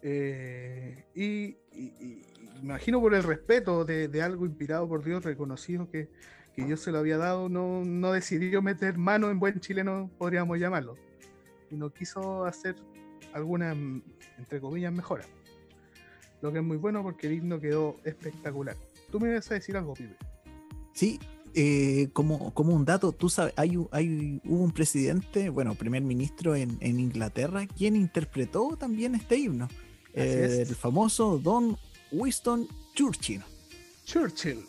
eh, 0.00 1.04
y, 1.14 1.58
y, 1.72 1.92
y, 1.98 2.26
imagino 2.62 3.00
por 3.00 3.14
el 3.14 3.22
respeto 3.22 3.84
de, 3.84 4.08
de, 4.08 4.22
algo 4.22 4.46
inspirado 4.46 4.88
por 4.88 5.04
Dios, 5.04 5.24
reconocido 5.24 5.90
que, 5.90 6.08
que 6.54 6.64
Dios 6.64 6.80
se 6.80 6.92
lo 6.92 6.98
había 6.98 7.18
dado, 7.18 7.48
no, 7.48 7.84
no, 7.84 8.12
decidió 8.12 8.62
meter 8.62 8.98
mano 8.98 9.30
en 9.30 9.38
buen 9.38 9.60
chileno, 9.60 10.10
podríamos 10.18 10.58
llamarlo, 10.58 10.96
y 11.70 11.76
no 11.76 11.90
quiso 11.92 12.44
hacer 12.44 12.76
algunas, 13.32 13.76
entre 14.38 14.60
comillas, 14.60 14.92
mejoras 14.92 15.28
lo 16.44 16.52
que 16.52 16.58
es 16.58 16.64
muy 16.64 16.76
bueno 16.76 17.02
porque 17.02 17.26
el 17.26 17.32
himno 17.32 17.58
quedó 17.58 17.96
espectacular. 18.04 18.76
Tú 19.10 19.18
me 19.18 19.32
vas 19.32 19.50
a 19.50 19.54
decir 19.54 19.78
algo, 19.78 19.94
Pipe. 19.94 20.14
Sí, 20.92 21.18
eh, 21.54 22.10
como, 22.12 22.52
como 22.52 22.74
un 22.74 22.84
dato, 22.84 23.12
tú 23.12 23.30
sabes, 23.30 23.54
hay, 23.56 23.78
hay, 23.92 24.42
hubo 24.44 24.62
un 24.62 24.72
presidente, 24.72 25.48
bueno, 25.48 25.74
primer 25.74 26.02
ministro 26.02 26.54
en, 26.54 26.76
en 26.80 27.00
Inglaterra, 27.00 27.66
quien 27.66 27.96
interpretó 27.96 28.76
también 28.76 29.14
este 29.14 29.38
himno. 29.38 29.68
Eh, 30.12 30.66
el 30.68 30.74
famoso 30.76 31.38
Don 31.38 31.78
Winston 32.14 32.68
Churchill. 32.94 33.42
Churchill. 34.04 34.64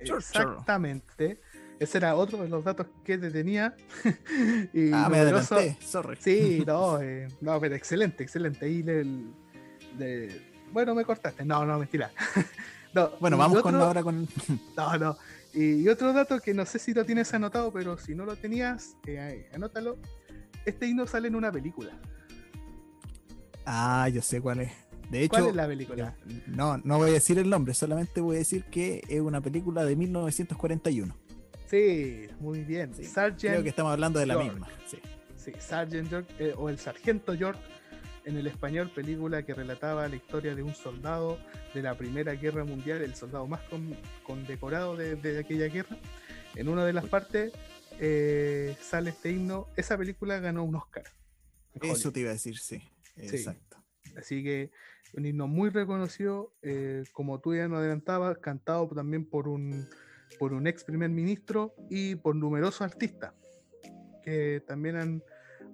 Exactamente. 0.00 1.40
Ese 1.78 1.98
era 1.98 2.16
otro 2.16 2.42
de 2.42 2.48
los 2.48 2.64
datos 2.64 2.88
que 3.04 3.18
te 3.18 3.30
tenía. 3.30 3.74
y 4.72 4.90
ah, 4.92 5.08
me 5.08 5.18
adelanté, 5.18 5.76
sorry. 5.80 6.16
Sí, 6.20 6.64
no, 6.66 7.00
eh, 7.00 7.28
no, 7.40 7.60
pero 7.60 7.74
excelente, 7.76 8.24
excelente. 8.24 8.66
Le, 9.96 10.42
bueno, 10.72 10.94
me 10.94 11.04
cortaste. 11.04 11.44
No, 11.44 11.64
no, 11.64 11.78
mentira. 11.78 12.10
no, 12.94 13.12
bueno, 13.20 13.36
vamos 13.36 13.58
otro, 13.58 13.70
con 13.70 13.80
ahora 13.80 14.02
con. 14.02 14.28
no, 14.76 14.98
no. 14.98 15.16
Y, 15.54 15.82
y, 15.82 15.88
otro 15.88 16.12
dato 16.12 16.40
que 16.40 16.52
no 16.52 16.66
sé 16.66 16.78
si 16.78 16.92
lo 16.92 17.04
tienes 17.04 17.32
anotado, 17.32 17.72
pero 17.72 17.96
si 17.96 18.14
no 18.14 18.24
lo 18.24 18.36
tenías, 18.36 18.96
eh, 19.06 19.48
anótalo. 19.54 19.98
Este 20.64 20.86
himno 20.86 21.06
sale 21.06 21.28
en 21.28 21.36
una 21.36 21.52
película. 21.52 21.92
Ah, 23.64 24.08
yo 24.08 24.20
sé 24.20 24.40
cuál 24.40 24.60
es. 24.60 24.87
De 25.10 25.22
hecho, 25.22 25.30
¿cuál 25.30 25.46
es 25.48 25.54
la 25.54 25.66
película? 25.66 26.16
No, 26.46 26.78
no 26.78 26.98
voy 26.98 27.10
a 27.10 27.12
decir 27.14 27.38
el 27.38 27.48
nombre, 27.48 27.74
solamente 27.74 28.20
voy 28.20 28.36
a 28.36 28.38
decir 28.40 28.64
que 28.64 29.02
es 29.08 29.20
una 29.20 29.40
película 29.40 29.84
de 29.84 29.96
1941. 29.96 31.16
Sí, 31.66 32.28
muy 32.40 32.60
bien. 32.60 32.94
Sí, 32.94 33.04
Sargent 33.04 33.54
creo 33.54 33.62
que 33.62 33.68
estamos 33.68 33.92
hablando 33.92 34.18
de 34.20 34.26
la 34.26 34.34
York. 34.34 34.52
misma. 34.52 34.68
Sí, 34.86 34.98
sí 35.36 35.52
Sargent 35.58 36.10
York, 36.10 36.28
eh, 36.38 36.54
o 36.56 36.68
el 36.68 36.78
Sargento 36.78 37.34
York 37.34 37.58
en 38.24 38.36
el 38.36 38.46
español 38.46 38.90
película 38.94 39.42
que 39.42 39.54
relataba 39.54 40.06
la 40.08 40.16
historia 40.16 40.54
de 40.54 40.62
un 40.62 40.74
soldado 40.74 41.38
de 41.72 41.82
la 41.82 41.96
Primera 41.96 42.34
Guerra 42.34 42.64
Mundial, 42.64 43.02
el 43.02 43.14
soldado 43.14 43.46
más 43.46 43.60
con, 43.62 43.96
condecorado 44.22 44.96
de, 44.96 45.16
de, 45.16 45.38
aquella 45.38 45.66
guerra. 45.68 45.96
En 46.54 46.68
una 46.68 46.84
de 46.84 46.92
las 46.92 47.06
partes 47.06 47.52
eh, 47.98 48.76
sale 48.82 49.10
este 49.10 49.30
himno. 49.30 49.68
Esa 49.76 49.96
película 49.96 50.38
ganó 50.40 50.64
un 50.64 50.76
Oscar. 50.76 51.04
Eso 51.80 52.12
te 52.12 52.20
iba 52.20 52.30
a 52.30 52.34
decir, 52.34 52.58
sí. 52.58 52.82
Exacto. 53.16 53.82
Sí. 54.04 54.12
Así 54.16 54.42
que 54.42 54.70
un 55.14 55.26
himno 55.26 55.46
muy 55.48 55.70
reconocido, 55.70 56.52
eh, 56.62 57.04
como 57.12 57.40
tú 57.40 57.54
ya 57.54 57.68
nos 57.68 57.78
adelantabas, 57.78 58.38
cantado 58.38 58.88
también 58.88 59.24
por 59.24 59.48
un, 59.48 59.86
por 60.38 60.52
un 60.52 60.66
ex 60.66 60.84
primer 60.84 61.10
ministro 61.10 61.74
y 61.90 62.14
por 62.16 62.36
numerosos 62.36 62.82
artistas 62.82 63.32
que 64.28 64.62
también 64.66 64.96
han, 64.96 65.24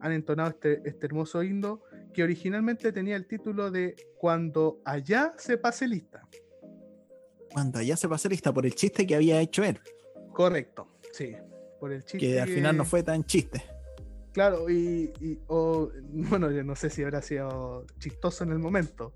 han 0.00 0.12
entonado 0.12 0.50
este, 0.50 0.80
este, 0.88 1.06
hermoso 1.06 1.42
himno 1.42 1.82
que 2.12 2.22
originalmente 2.22 2.92
tenía 2.92 3.16
el 3.16 3.26
título 3.26 3.70
de 3.70 3.96
Cuando 4.16 4.80
allá 4.84 5.32
se 5.38 5.58
pase 5.58 5.88
lista. 5.88 6.22
Cuando 7.52 7.80
allá 7.80 7.96
se 7.96 8.08
pase 8.08 8.28
lista, 8.28 8.52
por 8.52 8.64
el 8.64 8.74
chiste 8.74 9.06
que 9.06 9.16
había 9.16 9.40
hecho 9.40 9.64
él. 9.64 9.80
Correcto, 10.32 10.88
sí. 11.12 11.34
Por 11.80 11.92
el 11.92 12.04
chiste. 12.04 12.18
Que 12.18 12.40
al 12.40 12.48
que... 12.48 12.54
final 12.54 12.76
no 12.76 12.84
fue 12.84 13.02
tan 13.02 13.24
chiste. 13.24 13.62
Claro, 14.34 14.68
y, 14.68 15.12
y 15.20 15.38
o, 15.46 15.90
bueno, 16.12 16.50
yo 16.50 16.64
no 16.64 16.74
sé 16.74 16.90
si 16.90 17.04
habrá 17.04 17.22
sido 17.22 17.86
chistoso 18.00 18.42
en 18.42 18.50
el 18.50 18.58
momento, 18.58 19.14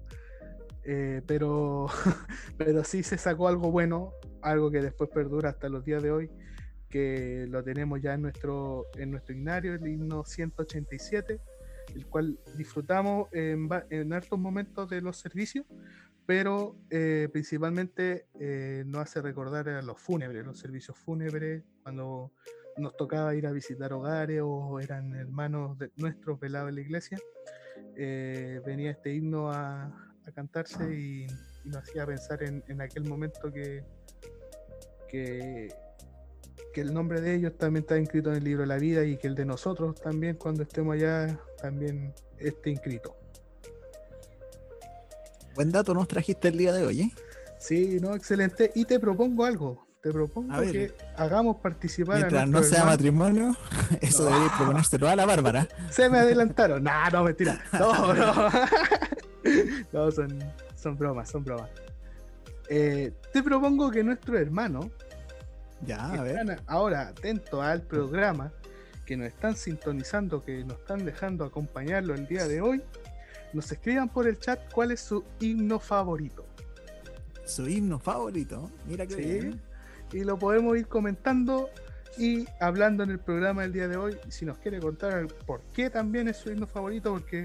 eh, 0.84 1.22
pero, 1.26 1.88
pero 2.56 2.84
sí 2.84 3.02
se 3.02 3.18
sacó 3.18 3.48
algo 3.48 3.72
bueno, 3.72 4.12
algo 4.42 4.70
que 4.70 4.80
después 4.80 5.10
perdura 5.10 5.50
hasta 5.50 5.68
los 5.68 5.84
días 5.84 6.04
de 6.04 6.12
hoy, 6.12 6.30
que 6.88 7.46
lo 7.48 7.64
tenemos 7.64 8.00
ya 8.00 8.14
en 8.14 8.22
nuestro, 8.22 8.86
en 8.96 9.10
nuestro 9.10 9.34
himnario, 9.34 9.74
el 9.74 9.86
himno 9.88 10.24
187, 10.24 11.40
el 11.96 12.06
cual 12.06 12.38
disfrutamos 12.56 13.28
en, 13.32 13.68
en 13.90 14.12
hartos 14.12 14.38
momentos 14.38 14.88
de 14.88 15.00
los 15.00 15.16
servicios, 15.16 15.66
pero 16.26 16.76
eh, 16.90 17.28
principalmente 17.32 18.26
eh, 18.38 18.84
nos 18.86 19.02
hace 19.02 19.20
recordar 19.20 19.68
a 19.68 19.82
los 19.82 19.98
fúnebres, 19.98 20.46
los 20.46 20.58
servicios 20.58 20.96
fúnebres, 20.96 21.64
cuando 21.82 22.32
nos 22.78 22.96
tocaba 22.96 23.34
ir 23.34 23.46
a 23.46 23.52
visitar 23.52 23.92
hogares 23.92 24.40
o 24.42 24.80
eran 24.80 25.14
hermanos 25.14 25.78
de 25.78 25.90
nuestros 25.96 26.38
velados 26.40 26.70
en 26.70 26.74
la 26.76 26.80
iglesia, 26.80 27.18
eh, 27.96 28.60
venía 28.64 28.90
este 28.90 29.14
himno 29.14 29.50
a, 29.50 29.84
a 29.84 30.32
cantarse 30.34 30.84
y, 30.94 31.26
y, 31.64 31.68
nos 31.68 31.78
hacía 31.78 32.06
pensar 32.06 32.42
en, 32.42 32.62
en 32.68 32.80
aquel 32.80 33.04
momento 33.04 33.52
que, 33.52 33.84
que 35.08 35.68
que 36.72 36.80
el 36.82 36.92
nombre 36.92 37.20
de 37.20 37.34
ellos 37.34 37.56
también 37.56 37.82
está 37.82 37.98
inscrito 37.98 38.30
en 38.30 38.36
el 38.36 38.44
libro 38.44 38.62
de 38.62 38.68
la 38.68 38.76
vida 38.76 39.04
y 39.04 39.16
que 39.16 39.26
el 39.26 39.34
de 39.34 39.44
nosotros 39.44 40.00
también 40.00 40.36
cuando 40.36 40.62
estemos 40.62 40.94
allá 40.94 41.40
también 41.60 42.12
esté 42.38 42.70
inscrito. 42.70 43.16
Buen 45.54 45.72
dato 45.72 45.94
nos 45.94 46.06
trajiste 46.06 46.48
el 46.48 46.58
día 46.58 46.72
de 46.72 46.84
hoy, 46.84 47.00
¿eh? 47.00 47.10
Sí, 47.58 47.98
no, 48.00 48.14
excelente. 48.14 48.70
Y 48.74 48.84
te 48.84 49.00
propongo 49.00 49.44
algo. 49.44 49.87
Te 50.02 50.12
propongo 50.12 50.52
A 50.52 50.60
ver. 50.60 50.72
que 50.72 50.94
hagamos 51.16 51.56
participar 51.56 52.16
a 52.16 52.18
Mientras 52.20 52.48
no 52.48 52.62
sea 52.62 52.78
hermano. 52.78 52.90
matrimonio, 52.92 53.56
eso 54.00 54.24
No. 54.24 54.30
debería 54.30 54.56
proponérselo 54.56 55.08
a 55.08 55.16
la 55.16 55.26
Bárbara. 55.26 55.68
Se 55.90 56.08
me 56.08 56.18
adelantaron. 56.18 56.82
No, 56.84 57.10
no, 57.12 57.24
mentira. 57.24 57.60
No, 57.78 58.14
no. 58.14 58.48
No, 59.92 60.10
son, 60.10 60.38
son 60.76 60.96
bromas, 60.98 61.30
son 61.30 61.42
bromas. 61.42 61.70
Eh, 62.68 63.12
te 63.32 63.42
propongo 63.42 63.90
que 63.90 64.04
nuestro 64.04 64.36
hermano, 64.36 64.90
Ya, 65.86 66.10
que 66.12 66.18
a 66.18 66.22
ver. 66.22 66.36
están 66.38 66.60
ahora 66.66 67.08
atentos 67.08 67.62
al 67.64 67.80
programa, 67.82 68.52
que 69.06 69.16
nos 69.16 69.28
están 69.28 69.56
sintonizando, 69.56 70.44
que 70.44 70.64
nos 70.64 70.76
están 70.78 71.04
dejando 71.04 71.44
acompañarlo 71.46 72.14
el 72.14 72.26
día 72.26 72.46
de 72.46 72.60
hoy, 72.60 72.82
nos 73.54 73.72
escriban 73.72 74.10
por 74.10 74.26
el 74.28 74.38
chat 74.38 74.60
cuál 74.72 74.90
es 74.90 75.00
su 75.00 75.24
himno 75.40 75.78
favorito. 75.80 76.44
Su 77.46 77.66
himno 77.68 77.98
favorito. 77.98 78.70
Mira 78.86 79.06
qué 79.06 79.14
Sí. 79.14 79.22
bien. 79.22 79.62
Y 80.12 80.24
lo 80.24 80.38
podemos 80.38 80.76
ir 80.78 80.86
comentando 80.86 81.68
y 82.16 82.46
hablando 82.60 83.04
en 83.04 83.10
el 83.10 83.18
programa 83.20 83.62
del 83.62 83.72
día 83.72 83.88
de 83.88 83.96
hoy. 83.96 84.16
Si 84.28 84.44
nos 84.44 84.58
quiere 84.58 84.80
contar 84.80 85.26
por 85.46 85.62
qué 85.72 85.90
también 85.90 86.28
es 86.28 86.38
su 86.38 86.50
himno 86.50 86.66
favorito, 86.66 87.12
porque 87.12 87.44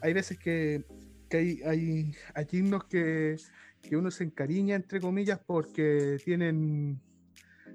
hay 0.00 0.12
veces 0.12 0.38
que, 0.38 0.84
hay, 1.32 1.62
hay, 1.62 2.14
hay 2.34 2.46
himnos 2.52 2.84
que, 2.84 3.36
que 3.82 3.96
uno 3.96 4.10
se 4.10 4.24
encariña, 4.24 4.76
entre 4.76 5.00
comillas, 5.00 5.40
porque 5.44 6.18
tienen, 6.24 7.00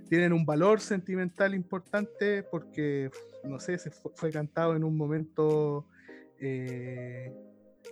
tienen 0.07 0.32
un 0.32 0.45
valor 0.45 0.80
sentimental 0.80 1.55
importante, 1.55 2.43
porque, 2.43 3.09
no 3.43 3.59
sé, 3.59 3.77
se 3.80 3.89
fue, 3.89 4.32
cantado 4.32 4.75
en 4.75 4.84
un 4.84 4.95
momento 4.95 5.88
eh, 6.39 7.34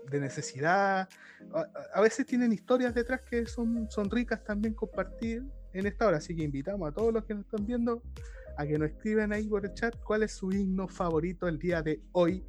de 0.10 0.20
necesidad. 0.20 1.10
A- 1.54 1.72
a 1.96 2.02
veces 2.02 2.26
tienen 2.28 2.54
historias 2.54 2.94
detrás 2.94 3.22
que 3.22 3.46
son, 3.48 3.90
son 3.90 4.10
ricas 4.10 4.44
también 4.44 4.74
compartir 4.76 5.44
en 5.80 5.88
esta 5.88 6.08
hora. 6.08 6.18
Así 6.18 6.36
que 6.36 6.44
invitamos 6.44 6.90
a 6.90 6.92
todos 6.92 7.14
los 7.14 7.26
que 7.26 7.34
nos 7.34 7.46
están 7.46 7.66
viendo 7.66 8.02
a 8.58 8.66
que 8.66 8.78
nos 8.78 8.90
escriban 8.90 9.32
ahí 9.32 9.48
por 9.48 9.66
el 9.66 9.74
chat 9.74 9.96
cuál 10.04 10.24
es 10.24 10.32
su 10.32 10.52
himno 10.52 10.88
favorito 10.88 11.48
el 11.48 11.60
día 11.60 11.82
de 11.82 12.02
hoy, 12.12 12.44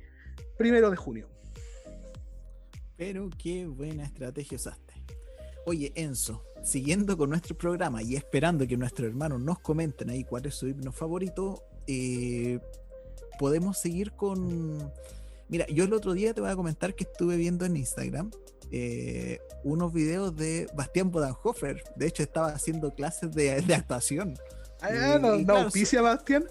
primero 0.56 0.90
de 0.90 0.96
junio. 0.96 1.28
Pero 2.96 3.28
qué 3.38 3.66
buena 3.66 4.04
estrategia 4.04 4.56
usaste. 4.56 4.94
Oye, 5.66 5.92
Enzo, 5.94 6.42
siguiendo 6.64 7.16
con 7.16 7.28
nuestro 7.28 7.56
programa 7.56 8.02
y 8.02 8.16
esperando 8.16 8.66
que 8.66 8.76
nuestros 8.76 9.08
hermanos 9.08 9.40
nos 9.42 9.58
comenten 9.58 10.08
ahí 10.08 10.24
cuál 10.24 10.46
es 10.46 10.54
su 10.54 10.66
himno 10.66 10.92
favorito, 10.92 11.62
eh, 11.86 12.58
podemos 13.38 13.78
seguir 13.78 14.12
con... 14.12 14.90
Mira, 15.48 15.66
yo 15.66 15.84
el 15.84 15.92
otro 15.92 16.14
día 16.14 16.32
te 16.32 16.40
voy 16.40 16.50
a 16.50 16.56
comentar 16.56 16.94
que 16.94 17.04
estuve 17.04 17.36
viendo 17.36 17.66
en 17.66 17.76
Instagram 17.76 18.30
eh, 18.72 19.40
unos 19.64 19.92
videos 19.92 20.36
de 20.36 20.68
Bastián 20.74 21.10
Bodenhofer. 21.10 21.82
De 21.96 22.06
hecho, 22.06 22.22
estaba 22.22 22.48
haciendo 22.48 22.94
clases 22.94 23.32
de, 23.32 23.60
de 23.62 23.74
actuación. 23.74 24.34
Ah, 24.80 24.90
Y- 25.16 25.20
no, 25.20 25.34
y 25.36 25.38
no 25.40 25.44
claro, 25.46 25.60
auspicia, 25.66 26.02
Bastián. 26.02 26.44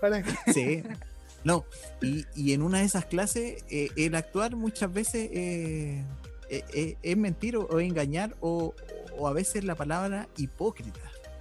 Sí. 0.54 0.82
No, 1.44 1.64
y, 2.02 2.26
y 2.34 2.52
en 2.52 2.62
una 2.62 2.78
de 2.78 2.84
esas 2.84 3.06
clases, 3.06 3.64
eh, 3.70 3.88
el 3.96 4.14
actuar 4.14 4.56
muchas 4.56 4.92
veces 4.92 5.28
eh, 5.32 6.04
es 7.02 7.16
mentir 7.16 7.56
o, 7.56 7.62
o 7.66 7.80
engañar, 7.80 8.36
o, 8.40 8.74
o 9.16 9.28
a 9.28 9.32
veces 9.32 9.64
la 9.64 9.74
palabra 9.74 10.28
hipócrita. 10.36 11.00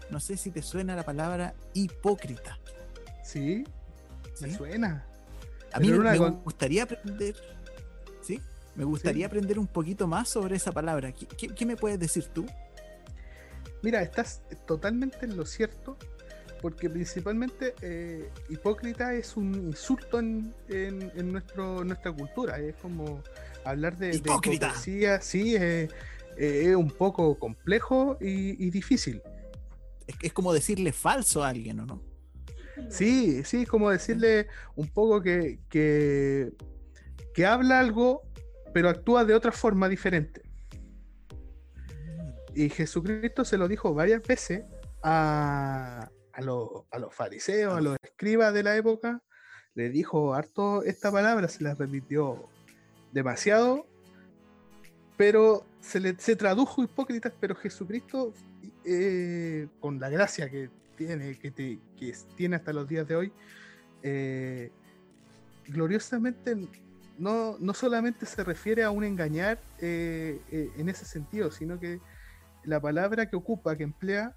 No 0.09 0.19
sé 0.19 0.37
si 0.37 0.51
te 0.51 0.61
suena 0.61 0.95
la 0.95 1.03
palabra 1.03 1.53
hipócrita. 1.73 2.59
Sí, 3.23 3.63
¿sí? 4.35 4.45
me 4.45 4.53
suena. 4.55 5.05
A 5.73 5.79
mí 5.79 5.89
me, 5.89 5.99
una 5.99 6.11
me 6.11 6.17
con- 6.17 6.43
gustaría 6.43 6.83
aprender. 6.83 7.35
Me 8.75 8.83
gustaría 8.85 9.21
Sí. 9.21 9.23
aprender 9.25 9.59
un 9.59 9.67
poquito 9.67 10.07
más 10.07 10.29
sobre 10.29 10.55
esa 10.55 10.71
palabra. 10.71 11.11
¿Qué, 11.11 11.25
qué- 11.27 11.47
qué 11.49 11.65
me 11.65 11.75
puedes 11.75 11.99
decir 11.99 12.25
tú? 12.27 12.45
Mira, 13.81 14.01
estás 14.01 14.41
totalmente 14.67 15.17
en 15.25 15.35
lo 15.37 15.45
cierto, 15.45 15.97
porque 16.61 16.89
principalmente 16.89 17.73
eh, 17.81 18.29
hipócrita 18.49 19.13
es 19.13 19.37
un 19.37 19.53
insulto 19.55 20.19
en, 20.19 20.53
en- 20.67 21.11
en 21.15 21.31
nuestro, 21.31 21.83
nuestra 21.83 22.11
cultura. 22.11 22.59
Es 22.59 22.75
como 22.75 23.23
hablar 23.63 23.97
de, 23.97 24.09
de 24.09 24.15
¡Hipócrita! 24.17 24.67
hipocresía, 24.67 25.21
sí, 25.21 25.55
eh, 25.57 25.87
es 26.37 26.75
un 26.75 26.91
poco 26.91 27.37
complejo 27.39 28.17
y, 28.21 28.65
y 28.65 28.69
difícil. 28.69 29.21
Es, 30.07 30.15
es 30.21 30.33
como 30.33 30.53
decirle 30.53 30.91
falso 30.93 31.43
a 31.43 31.49
alguien, 31.49 31.79
¿o 31.81 31.85
no? 31.85 32.01
Sí, 32.89 33.43
sí, 33.43 33.65
como 33.65 33.89
decirle 33.91 34.47
un 34.75 34.87
poco 34.87 35.21
que, 35.21 35.59
que, 35.69 36.51
que 37.33 37.45
habla 37.45 37.79
algo, 37.79 38.21
pero 38.73 38.89
actúa 38.89 39.25
de 39.25 39.33
otra 39.33 39.51
forma 39.51 39.87
diferente. 39.89 40.41
Y 42.55 42.69
Jesucristo 42.69 43.45
se 43.45 43.57
lo 43.57 43.67
dijo 43.67 43.93
varias 43.93 44.21
veces 44.25 44.63
a, 45.03 46.09
a, 46.33 46.41
los- 46.41 46.83
a 46.91 46.99
los 46.99 47.13
fariseos, 47.13 47.73
a 47.77 47.81
los 47.81 47.97
escribas 48.03 48.53
de 48.53 48.63
la 48.63 48.75
época. 48.75 49.21
Le 49.75 49.89
dijo 49.89 50.33
harto 50.33 50.83
esta 50.83 51.11
palabra, 51.11 51.47
se 51.47 51.63
la 51.63 51.73
repitió 51.75 52.49
demasiado, 53.13 53.87
pero 55.15 55.65
se 55.79 55.99
le 55.99 56.15
se 56.19 56.35
tradujo 56.35 56.83
hipócritas, 56.83 57.33
pero 57.39 57.55
Jesucristo, 57.55 58.33
eh, 58.83 59.67
con 59.79 59.99
la 59.99 60.09
gracia 60.09 60.49
que 60.49 60.69
tiene, 60.97 61.37
que, 61.37 61.51
te- 61.51 61.79
que 61.97 62.13
tiene 62.35 62.55
hasta 62.57 62.73
los 62.73 62.87
días 62.89 63.07
de 63.07 63.15
hoy, 63.15 63.33
eh, 64.03 64.71
gloriosamente 65.67 66.55
no, 67.19 67.57
no 67.59 67.73
solamente 67.73 68.25
se 68.25 68.43
refiere 68.43 68.83
a 68.83 68.91
un 68.91 69.03
engañar 69.03 69.59
eh, 69.79 70.41
eh, 70.51 70.71
en 70.77 70.89
ese 70.89 71.05
sentido, 71.05 71.51
sino 71.51 71.79
que 71.79 71.99
la 72.63 72.79
palabra 72.79 73.27
que 73.29 73.35
ocupa, 73.35 73.75
que 73.75 73.83
emplea, 73.83 74.35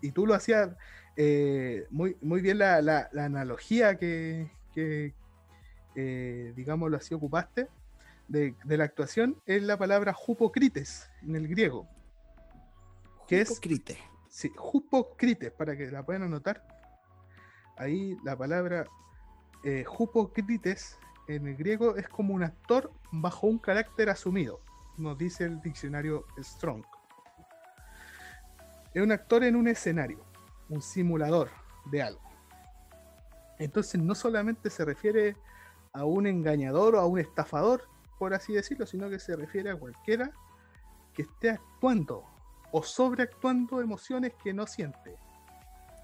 y 0.00 0.10
tú 0.10 0.26
lo 0.26 0.34
hacías 0.34 0.70
eh, 1.16 1.86
muy, 1.90 2.16
muy 2.20 2.40
bien 2.40 2.58
la, 2.58 2.82
la- 2.82 3.08
la 3.12 3.24
analogía 3.26 3.96
que, 3.96 4.50
que, 4.74 5.14
eh, 5.94 6.52
digamos, 6.56 6.90
lo 6.90 6.96
así 6.96 7.14
ocupaste 7.14 7.68
de, 8.28 8.54
de 8.64 8.76
la 8.76 8.84
actuación, 8.84 9.36
es 9.46 9.62
la 9.62 9.76
palabra 9.78 10.12
jupocrites 10.12 11.08
en 11.22 11.36
el 11.36 11.46
griego. 11.48 11.86
¿Qué 13.28 13.42
es? 13.42 13.48
Sí, 14.28 14.52
jupocrites, 14.56 15.52
para 15.52 15.76
que 15.76 15.90
la 15.90 16.02
puedan 16.04 16.22
anotar. 16.24 16.66
Ahí 17.76 18.16
la 18.24 18.36
palabra 18.36 18.86
eh, 19.64 19.84
jupocrites 19.84 20.98
en 21.28 21.46
el 21.46 21.56
griego 21.56 21.96
es 21.96 22.08
como 22.08 22.34
un 22.34 22.42
actor 22.42 22.92
bajo 23.10 23.46
un 23.46 23.58
carácter 23.58 24.10
asumido, 24.10 24.60
nos 24.98 25.16
dice 25.16 25.44
el 25.44 25.60
diccionario 25.60 26.26
Strong. 26.38 26.84
Es 28.94 29.02
un 29.02 29.12
actor 29.12 29.44
en 29.44 29.56
un 29.56 29.68
escenario, 29.68 30.24
un 30.68 30.82
simulador 30.82 31.50
de 31.86 32.02
algo. 32.02 32.20
Entonces 33.58 34.00
no 34.00 34.14
solamente 34.14 34.70
se 34.70 34.84
refiere 34.84 35.36
a 35.92 36.04
un 36.04 36.26
engañador 36.26 36.96
o 36.96 37.00
a 37.00 37.06
un 37.06 37.18
estafador, 37.18 37.84
por 38.18 38.34
así 38.34 38.52
decirlo, 38.52 38.86
sino 38.86 39.08
que 39.08 39.18
se 39.18 39.36
refiere 39.36 39.70
a 39.70 39.76
cualquiera 39.76 40.32
que 41.14 41.22
esté 41.22 41.50
actuando 41.50 42.24
o 42.70 42.82
sobreactuando 42.82 43.80
emociones 43.80 44.32
que 44.42 44.52
no 44.52 44.66
siente. 44.66 45.16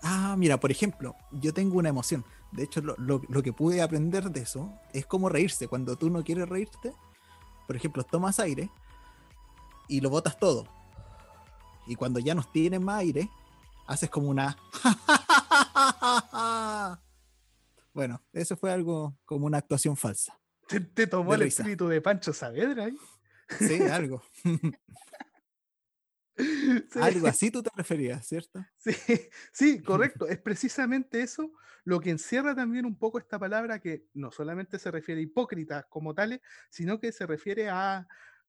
Ah, 0.02 0.36
mira, 0.38 0.58
por 0.58 0.70
ejemplo, 0.70 1.16
yo 1.32 1.52
tengo 1.52 1.78
una 1.78 1.88
emoción. 1.88 2.24
De 2.52 2.62
hecho, 2.64 2.80
lo, 2.80 2.94
lo- 2.96 3.22
lo 3.28 3.42
que 3.42 3.52
pude 3.52 3.82
aprender 3.82 4.30
de 4.30 4.40
eso 4.40 4.72
es 4.92 5.06
cómo 5.06 5.28
reírse. 5.28 5.68
Cuando 5.68 5.96
tú 5.96 6.10
no 6.10 6.24
quieres 6.24 6.48
reírte, 6.48 6.92
por 7.66 7.76
ejemplo, 7.76 8.02
tomas 8.04 8.40
aire 8.40 8.70
y 9.88 10.00
lo 10.00 10.10
botas 10.10 10.38
todo. 10.38 10.66
Y 11.86 11.94
cuando 11.94 12.20
ya 12.20 12.34
no 12.34 12.42
tienes 12.42 12.80
más 12.80 13.00
aire, 13.00 13.28
haces 13.86 14.10
como 14.10 14.28
una... 14.28 14.56
bueno, 17.92 18.22
eso 18.32 18.56
fue 18.56 18.72
algo 18.72 19.16
como 19.24 19.46
una 19.46 19.58
actuación 19.58 19.96
falsa. 19.96 20.38
¿Te, 20.66 20.80
te 20.80 21.06
tomó 21.06 21.34
el 21.34 21.40
risa. 21.40 21.62
espíritu 21.62 21.88
de 21.88 22.00
Pancho 22.00 22.32
Saavedra 22.32 22.84
ahí? 22.86 22.96
Sí, 23.58 23.82
algo. 23.84 24.22
Sí. 26.92 27.00
algo 27.00 27.26
así 27.26 27.50
tú 27.50 27.62
te 27.62 27.70
referías, 27.76 28.26
¿cierto? 28.26 28.66
Sí, 28.76 28.92
sí, 29.52 29.82
correcto. 29.82 30.26
Es 30.28 30.38
precisamente 30.38 31.22
eso 31.22 31.52
lo 31.84 32.00
que 32.00 32.10
encierra 32.10 32.54
también 32.54 32.86
un 32.86 32.98
poco 32.98 33.18
esta 33.18 33.38
palabra 33.38 33.80
que 33.80 34.06
no 34.14 34.30
solamente 34.30 34.78
se 34.78 34.90
refiere 34.90 35.20
a 35.20 35.24
hipócritas 35.24 35.86
como 35.88 36.14
tales, 36.14 36.40
sino 36.70 37.00
que 37.00 37.12
se 37.12 37.26
refiere 37.26 37.68
a, 37.68 38.06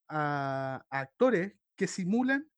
a- 0.07 0.85
a 0.89 0.99
actores 0.99 1.53
que 1.75 1.87
simulan 1.87 2.49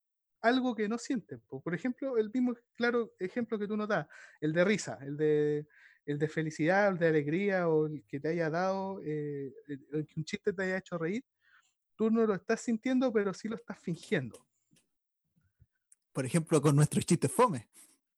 algo 0.42 0.76
que 0.76 0.90
no 0.90 0.98
sienten. 0.98 1.40
po. 1.48 1.62
Por 1.62 1.74
ejemplo, 1.76 2.18
el 2.18 2.32
mismo 2.34 2.56
claro 2.74 3.14
ejemplo 3.20 3.60
que 3.60 3.68
tú 3.68 3.78
nos 3.78 3.88
das, 3.88 4.08
el 4.42 4.54
de 4.54 4.66
risa, 4.66 4.98
el 5.02 5.16
de, 5.18 5.68
el 6.06 6.18
de 6.20 6.28
felicidad, 6.28 6.90
el 6.90 6.98
de 6.98 7.08
alegría 7.08 7.70
o 7.70 7.86
el 7.88 8.04
que 8.08 8.20
te 8.20 8.30
haya 8.30 8.50
dado, 8.50 9.02
eh, 9.06 9.54
el- 9.68 9.88
el 9.94 10.08
que 10.08 10.14
un 10.20 10.26
chiste 10.26 10.52
te 10.54 10.64
haya 10.64 10.78
hecho 10.78 10.98
reír. 10.98 11.24
Tú 11.96 12.12
no 12.12 12.26
lo 12.28 12.36
estás 12.36 12.62
sintiendo, 12.62 13.14
pero 13.14 13.34
sí 13.34 13.48
lo 13.50 13.56
estás 13.58 13.80
fingiendo. 13.80 14.48
Por 16.14 16.26
ejemplo, 16.26 16.62
con 16.62 16.76
nuestros 16.76 17.06
chistes 17.06 17.32
fome. 17.32 17.70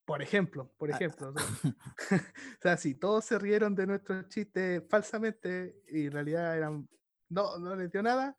Por 0.06 0.22
ejemplo, 0.22 0.74
por 0.78 0.92
Ah, 0.92 0.96
ejemplo. 0.96 1.34
o 1.34 1.40
sea, 1.40 1.46
o 2.60 2.62
sea, 2.62 2.78
si 2.78 2.96
todos 2.96 3.26
se 3.26 3.40
rieron 3.40 3.76
de 3.76 3.88
nuestros 3.88 4.28
chistes 4.30 4.84
falsamente 4.90 5.82
y 5.88 6.08
en 6.08 6.12
realidad 6.12 6.58
eran 6.58 6.90
no, 7.30 7.58
no 7.58 7.76
les 7.76 7.90
dio 7.92 8.04
nada, 8.04 8.36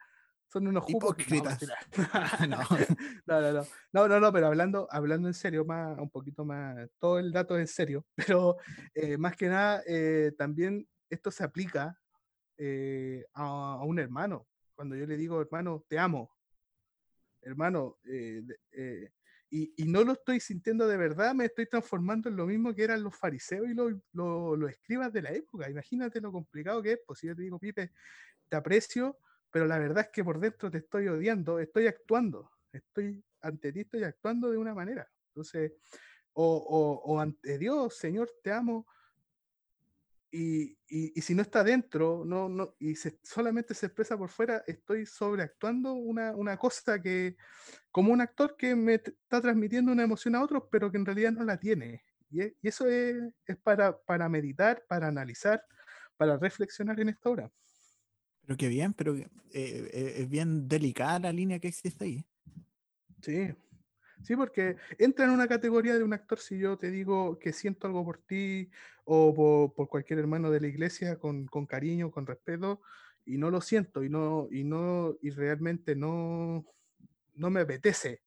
son 0.52 0.68
unos. 0.68 0.84
Hipócritas. 0.88 1.58
No, 2.48 2.58
no, 3.26 3.40
no, 3.40 3.52
no, 3.52 3.66
no, 3.92 4.08
no, 4.08 4.20
no, 4.20 4.32
pero 4.32 4.46
hablando, 4.46 4.86
hablando 4.90 5.26
en 5.28 5.34
serio, 5.34 5.64
más, 5.64 5.98
un 5.98 6.10
poquito 6.10 6.44
más, 6.44 6.88
todo 6.98 7.18
el 7.18 7.32
dato 7.32 7.56
es 7.56 7.62
en 7.62 7.66
serio, 7.68 8.06
pero 8.14 8.56
eh, 8.94 9.16
más 9.16 9.36
que 9.36 9.48
nada, 9.48 9.82
eh, 9.86 10.32
también 10.36 10.86
esto 11.10 11.30
se 11.30 11.42
aplica 11.44 11.98
eh, 12.56 13.24
a, 13.32 13.74
a 13.80 13.84
un 13.84 13.98
hermano. 13.98 14.46
Cuando 14.74 14.94
yo 14.96 15.06
le 15.06 15.16
digo, 15.16 15.40
hermano, 15.40 15.84
te 15.88 15.98
amo, 15.98 16.30
hermano, 17.42 17.98
eh, 18.04 18.42
eh, 18.72 19.10
y, 19.54 19.72
y 19.76 19.84
no 19.84 20.02
lo 20.02 20.14
estoy 20.14 20.40
sintiendo 20.40 20.88
de 20.88 20.96
verdad, 20.96 21.32
me 21.32 21.44
estoy 21.44 21.66
transformando 21.66 22.28
en 22.28 22.34
lo 22.34 22.44
mismo 22.44 22.74
que 22.74 22.82
eran 22.82 23.04
los 23.04 23.16
fariseos 23.16 23.68
y 23.68 23.74
los, 23.74 23.92
los, 24.12 24.58
los 24.58 24.68
escribas 24.68 25.12
de 25.12 25.22
la 25.22 25.30
época. 25.30 25.70
Imagínate 25.70 26.20
lo 26.20 26.32
complicado 26.32 26.82
que 26.82 26.94
es, 26.94 27.00
pues 27.06 27.20
si 27.20 27.28
yo 27.28 27.36
te 27.36 27.42
digo, 27.42 27.60
Pipe, 27.60 27.92
te 28.48 28.56
aprecio, 28.56 29.16
pero 29.52 29.66
la 29.66 29.78
verdad 29.78 30.06
es 30.06 30.10
que 30.12 30.24
por 30.24 30.40
dentro 30.40 30.72
te 30.72 30.78
estoy 30.78 31.06
odiando, 31.06 31.60
estoy 31.60 31.86
actuando, 31.86 32.50
estoy 32.72 33.24
ante 33.42 33.72
ti, 33.72 33.82
estoy 33.82 34.02
actuando 34.02 34.50
de 34.50 34.58
una 34.58 34.74
manera. 34.74 35.08
Entonces, 35.28 35.74
o, 36.32 36.56
o, 36.56 37.12
o 37.12 37.20
ante 37.20 37.56
Dios, 37.56 37.96
Señor, 37.96 38.28
te 38.42 38.50
amo, 38.50 38.88
y, 40.34 40.76
y, 40.88 41.12
y 41.14 41.22
si 41.22 41.32
no 41.32 41.42
está 41.42 41.62
dentro 41.62 42.24
no, 42.24 42.48
no, 42.48 42.74
y 42.80 42.96
se, 42.96 43.20
solamente 43.22 43.72
se 43.72 43.86
expresa 43.86 44.18
por 44.18 44.30
fuera, 44.30 44.64
estoy 44.66 45.06
sobreactuando 45.06 45.92
una, 45.92 46.32
una 46.34 46.56
cosa 46.56 47.00
que, 47.00 47.36
como 47.92 48.12
un 48.12 48.20
actor 48.20 48.56
que 48.56 48.74
me 48.74 48.94
está 48.94 49.40
transmitiendo 49.40 49.92
una 49.92 50.02
emoción 50.02 50.34
a 50.34 50.42
otros, 50.42 50.64
pero 50.72 50.90
que 50.90 50.98
en 50.98 51.06
realidad 51.06 51.30
no 51.30 51.44
la 51.44 51.56
tiene. 51.58 52.02
Y, 52.30 52.42
e- 52.42 52.56
y 52.60 52.66
eso 52.68 52.88
es, 52.88 53.16
es 53.46 53.56
para, 53.58 53.96
para 53.96 54.28
meditar, 54.28 54.84
para 54.88 55.06
analizar, 55.06 55.62
para 56.16 56.36
reflexionar 56.36 56.98
en 56.98 57.10
esta 57.10 57.30
hora. 57.30 57.52
Pero 58.40 58.56
qué 58.56 58.68
bien, 58.68 58.92
pero 58.92 59.16
eh, 59.16 59.28
eh, 59.52 60.14
es 60.18 60.28
bien 60.28 60.66
delicada 60.66 61.20
la 61.20 61.32
línea 61.32 61.60
que 61.60 61.68
existe 61.68 62.04
ahí. 62.04 62.26
Sí. 63.22 63.54
Sí, 64.24 64.36
porque 64.36 64.76
entra 64.98 65.26
en 65.26 65.32
una 65.32 65.46
categoría 65.46 65.94
de 65.94 66.02
un 66.02 66.14
actor 66.14 66.38
si 66.38 66.58
yo 66.58 66.78
te 66.78 66.90
digo 66.90 67.38
que 67.38 67.52
siento 67.52 67.86
algo 67.86 68.04
por 68.04 68.18
ti 68.18 68.70
o 69.04 69.34
por, 69.34 69.74
por 69.74 69.88
cualquier 69.88 70.18
hermano 70.18 70.50
de 70.50 70.60
la 70.60 70.66
iglesia 70.66 71.18
con, 71.18 71.46
con 71.46 71.66
cariño, 71.66 72.10
con 72.10 72.26
respeto, 72.26 72.80
y 73.26 73.36
no 73.36 73.50
lo 73.50 73.60
siento 73.60 74.02
y 74.02 74.08
no, 74.08 74.48
y 74.50 74.64
no, 74.64 75.14
y 75.20 75.28
realmente 75.28 75.94
no, 75.94 76.64
no 77.34 77.50
me 77.50 77.60
apetece. 77.60 78.22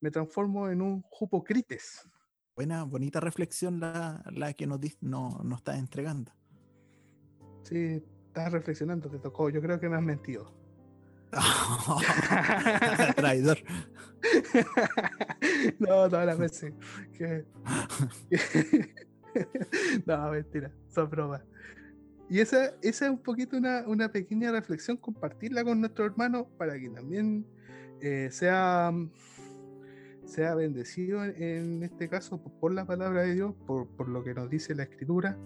Me 0.00 0.10
transformo 0.10 0.68
en 0.68 0.82
un 0.82 1.00
jupocrites. 1.02 2.06
Buena, 2.54 2.84
bonita 2.84 3.18
reflexión 3.18 3.80
la, 3.80 4.22
la 4.30 4.52
que 4.52 4.66
nos, 4.66 4.80
no, 5.00 5.40
nos 5.44 5.60
estás 5.60 5.78
entregando. 5.78 6.30
Sí, 7.62 8.02
estás 8.26 8.52
reflexionando, 8.52 9.08
te 9.08 9.18
tocó. 9.18 9.48
Yo 9.48 9.62
creo 9.62 9.80
que 9.80 9.88
me 9.88 9.96
has 9.96 10.02
mentido. 10.02 10.61
Traidor. 13.16 13.58
no, 15.78 16.08
todas 16.08 16.26
las 16.26 16.38
veces. 16.38 16.72
que- 17.16 17.44
no, 20.06 20.30
mentira, 20.30 20.70
son 20.88 21.10
bromas. 21.10 21.42
Y 22.28 22.40
esa, 22.40 22.74
esa 22.82 23.06
es 23.06 23.10
un 23.10 23.18
poquito 23.18 23.56
una, 23.56 23.84
una 23.86 24.10
pequeña 24.10 24.52
reflexión, 24.52 24.96
compartirla 24.96 25.64
con 25.64 25.80
nuestros 25.80 26.10
hermanos 26.10 26.46
para 26.56 26.78
que 26.78 26.88
también 26.88 27.44
eh, 28.00 28.28
sea, 28.30 28.92
sea 30.24 30.54
bendecido 30.54 31.24
en, 31.24 31.82
este 31.82 32.08
caso 32.08 32.42
por, 32.42 32.72
la 32.72 32.86
palabra 32.86 33.22
de 33.22 33.34
Dios, 33.34 33.54
por, 33.66 33.86
por 33.88 34.08
lo 34.08 34.24
que 34.24 34.34
nos 34.34 34.48
dice 34.48 34.74
la 34.74 34.84
Escritura, 34.84 35.36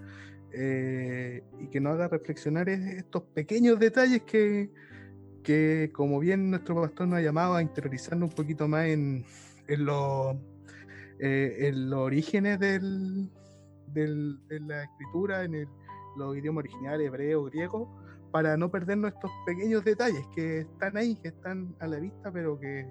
eh, 0.52 1.42
y 1.60 1.68
que 1.68 1.80
nos 1.80 1.94
haga 1.94 2.08
reflexionar 2.08 2.68
estos 2.68 3.24
pequeños 3.34 3.78
detalles 3.78 4.22
que, 4.22 4.70
que 5.46 5.92
como 5.92 6.18
bien 6.18 6.50
nuestro 6.50 6.74
pastor 6.74 7.06
nos 7.06 7.20
ha 7.20 7.22
llamado 7.22 7.54
a 7.54 7.62
interiorizarnos 7.62 8.30
un 8.30 8.34
poquito 8.34 8.66
más 8.66 8.86
en, 8.86 9.24
eh, 9.68 9.78
los 11.72 12.00
orígenes 12.00 12.58
de 12.58 13.28
la 13.94 14.82
escritura, 14.82 15.44
en 15.44 15.68
los 16.16 16.36
idiomas 16.36 16.64
originales, 16.64 17.06
hebreo, 17.06 17.44
griego, 17.44 17.88
para 18.32 18.56
no 18.56 18.72
perdernos 18.72 19.12
estos 19.14 19.30
pequeños 19.46 19.84
detalles 19.84 20.26
que 20.34 20.62
están 20.62 20.96
ahí, 20.96 21.14
que 21.14 21.28
están 21.28 21.76
a 21.78 21.86
la 21.86 22.00
vista, 22.00 22.32
pero 22.32 22.58
que 22.58 22.90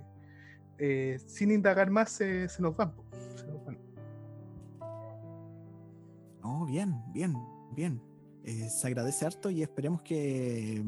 eh, 0.78 1.20
sin 1.28 1.51
indagar 1.51 1.91
más 1.91 2.10
se, 2.10 2.47
nos 2.60 2.78
van. 2.78 2.93
No, 6.41 6.66
bien, 6.66 7.03
bien, 7.12 7.36
bien. 7.76 8.01
Eh, 8.45 8.70
se 8.70 8.88
agradece 8.88 9.26
harto 9.26 9.49
y 9.49 9.62
esperemos 9.62 10.01
que 10.03 10.82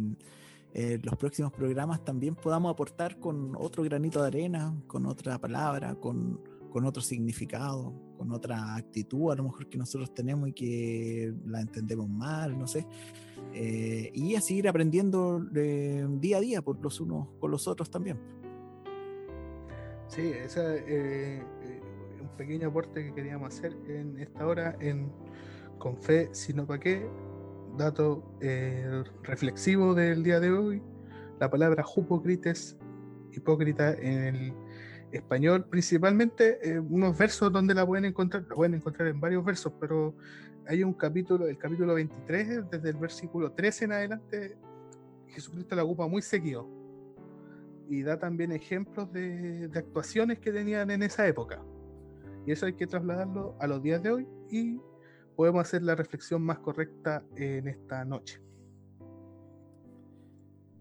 eh, 0.74 1.00
los 1.02 1.16
próximos 1.16 1.52
programas 1.52 2.04
también 2.04 2.36
podamos 2.36 2.72
aportar 2.72 3.20
con 3.20 3.56
otro 3.56 3.84
granito 3.84 4.22
de 4.22 4.28
arena, 4.28 4.76
con 4.88 5.06
otra 5.06 5.40
palabra, 5.40 5.96
con, 5.96 6.42
con 6.70 6.86
otro 6.86 7.02
significado, 7.02 7.94
con 8.18 8.32
otra 8.32 8.76
actitud 8.76 9.32
a 9.32 9.36
lo 9.36 9.44
mejor 9.44 9.68
que 9.70 9.78
nosotros 9.78 10.14
tenemos 10.14 10.50
y 10.50 10.54
que 10.54 11.34
la 11.46 11.62
entendemos 11.62 12.10
mal, 12.10 12.58
no 12.58 12.68
sé. 12.68 12.86
Eh, 13.54 14.12
y 14.14 14.36
así 14.36 14.58
ir 14.58 14.68
aprendiendo 14.68 15.44
eh, 15.56 16.06
día 16.20 16.38
a 16.38 16.42
día 16.42 16.62
por 16.62 16.80
los 16.82 17.00
unos 17.00 17.30
con 17.40 17.50
los 17.50 17.68
otros 17.68 17.90
también. 17.90 18.20
Sí, 20.08 20.22
ese 20.22 21.38
es 21.38 21.42
un 22.22 22.30
pequeño 22.38 22.68
aporte 22.70 23.04
que 23.04 23.14
queríamos 23.14 23.54
hacer 23.54 23.76
en 23.88 24.20
esta 24.20 24.46
hora 24.46 24.78
en 24.80 25.12
Con 25.80 25.98
Fe, 25.98 26.30
sino 26.34 26.66
para 26.66 26.80
qué. 26.80 27.08
Dato 27.78 28.24
eh, 28.42 29.04
reflexivo 29.22 29.94
del 29.94 30.24
día 30.24 30.40
de 30.40 30.52
hoy. 30.52 30.82
La 31.40 31.52
palabra 31.52 31.84
jupocrites, 31.84 32.76
hipócrita 33.32 33.94
en 33.94 34.36
el 34.36 34.54
español, 35.12 35.66
principalmente 35.70 36.58
eh, 36.68 36.80
unos 36.80 37.16
versos 37.16 37.54
donde 37.54 37.76
la 37.76 37.86
pueden 37.86 38.06
encontrar, 38.06 38.46
la 38.50 38.56
pueden 38.56 38.74
encontrar 38.74 39.08
en 39.10 39.20
varios 39.20 39.46
versos, 39.46 39.72
pero 39.80 40.16
hay 40.68 40.84
un 40.84 40.94
capítulo, 40.94 41.48
el 41.48 41.60
capítulo 41.60 41.94
23, 41.94 42.70
desde 42.72 42.90
el 42.90 42.98
versículo 42.98 43.52
13 43.52 43.86
en 43.86 43.92
adelante, 43.92 44.58
Jesucristo 45.28 45.76
la 45.76 45.84
ocupa 45.84 46.08
muy 46.08 46.24
seguido 46.24 46.68
y 47.88 48.02
da 48.02 48.18
también 48.18 48.52
ejemplos 48.54 49.14
de, 49.14 49.68
de 49.68 49.80
actuaciones 49.80 50.40
que 50.40 50.52
tenían 50.52 50.90
en 50.90 51.04
esa 51.04 51.28
época. 51.28 51.62
Y 52.48 52.52
eso 52.54 52.66
hay 52.66 52.74
que 52.74 52.88
trasladarlo 52.88 53.56
a 53.60 53.68
los 53.68 53.84
días 53.84 54.02
de 54.02 54.12
hoy 54.12 54.28
y 54.50 54.80
podemos 55.38 55.62
hacer 55.62 55.84
la 55.84 55.94
reflexión 55.94 56.42
más 56.42 56.58
correcta 56.58 57.24
en 57.36 57.68
esta 57.68 58.04
noche. 58.04 58.42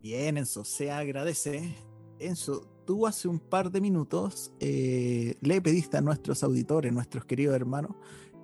Bien, 0.01 0.39
Enzo, 0.39 0.65
se 0.65 0.91
agradece. 0.91 1.77
Enzo, 2.19 2.67
tú 2.87 3.07
hace 3.07 3.29
un 3.29 3.39
par 3.39 3.71
de 3.71 3.83
minutos 3.83 4.55
eh, 4.59 5.37
le 5.43 5.61
pediste 5.61 5.99
a 5.99 6.01
nuestros 6.01 6.43
auditores, 6.43 6.91
nuestros 6.91 7.27
queridos 7.27 7.55
hermanos, 7.55 7.97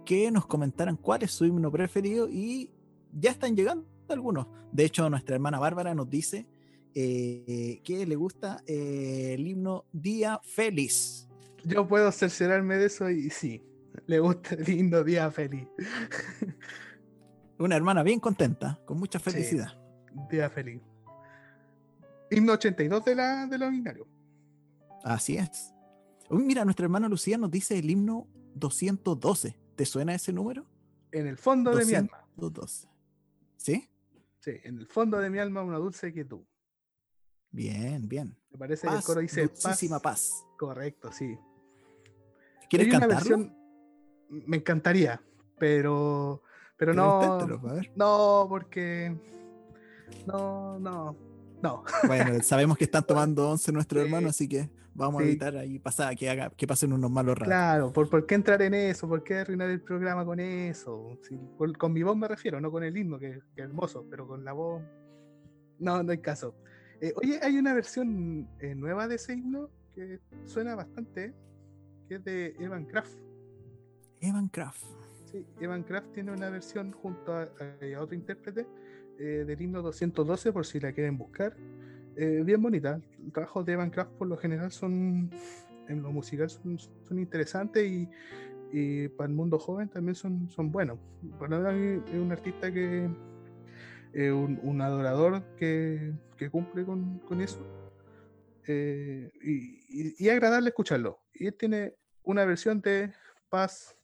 que 0.04 0.30
nos 0.30 0.46
comentaran 0.46 0.98
cuál 0.98 1.22
es 1.22 1.30
su 1.30 1.46
himno 1.46 1.72
preferido 1.72 2.28
y 2.28 2.70
ya 3.10 3.30
están 3.30 3.56
llegando 3.56 3.86
algunos. 4.08 4.48
De 4.70 4.84
hecho, 4.84 5.08
nuestra 5.08 5.36
hermana 5.36 5.58
Bárbara 5.58 5.94
nos 5.94 6.10
dice 6.10 6.46
eh, 6.94 7.80
que 7.82 8.04
le 8.04 8.16
gusta 8.16 8.62
eh, 8.66 9.32
el 9.32 9.48
himno 9.48 9.86
Día 9.92 10.40
Feliz. 10.44 11.26
Yo 11.64 11.88
puedo 11.88 12.12
cerciorarme 12.12 12.76
de 12.76 12.86
eso 12.86 13.08
y 13.08 13.30
sí, 13.30 13.62
le 14.06 14.18
gusta 14.20 14.54
el 14.54 14.64
lindo 14.64 15.02
día 15.04 15.30
feliz. 15.30 15.66
Una 17.58 17.76
hermana 17.76 18.02
bien 18.02 18.18
contenta, 18.20 18.80
con 18.84 18.98
mucha 18.98 19.18
Sí. 19.18 19.30
felicidad. 19.30 19.78
Día 20.30 20.50
feliz. 20.50 20.80
Himno 22.30 22.54
82 22.54 23.04
de 23.04 23.14
la, 23.14 23.46
de 23.46 23.58
los 23.58 23.70
binarios. 23.70 24.06
Así 25.04 25.36
es. 25.36 25.72
Uy, 26.30 26.42
mira, 26.44 26.64
nuestra 26.64 26.84
hermana 26.84 27.08
Lucía 27.08 27.36
nos 27.38 27.50
dice 27.50 27.78
el 27.78 27.90
himno 27.90 28.26
212. 28.54 29.58
¿Te 29.76 29.84
suena 29.86 30.14
ese 30.14 30.32
número? 30.32 30.66
En 31.12 31.26
el 31.26 31.36
fondo 31.36 31.74
de 31.74 31.84
mi 31.84 31.94
alma. 31.94 32.26
212. 32.36 32.88
¿Sí? 33.56 33.88
Sí, 34.40 34.52
en 34.64 34.78
el 34.78 34.86
fondo 34.86 35.18
de 35.18 35.30
mi 35.30 35.38
alma 35.38 35.62
una 35.62 35.76
dulce 35.78 36.12
quietud. 36.12 36.40
Bien, 37.50 38.08
bien. 38.08 38.36
Me 38.50 38.58
parece 38.58 38.82
que 38.82 38.88
el 38.88 38.94
Paz, 38.96 39.04
coro 39.06 39.20
dice 39.20 39.42
dulcísima 39.42 40.00
paz. 40.00 40.32
Correcto, 40.58 41.12
sí. 41.12 41.36
¿Quieres 42.70 42.88
cantarlo? 42.88 43.14
versión- 43.16 43.56
Me 44.46 44.56
encantaría, 44.56 45.20
pero, 45.58 46.42
pero 46.76 46.92
Pero 46.92 46.94
no. 46.94 47.20
inténtalo, 47.22 47.70
a 47.70 47.74
ver. 47.74 47.92
No, 47.96 48.46
porque. 48.48 49.14
No, 50.26 50.78
no, 50.78 51.16
no. 51.62 51.84
Bueno, 52.06 52.42
sabemos 52.42 52.76
que 52.78 52.84
están 52.84 53.04
tomando 53.06 53.50
once 53.50 53.70
nuestros 53.72 54.02
Sí. 54.02 54.06
hermanos, 54.06 54.30
así 54.30 54.48
que 54.48 54.70
vamos 54.94 55.22
a 55.22 55.24
evitar 55.24 55.56
ahí 55.56 55.78
pasar, 55.78 56.14
que, 56.16 56.28
haga, 56.28 56.50
que 56.50 56.66
pasen 56.66 56.92
unos 56.92 57.10
malos 57.10 57.34
ratos. 57.34 57.48
Claro, 57.48 57.92
¿por, 57.92 58.08
¿por 58.10 58.26
qué 58.26 58.34
entrar 58.34 58.60
en 58.62 58.74
eso? 58.74 59.08
¿Por 59.08 59.22
qué 59.22 59.36
arruinar 59.38 59.70
el 59.70 59.80
programa 59.80 60.24
con 60.24 60.38
eso? 60.40 61.18
Si- 61.22 61.38
con, 61.56 61.72
con 61.74 61.92
mi 61.92 62.02
voz 62.02 62.16
me 62.16 62.28
refiero, 62.28 62.60
no 62.60 62.70
con 62.70 62.82
el 62.84 62.96
himno, 62.96 63.18
que, 63.18 63.40
que 63.54 63.62
hermoso, 63.62 64.06
pero 64.10 64.26
con 64.26 64.44
la 64.44 64.52
voz. 64.52 64.82
No, 65.78 66.02
no 66.02 66.12
hay 66.12 66.18
caso. 66.18 66.54
Eh, 67.00 67.12
oye, 67.16 67.40
hay 67.42 67.56
una 67.58 67.74
versión 67.74 68.48
eh, 68.60 68.74
nueva 68.74 69.08
de 69.08 69.16
ese 69.16 69.32
himno 69.34 69.68
que 69.94 70.20
suena 70.46 70.74
bastante, 70.74 71.34
que 72.08 72.14
es 72.16 72.24
de 72.24 72.54
Evan 72.60 72.84
Kraft. 72.86 73.18
Evan 74.22 74.48
Kraft. 74.48 74.84
Sí, 75.24 75.44
Evan 75.60 75.82
Kraft 75.82 76.12
tiene 76.12 76.32
una 76.32 76.48
versión 76.48 76.92
junto 76.92 77.34
a, 77.34 77.48
otro 77.98 78.14
intérprete 78.14 78.66
eh, 79.18 79.44
del 79.46 79.60
himno 79.60 79.82
212, 79.82 80.52
por 80.52 80.64
si 80.64 80.80
la 80.80 80.92
quieren 80.92 81.18
buscar. 81.18 81.56
eh, 82.16 82.42
bien 82.44 82.62
bonita. 82.62 83.00
Los 83.22 83.32
trabajos 83.32 83.66
de 83.66 83.72
Evan 83.72 83.90
Kraft 83.90 84.12
por 84.12 84.28
lo 84.28 84.36
general 84.36 84.70
son, 84.70 85.30
en 85.88 86.02
lo 86.02 86.12
musical 86.12 86.48
son, 86.48 86.78
interesantes 87.18 87.84
y, 87.84 88.08
para 89.18 89.28
el 89.28 89.34
mundo 89.34 89.58
joven 89.58 89.88
también 89.88 90.14
son, 90.14 90.48
son 90.48 90.72
buenos. 90.72 90.98
Para 91.38 91.72
mí 91.72 92.02
es 92.06 92.18
un 92.18 92.32
artista 92.32 92.72
que 92.72 93.10
es 94.14 94.32
un, 94.32 94.80
adorador 94.80 95.42
que, 95.56 96.14
que 96.38 96.48
cumple 96.48 96.84
con, 96.84 97.18
con 97.18 97.40
eso. 97.42 97.60
Eh, 98.66 99.30
y, 99.42 100.10
y, 100.10 100.14
y 100.18 100.28
agradable 100.30 100.68
escucharlo. 100.68 101.20
Y 101.34 101.48
él 101.48 101.54
tiene 101.54 101.96
una 102.22 102.44
versión 102.44 102.80
de 102.80 103.12
Paz, 103.50 103.94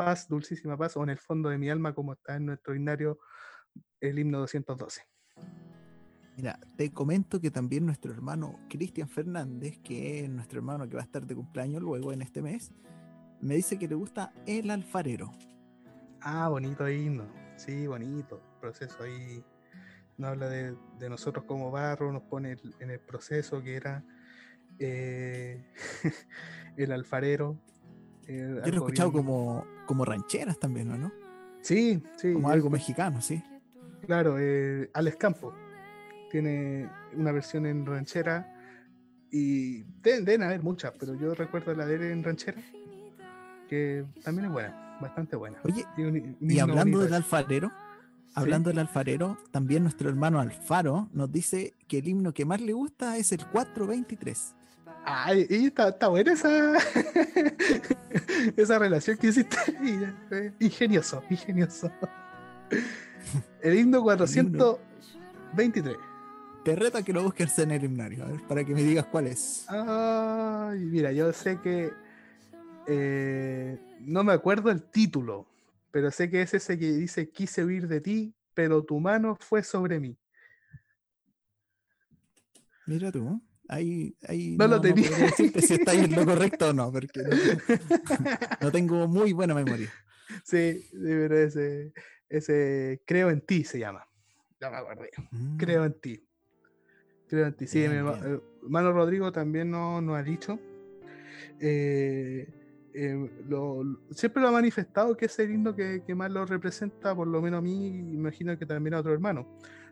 Paz, 0.00 0.26
Dulcísima 0.28 0.78
Paz, 0.78 0.96
o 0.96 1.02
en 1.02 1.10
el 1.10 1.18
fondo 1.18 1.50
de 1.50 1.58
mi 1.58 1.68
alma, 1.68 1.94
como 1.94 2.14
está 2.14 2.36
en 2.36 2.46
nuestro 2.46 2.74
himnario, 2.74 3.18
el 4.00 4.18
himno 4.18 4.38
212. 4.38 5.02
Mira, 6.38 6.58
te 6.78 6.90
comento 6.90 7.38
que 7.38 7.50
también 7.50 7.84
nuestro 7.84 8.10
hermano 8.10 8.58
Cristian 8.70 9.10
Fernández, 9.10 9.78
que 9.84 10.24
es 10.24 10.30
nuestro 10.30 10.58
hermano 10.60 10.88
que 10.88 10.94
va 10.96 11.02
a 11.02 11.04
estar 11.04 11.26
de 11.26 11.34
cumpleaños 11.34 11.82
luego 11.82 12.14
en 12.14 12.22
este 12.22 12.40
mes, 12.40 12.72
me 13.42 13.56
dice 13.56 13.78
que 13.78 13.88
le 13.88 13.94
gusta 13.94 14.32
El 14.46 14.70
Alfarero. 14.70 15.32
Ah, 16.22 16.48
bonito 16.48 16.88
himno. 16.88 17.26
Sí, 17.56 17.86
bonito. 17.86 18.40
Proceso 18.58 19.02
ahí. 19.02 19.44
Nos 20.16 20.30
habla 20.30 20.48
de, 20.48 20.76
de 20.98 21.10
nosotros 21.10 21.44
como 21.44 21.70
barro, 21.70 22.10
nos 22.10 22.22
pone 22.22 22.52
el- 22.52 22.74
en 22.80 22.90
el 22.90 23.00
proceso 23.00 23.62
que 23.62 23.76
era 23.76 24.02
eh, 24.78 25.62
el 26.78 26.90
alfarero. 26.92 27.58
eh, 28.26 28.38
Yo 28.38 28.60
lo 28.60 28.64
he 28.66 28.76
escuchado 28.76 29.10
bien- 29.10 29.24
como, 29.24 29.66
como 29.90 30.04
rancheras 30.04 30.56
también, 30.60 30.86
¿no? 30.86 30.96
¿no? 30.96 31.12
Sí, 31.62 32.00
sí. 32.16 32.32
Como 32.32 32.48
algo 32.48 32.70
mexicano, 32.70 33.20
sí. 33.20 33.42
Claro, 34.06 34.36
eh, 34.38 34.88
Alex 34.94 35.16
Campo 35.16 35.52
tiene 36.30 36.88
una 37.16 37.32
versión 37.32 37.66
en 37.66 37.84
ranchera 37.84 38.54
y 39.32 39.82
deben, 40.00 40.24
deben 40.24 40.42
haber 40.44 40.62
muchas, 40.62 40.92
pero 40.96 41.14
yo 41.16 41.34
recuerdo 41.34 41.74
la 41.74 41.86
de 41.86 41.96
él 41.96 42.02
en 42.04 42.22
ranchera 42.22 42.62
que 43.68 44.04
también 44.22 44.46
es 44.46 44.52
buena, 44.52 44.96
bastante 45.00 45.34
buena. 45.34 45.58
Oye, 45.64 45.84
Y, 45.96 46.02
un- 46.02 46.36
un 46.40 46.50
y 46.50 46.52
himno 46.60 46.62
hablando 46.72 47.00
del 47.00 47.14
alfarero, 47.14 47.72
hablando 48.34 48.70
del 48.70 48.78
alfarero, 48.78 49.38
también 49.50 49.82
nuestro 49.82 50.08
hermano 50.08 50.38
Alfaro 50.38 51.08
nos 51.12 51.32
dice 51.32 51.74
que 51.88 51.98
el 51.98 52.06
himno 52.06 52.32
que 52.32 52.44
más 52.44 52.60
le 52.60 52.74
gusta 52.74 53.16
es 53.16 53.32
el 53.32 53.44
423. 53.44 54.54
Ay, 55.04 55.46
y 55.48 55.66
está, 55.66 55.88
está 55.88 56.08
buena 56.08 56.32
esa, 56.32 56.74
esa 58.56 58.78
relación 58.78 59.16
que 59.16 59.28
hiciste. 59.28 59.56
eh, 60.30 60.52
Ingenioso, 60.60 61.22
ingenioso. 61.30 61.90
El 63.62 63.78
himno 63.78 64.02
423. 64.02 65.96
Te 66.64 66.76
reto 66.76 66.98
a 66.98 67.02
que 67.02 67.12
lo 67.12 67.22
busques 67.22 67.58
en 67.58 67.70
el 67.70 67.84
himnario, 67.84 68.24
a 68.24 68.28
ver, 68.28 68.40
para 68.46 68.64
que 68.64 68.74
me 68.74 68.82
digas 68.82 69.06
cuál 69.06 69.26
es. 69.26 69.64
Ay, 69.68 70.80
mira, 70.80 71.10
yo 71.10 71.32
sé 71.32 71.58
que 71.60 71.90
eh, 72.86 73.78
no 74.00 74.24
me 74.24 74.34
acuerdo 74.34 74.70
el 74.70 74.82
título, 74.82 75.46
pero 75.90 76.10
sé 76.10 76.28
que 76.30 76.42
es 76.42 76.52
ese 76.52 76.78
que 76.78 76.92
dice 76.92 77.30
quise 77.30 77.64
huir 77.64 77.88
de 77.88 78.00
ti, 78.00 78.34
pero 78.52 78.84
tu 78.84 79.00
mano 79.00 79.36
fue 79.40 79.62
sobre 79.62 80.00
mí. 80.00 80.18
Mira 82.86 83.10
tú, 83.10 83.40
ahí, 83.70 84.14
ahí 84.28 84.56
No 84.58 84.66
lo 84.66 84.80
tenía. 84.80 85.08
decirte 85.10 85.62
si 85.62 85.74
está 85.74 85.92
ahí 85.92 86.04
en 86.04 86.14
lo 86.14 86.24
correcto 86.26 86.68
o 86.68 86.72
no, 86.72 86.90
porque 86.92 87.20
no, 87.22 87.28
no 88.60 88.70
tengo 88.72 89.06
muy 89.08 89.32
buena 89.32 89.54
memoria. 89.54 89.88
Sí, 90.44 90.80
sí, 90.90 90.96
pero 91.00 91.36
ese, 91.38 91.92
ese 92.28 93.02
creo 93.06 93.30
en 93.30 93.40
ti 93.40 93.64
se 93.64 93.78
llama. 93.78 94.04
Ya 94.60 94.70
me 94.70 94.76
acordé. 94.76 95.10
Mm, 95.30 95.56
Creo 95.56 95.84
en 95.84 96.00
ti. 96.00 96.26
Creo 97.28 97.46
en 97.46 97.54
ti. 97.54 97.66
Sí, 97.66 97.78
Bien, 97.78 97.92
mi 98.04 98.10
eh, 98.10 98.40
hermano 98.62 98.92
Rodrigo 98.92 99.32
también 99.32 99.70
nos 99.70 100.02
no 100.02 100.14
ha 100.14 100.22
dicho. 100.22 100.58
eh, 101.60 102.46
eh, 102.92 103.30
lo- 103.48 103.84
siempre 104.10 104.42
lo 104.42 104.48
ha 104.48 104.52
manifestado 104.52 105.16
que 105.16 105.26
es 105.26 105.38
el 105.38 105.52
himno 105.52 105.74
que, 105.74 106.02
que 106.04 106.14
más 106.14 106.30
lo 106.30 106.44
representa, 106.44 107.14
por 107.14 107.28
lo 107.28 107.40
menos 107.40 107.58
a 107.58 107.62
mí, 107.62 107.86
imagino 107.86 108.58
que 108.58 108.66
también 108.66 108.94
a 108.94 109.00
otro 109.00 109.12
hermano. 109.12 109.46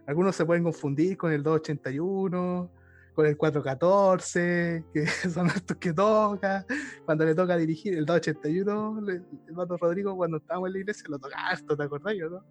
Algunos 0.07 0.35
se 0.35 0.45
pueden 0.45 0.65
confundir 0.65 1.17
con 1.17 1.33
el 1.33 1.43
281, 1.43 2.71
con 3.19 3.27
el 3.27 3.37
414, 3.37 4.85
que 4.95 5.07
son 5.29 5.49
estos 5.49 5.77
que 5.79 5.93
toca. 5.93 6.65
Cuando 7.05 7.25
le 7.25 7.35
toca 7.35 7.57
dirigir 7.57 7.95
el 7.99 8.07
281, 8.07 9.01
le- 9.01 9.15
el 9.15 9.25
hermano 9.49 9.77
Rodrigo, 9.77 10.17
cuando 10.17 10.37
estábamos 10.37 10.69
en 10.69 10.75
la 10.75 10.79
iglesia, 10.79 11.05
lo 11.09 11.19
toca 11.19 11.35
harto, 11.37 11.77
¿te 11.77 11.83
acordás, 11.83 12.15
no? 12.31 12.45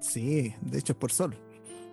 Sí, 0.00 0.52
de 0.62 0.78
hecho 0.78 0.94
es 0.94 0.98
por 0.98 1.12
sol. 1.12 1.36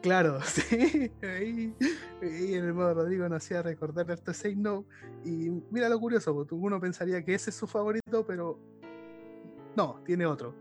Claro, 0.01 0.39
sí. 0.45 1.11
Ahí, 1.21 1.75
ahí 2.23 2.53
el 2.55 2.65
hermano 2.65 2.95
Rodrigo 2.95 3.29
nos 3.29 3.43
hacía 3.43 3.61
recordar 3.61 4.07
ese 4.09 4.49
himno. 4.49 4.87
Y 5.23 5.51
mira 5.69 5.87
lo 5.87 5.99
curioso, 5.99 6.33
porque 6.33 6.55
uno 6.55 6.79
pensaría 6.81 7.23
que 7.23 7.35
ese 7.35 7.51
es 7.51 7.55
su 7.55 7.67
favorito, 7.67 8.25
pero 8.25 8.59
no, 9.75 10.01
tiene 10.03 10.25
otro. 10.25 10.55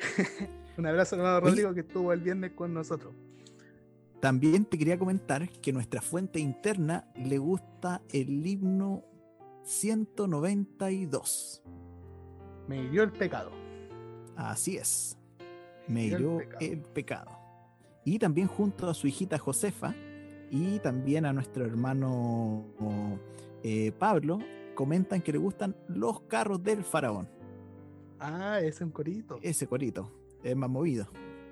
Un 0.76 0.86
abrazo, 0.86 1.14
hermano. 1.14 1.38
Rodrigo, 1.38 1.72
que 1.72 1.80
estuvo 1.82 2.12
el 2.12 2.20
viernes 2.20 2.50
con 2.56 2.74
nosotros. 2.74 3.14
También 4.22 4.64
te 4.66 4.78
quería 4.78 4.96
comentar 5.00 5.48
que 5.48 5.72
nuestra 5.72 6.00
fuente 6.00 6.38
interna 6.38 7.08
le 7.16 7.38
gusta 7.38 8.02
el 8.12 8.46
himno 8.46 9.02
192. 9.64 11.60
Me 12.68 12.84
hirió 12.84 13.02
el 13.02 13.10
pecado. 13.10 13.50
Así 14.36 14.76
es. 14.76 15.18
Me 15.88 16.04
hirió 16.04 16.38
el 16.60 16.82
pecado. 16.82 17.36
Y 18.04 18.20
también 18.20 18.46
junto 18.46 18.88
a 18.88 18.94
su 18.94 19.08
hijita 19.08 19.40
Josefa 19.40 19.92
y 20.52 20.78
también 20.78 21.26
a 21.26 21.32
nuestro 21.32 21.66
hermano 21.66 22.64
eh, 23.64 23.90
Pablo, 23.98 24.38
comentan 24.76 25.20
que 25.20 25.32
le 25.32 25.38
gustan 25.38 25.74
los 25.88 26.20
carros 26.28 26.62
del 26.62 26.84
faraón. 26.84 27.28
Ah, 28.20 28.60
ese 28.60 28.68
es 28.68 28.80
un 28.82 28.92
corito. 28.92 29.40
Ese 29.42 29.66
corito 29.66 30.12
es 30.44 30.54
más 30.54 30.70
movido. 30.70 31.08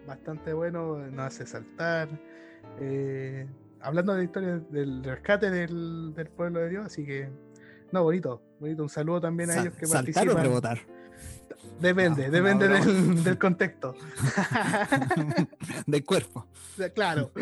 Bastante 0.06 0.52
bueno, 0.52 0.98
nos 0.98 1.26
hace 1.26 1.46
saltar. 1.46 2.08
Eh, 2.80 3.46
hablando 3.80 4.12
de 4.12 4.18
la 4.18 4.24
historia 4.24 4.58
del 4.70 5.02
rescate 5.04 5.50
del, 5.50 6.14
del 6.14 6.28
pueblo 6.28 6.60
de 6.60 6.68
Dios, 6.70 6.86
así 6.86 7.04
que, 7.04 7.28
no, 7.92 8.02
bonito, 8.04 8.42
bonito. 8.58 8.82
Un 8.82 8.88
saludo 8.88 9.20
también 9.20 9.50
a 9.50 9.54
Sa- 9.54 9.60
ellos 9.62 9.74
que 9.74 9.86
¿Saltar 9.86 10.28
o 10.28 10.32
participan. 10.34 10.44
rebotar? 10.44 10.78
Depende, 11.80 12.26
No, 12.26 12.32
depende 12.32 12.68
no, 12.68 12.78
no. 12.78 12.84
Del, 12.84 13.24
del 13.24 13.38
contexto. 13.38 13.94
del 15.86 16.04
cuerpo. 16.04 16.46
claro. 16.94 17.30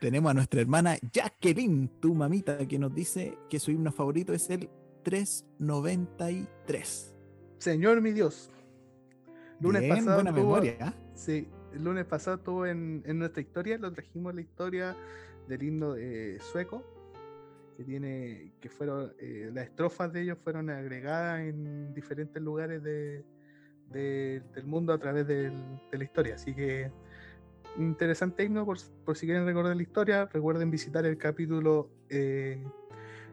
Tenemos 0.00 0.30
a 0.30 0.34
nuestra 0.34 0.60
hermana 0.60 0.96
Jacqueline, 1.12 1.88
tu 2.00 2.14
mamita, 2.14 2.58
que 2.66 2.78
nos 2.78 2.92
dice 2.94 3.38
que 3.48 3.60
su 3.60 3.70
himno 3.70 3.92
favorito 3.92 4.32
es 4.32 4.50
el 4.50 4.68
393. 5.04 7.14
Señor 7.58 8.00
mi 8.00 8.10
Dios. 8.12 8.50
Lunes 9.62 9.82
Bien, 9.82 9.94
pasado. 9.96 10.14
buena 10.16 10.30
estuvo- 10.30 10.44
memoria. 10.46 10.94
Sí, 11.14 11.48
el 11.74 11.84
lunes 11.84 12.04
pasado 12.04 12.36
estuvo 12.36 12.66
en, 12.66 13.02
en 13.06 13.18
nuestra 13.18 13.40
historia, 13.40 13.78
lo 13.78 13.92
trajimos 13.92 14.34
la 14.34 14.40
historia 14.40 14.96
del 15.48 15.62
himno 15.62 15.94
eh, 15.96 16.38
sueco, 16.40 16.84
que 17.76 17.84
tiene, 17.84 18.52
que 18.60 18.68
fueron, 18.68 19.12
eh, 19.18 19.50
las 19.54 19.64
estrofas 19.66 20.12
de 20.12 20.22
ellos 20.22 20.38
fueron 20.42 20.68
agregadas 20.70 21.40
en 21.40 21.94
diferentes 21.94 22.42
lugares 22.42 22.82
de, 22.82 23.24
de- 23.90 24.42
del 24.54 24.66
mundo 24.66 24.92
a 24.92 24.98
través 24.98 25.26
del- 25.26 25.80
de 25.90 25.98
la 25.98 26.04
historia. 26.04 26.34
Así 26.34 26.54
que 26.54 26.90
interesante 27.78 28.44
himno, 28.44 28.66
por, 28.66 28.78
por 29.04 29.16
si 29.16 29.26
quieren 29.26 29.46
recordar 29.46 29.74
la 29.76 29.82
historia, 29.82 30.26
recuerden 30.26 30.70
visitar 30.70 31.06
el 31.06 31.16
capítulo, 31.16 31.88
eh, 32.10 32.62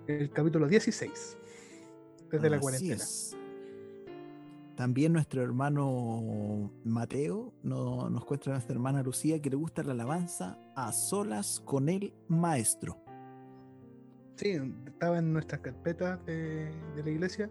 el 0.07 0.30
capítulo 0.32 0.67
16, 0.67 1.38
desde 2.32 2.49
la 2.49 2.59
cuarentena. 2.59 2.95
es. 2.95 3.36
También 4.80 5.11
nuestro 5.11 5.43
hermano 5.43 6.71
Mateo 6.86 7.51
no- 7.63 8.09
nos 8.09 8.23
cuenta 8.23 8.51
nuestra 8.51 8.73
hermana 8.75 9.03
Lucía 9.03 9.41
que 9.41 9.49
le 9.49 9.57
gusta 9.57 9.84
la 9.84 9.91
alabanza 9.91 10.57
a 10.73 10.93
solas 10.93 11.61
con 11.65 11.89
el 11.89 12.13
maestro. 12.30 12.97
Sí, 14.38 14.51
estaba 14.88 15.17
en 15.17 15.34
nuestras 15.34 15.59
carpetas 15.59 16.25
de, 16.25 16.71
de 16.95 17.03
la 17.03 17.09
iglesia. 17.09 17.49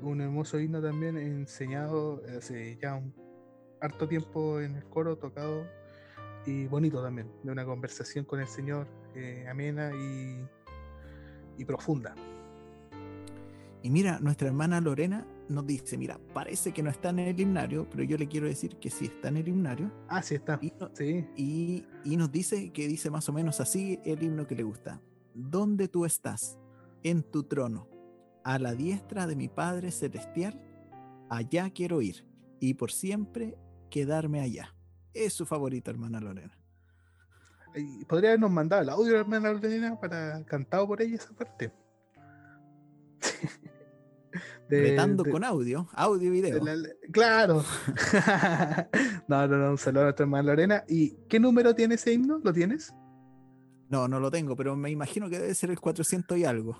Un 0.00 0.22
hermoso 0.22 0.58
himno 0.58 0.80
también 0.80 1.18
enseñado 1.18 2.22
hace 2.34 2.78
ya 2.80 2.94
un 2.94 3.12
harto 3.82 4.08
tiempo 4.08 4.58
en 4.58 4.76
el 4.76 4.84
coro, 4.86 5.18
tocado 5.18 5.66
y 6.46 6.66
bonito 6.66 7.02
también, 7.02 7.30
de 7.42 7.52
una 7.52 7.66
conversación 7.66 8.24
con 8.24 8.40
el 8.40 8.46
Señor 8.46 8.86
eh, 9.14 9.46
amena 9.50 9.90
y, 9.94 10.48
y 11.58 11.64
profunda. 11.66 12.14
Y 13.82 13.90
mira, 13.90 14.18
nuestra 14.18 14.48
hermana 14.48 14.80
Lorena 14.80 15.26
nos 15.48 15.66
dice, 15.66 15.96
mira, 15.98 16.18
parece 16.32 16.72
que 16.72 16.82
no 16.82 16.90
está 16.90 17.10
en 17.10 17.18
el 17.20 17.38
himnario, 17.38 17.88
pero 17.90 18.02
yo 18.04 18.16
le 18.16 18.26
quiero 18.28 18.46
decir 18.46 18.76
que 18.78 18.90
sí 18.90 19.06
está 19.06 19.28
en 19.28 19.36
el 19.38 19.48
himnario. 19.48 19.92
Ah, 20.08 20.22
sí 20.22 20.34
está. 20.36 20.58
Y, 20.62 20.72
no- 20.80 20.90
Sí, 20.94 21.26
y, 21.36 21.84
y 22.04 22.16
nos 22.16 22.30
dice 22.32 22.72
que 22.72 22.88
dice 22.88 23.10
más 23.10 23.28
o 23.28 23.32
menos 23.32 23.60
así 23.60 23.98
el 24.04 24.22
himno 24.22 24.46
que 24.46 24.54
le 24.54 24.62
gusta. 24.62 25.00
¿Dónde 25.34 25.88
tú 25.88 26.04
estás? 26.04 26.58
En 27.02 27.22
tu 27.22 27.42
trono, 27.44 27.88
a 28.44 28.58
la 28.58 28.74
diestra 28.74 29.26
de 29.26 29.36
mi 29.36 29.48
Padre 29.48 29.90
Celestial, 29.90 30.60
allá 31.28 31.68
quiero 31.70 32.00
ir, 32.00 32.26
y 32.60 32.74
por 32.74 32.90
siempre 32.92 33.58
quedarme 33.90 34.40
allá. 34.40 34.74
es 35.12 35.32
su 35.34 35.44
favorito, 35.46 35.90
hermana 35.90 36.20
Lorena. 36.20 36.58
Podría 38.08 38.30
habernos 38.30 38.50
mandado 38.50 38.82
el 38.82 38.88
audio 38.88 39.18
hermana 39.18 39.52
Lorena 39.52 39.98
para 40.00 40.44
cantado 40.44 40.86
por 40.86 41.02
ella 41.02 41.16
esa 41.16 41.32
parte. 41.34 41.72
De- 44.68 44.80
Retando 44.80 45.22
de- 45.22 45.30
con 45.30 45.44
audio, 45.44 45.88
audio 45.92 46.32
y 46.34 46.40
de 46.40 46.50
video. 46.52 46.64
la- 46.64 46.88
claro. 47.12 47.62
no, 49.28 49.46
no, 49.46 49.56
no, 49.58 49.70
un 49.72 49.78
saludo 49.78 50.00
a 50.02 50.04
nuestra 50.04 50.24
hermana 50.24 50.44
Lorena. 50.50 50.84
¿Y 50.88 51.16
qué 51.28 51.38
número 51.38 51.74
tiene 51.74 51.96
ese 51.96 52.12
himno? 52.12 52.40
¿Lo 52.42 52.52
tienes? 52.52 52.94
No, 53.90 54.08
no 54.08 54.18
lo 54.20 54.30
tengo, 54.30 54.56
pero 54.56 54.74
me 54.74 54.90
imagino 54.90 55.28
que 55.28 55.38
debe 55.38 55.54
ser 55.54 55.70
el 55.70 55.78
400 55.80 56.38
y 56.38 56.44
algo. 56.44 56.78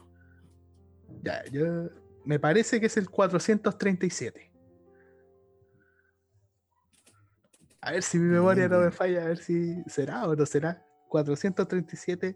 Ya, 1.22 1.44
yo. 1.52 1.90
Me 2.24 2.38
parece 2.40 2.80
que 2.80 2.86
es 2.86 2.96
el 2.96 3.10
437. 3.10 4.50
A 7.82 7.92
ver 7.92 8.02
si 8.02 8.18
mi 8.18 8.30
memoria 8.30 8.66
no 8.66 8.80
me 8.80 8.90
falla, 8.90 9.22
a 9.24 9.26
ver 9.26 9.36
si 9.38 9.82
será 9.86 10.26
o 10.26 10.34
no 10.34 10.46
será. 10.46 10.82
437. 11.08 12.34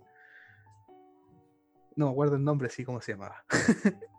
No 1.96 2.06
me 2.06 2.12
acuerdo 2.12 2.36
el 2.36 2.44
nombre, 2.44 2.68
sí, 2.68 2.84
cómo 2.84 3.00
se 3.00 3.12
llamaba. 3.12 3.42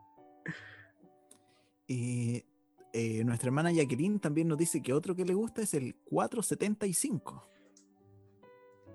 Y 1.90 2.46
eh, 2.94 3.24
nuestra 3.24 3.48
hermana 3.48 3.72
Jacqueline 3.72 4.20
también 4.20 4.48
nos 4.48 4.60
dice 4.60 4.80
que 4.80 4.94
otro 4.94 5.16
que 5.16 5.26
le 5.26 5.34
gusta 5.34 5.64
es 5.64 5.74
el 5.74 5.96
475. 6.06 7.50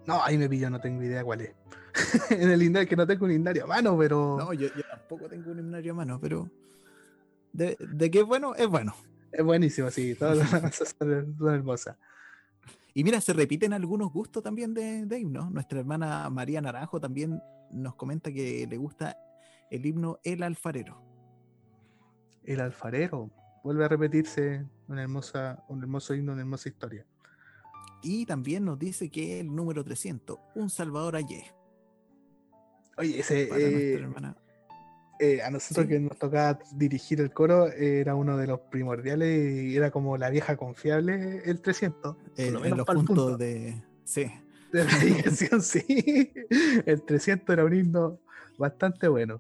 No, 0.07 0.23
ahí 0.23 0.39
me 0.39 0.49
pilló, 0.49 0.71
no 0.71 0.81
tengo 0.81 1.03
idea 1.03 1.25
cuál 1.25 1.41
es. 1.41 1.55
en 2.31 2.51
el 2.51 2.63
himnario, 2.63 2.89
que 2.89 2.95
no 2.95 3.05
tengo 3.05 3.25
un 3.25 3.33
himnario 3.33 3.65
a 3.65 3.67
mano, 3.67 3.99
pero 3.99 4.37
No, 4.39 4.53
yo, 4.53 4.69
yo 4.69 4.83
tampoco 4.89 5.29
tengo 5.29 5.51
un 5.51 5.59
himnario 5.59 5.93
a 5.93 5.97
mano, 5.97 6.21
pero 6.21 6.49
de, 7.53 7.77
de 7.81 8.11
que 8.13 8.21
es 8.21 8.25
bueno, 8.25 8.55
es 8.55 8.69
bueno. 8.69 8.95
es 9.33 9.45
buenísimo, 9.45 9.91
sí. 9.91 10.15
Todas 10.15 10.39
las 10.39 10.75
son, 10.77 11.37
son 11.37 11.55
hermosas. 11.55 11.97
Y 12.95 13.03
mira, 13.03 13.21
se 13.21 13.33
repiten 13.33 13.73
algunos 13.73 14.13
gustos 14.13 14.41
también 14.41 14.73
de, 14.73 15.05
de 15.05 15.19
himnos. 15.19 15.51
Nuestra 15.51 15.81
hermana 15.81 16.31
María 16.31 16.61
Naranjo 16.61 17.01
también 17.01 17.43
nos 17.73 17.97
comenta 17.97 18.31
que 18.33 18.69
le 18.71 18.77
gusta 18.77 19.19
el 19.69 19.85
himno 19.85 20.21
El 20.23 20.45
Alfarero. 20.45 21.14
El 22.45 22.61
alfarero. 22.61 23.31
Vuelve 23.63 23.85
a 23.85 23.89
repetirse 23.89 24.65
una 24.89 25.03
hermosa, 25.03 25.65
un 25.69 25.83
hermoso 25.83 26.15
himno, 26.15 26.33
una 26.33 26.43
hermosa 26.43 26.69
historia. 26.69 27.07
Y 28.03 28.27
también 28.27 28.65
nos 28.65 28.79
dice 28.79 29.11
que 29.11 29.41
el 29.41 29.55
número 29.55 29.83
300, 29.83 30.39
Un 30.55 30.69
Salvador 30.69 31.17
Allé. 31.17 31.47
Oye, 32.99 33.21
ese, 33.21 33.49
eh, 33.51 34.07
eh, 35.19 35.43
a 35.43 35.51
nosotros 35.51 35.87
Sí. 35.87 35.89
que 35.89 36.01
nos 36.01 36.19
tocaba 36.19 36.59
dirigir 36.75 37.21
el 37.21 37.33
coro, 37.33 37.69
era 37.69 38.15
uno 38.15 38.37
de 38.37 38.47
los 38.47 38.61
primordiales 38.61 39.65
y 39.65 39.77
era 39.77 39.91
como 39.91 40.19
la 40.19 40.29
vieja 40.29 40.57
confiable, 40.57 41.43
el 41.45 41.61
300. 41.61 42.15
por 42.17 42.25
eh, 42.37 42.49
en 42.49 42.77
los 42.77 42.87
puntos 42.87 43.07
punto 43.07 43.37
de. 43.39 43.83
Sí. 44.05 44.31
de 44.73 44.85
predicación, 44.85 45.63
sí. 45.63 46.33
El 46.85 47.03
300 47.03 47.53
era 47.53 47.65
un 47.65 47.75
himno 47.75 48.21
bastante 48.59 49.09
bueno. 49.09 49.39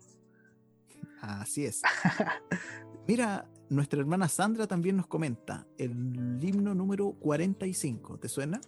Así 1.20 1.66
es. 1.66 1.82
Mira, 3.06 3.46
nuestra 3.68 4.00
hermana 4.00 4.28
Sandra 4.28 4.66
también 4.66 4.96
nos 4.96 5.06
comenta 5.06 5.66
el 5.78 6.38
himno 6.42 6.74
número 6.74 7.12
45. 7.12 8.18
¿Te 8.18 8.28
suena? 8.28 8.60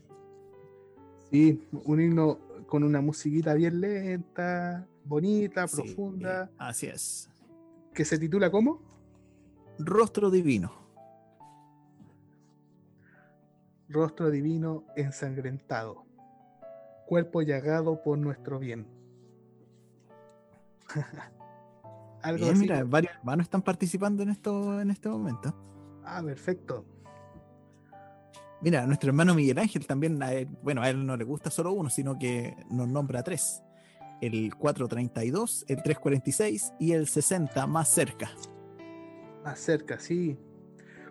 Sí, 1.31 1.67
un 1.73 2.01
himno 2.01 2.39
con 2.67 2.85
una 2.85 3.01
musiquita 3.01 3.55
bien 3.55 3.81
lenta, 3.81 4.87
bonita, 5.05 5.67
Sí, 5.69 5.77
profunda, 5.77 6.51
así 6.59 6.87
es. 6.87 7.29
que 7.95 8.05
se 8.05 8.19
titula 8.19 8.51
¿cómo? 8.51 8.81
Rostro 9.79 10.31
divino. 10.31 10.73
Rostro 13.89 14.31
divino 14.31 14.85
ensangrentado, 14.97 16.05
cuerpo 17.07 17.43
llagado 17.43 18.03
por 18.03 18.19
nuestro 18.19 18.59
bien. 18.59 18.87
Algo 22.27 22.47
Bien, 22.47 22.59
mira, 22.59 22.83
varios 22.83 23.15
hermanos 23.15 23.45
están 23.45 23.63
participando 23.63 24.21
en 24.25 24.31
esto 24.31 24.81
en 24.81 24.91
este 24.91 25.09
momento. 25.09 25.55
Ah, 26.05 26.21
perfecto. 26.25 26.85
Mira, 28.61 28.85
nuestro 28.85 29.11
hermano 29.11 29.33
Miguel 29.33 29.61
Ángel 29.61 29.87
también, 29.87 30.21
a 30.21 30.33
él- 30.33 30.49
bueno, 30.61 30.83
a 30.83 30.91
él 30.91 31.07
no 31.07 31.17
le 31.17 31.23
gusta 31.23 31.53
solo 31.53 31.73
uno, 31.73 31.89
sino 31.89 32.19
que 32.19 32.57
nos 32.69 32.89
nombra 32.89 33.23
tres. 33.23 33.63
El 34.21 34.57
432, 34.57 35.67
el 35.69 35.77
346 35.85 36.73
y 36.81 36.93
el 36.93 37.07
60 37.07 37.65
más 37.69 37.89
cerca. 37.91 38.29
Más 39.45 39.61
cerca, 39.61 40.01
sí. 40.01 40.37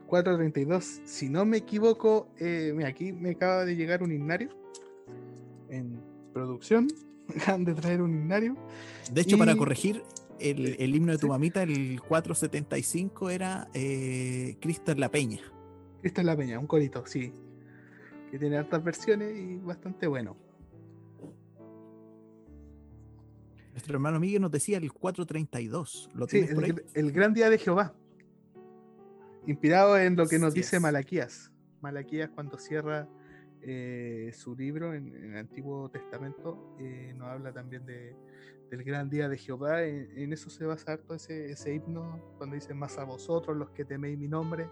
432, 0.07 0.99
si 1.05 1.29
no 1.29 1.45
me 1.45 1.55
equivoco, 1.55 2.27
eh, 2.39 2.73
mira, 2.75 2.89
aquí 2.89 3.13
me 3.13 3.29
acaba 3.31 3.63
de 3.63 3.77
llegar 3.77 4.03
un 4.03 4.11
himnario 4.11 4.49
en 5.69 5.97
producción. 6.33 6.87
Acaban 7.37 7.63
de 7.63 7.73
traer 7.73 8.01
un 8.01 8.11
himnario. 8.11 8.57
De 9.13 9.21
hecho, 9.21 9.37
para 9.37 9.55
corregir, 9.55 10.03
el, 10.39 10.75
el 10.79 10.95
himno 10.95 11.11
de 11.13 11.17
tu 11.17 11.27
mamita, 11.27 11.63
el 11.63 11.99
475, 12.01 13.29
era 13.29 13.67
eh, 13.73 14.57
Cristo 14.61 14.91
en 14.91 14.99
la 14.99 15.09
Peña. 15.09 15.39
Esta 16.03 16.21
es 16.21 16.25
la 16.27 16.35
peña, 16.37 16.59
un 16.59 16.67
corito, 16.67 17.05
sí. 17.07 17.33
Que 18.29 18.37
tiene 18.37 18.57
hartas 18.57 18.83
versiones 18.83 19.35
y 19.37 19.57
bastante 19.57 20.05
bueno. 20.07 20.37
Nuestro 23.71 23.95
hermano 23.95 24.19
Miguel 24.19 24.41
nos 24.41 24.51
decía 24.51 24.77
el 24.77 24.91
432. 24.93 26.09
¿Lo 26.13 26.27
Sí, 26.27 26.39
el, 26.39 26.55
por 26.55 26.63
ahí? 26.63 26.71
gr- 26.71 26.85
el 26.93 27.11
gran 27.11 27.33
día 27.33 27.49
de 27.49 27.57
Jehová. 27.57 27.93
Inspirado 29.47 29.97
en 29.97 30.15
lo 30.15 30.27
que 30.27 30.39
nos 30.39 30.53
dice 30.53 30.77
es. 30.77 30.81
Malaquías. 30.81 31.51
Malaquías 31.81 32.29
cuando 32.29 32.57
cierra 32.57 33.07
eh, 33.61 34.31
su 34.33 34.55
libro 34.55 34.93
en, 34.93 35.13
en 35.15 35.31
el 35.33 35.37
Antiguo 35.37 35.89
Testamento, 35.89 36.75
eh, 36.79 37.13
nos 37.17 37.27
habla 37.29 37.51
también 37.51 37.85
de, 37.85 38.15
del 38.69 38.83
gran 38.83 39.09
día 39.09 39.27
de 39.29 39.37
Jehová. 39.37 39.83
En, 39.83 40.09
en 40.17 40.33
eso 40.33 40.49
se 40.49 40.65
basa 40.65 40.93
harto 40.93 41.13
ese, 41.15 41.51
ese 41.51 41.73
himno, 41.75 42.33
cuando 42.37 42.55
dice, 42.55 42.73
más 42.73 42.97
a 42.97 43.03
vosotros 43.03 43.55
los 43.57 43.69
que 43.71 43.85
teméis 43.85 44.17
mi 44.17 44.27
nombre, 44.27 44.69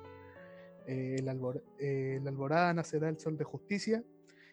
eh, 0.87 1.15
el, 1.19 1.27
albor- 1.27 1.63
eh, 1.79 2.19
la 2.23 2.29
alborada 2.29 2.73
nacerá 2.73 3.09
el 3.09 3.19
sol 3.19 3.37
de 3.37 3.43
justicia, 3.43 4.03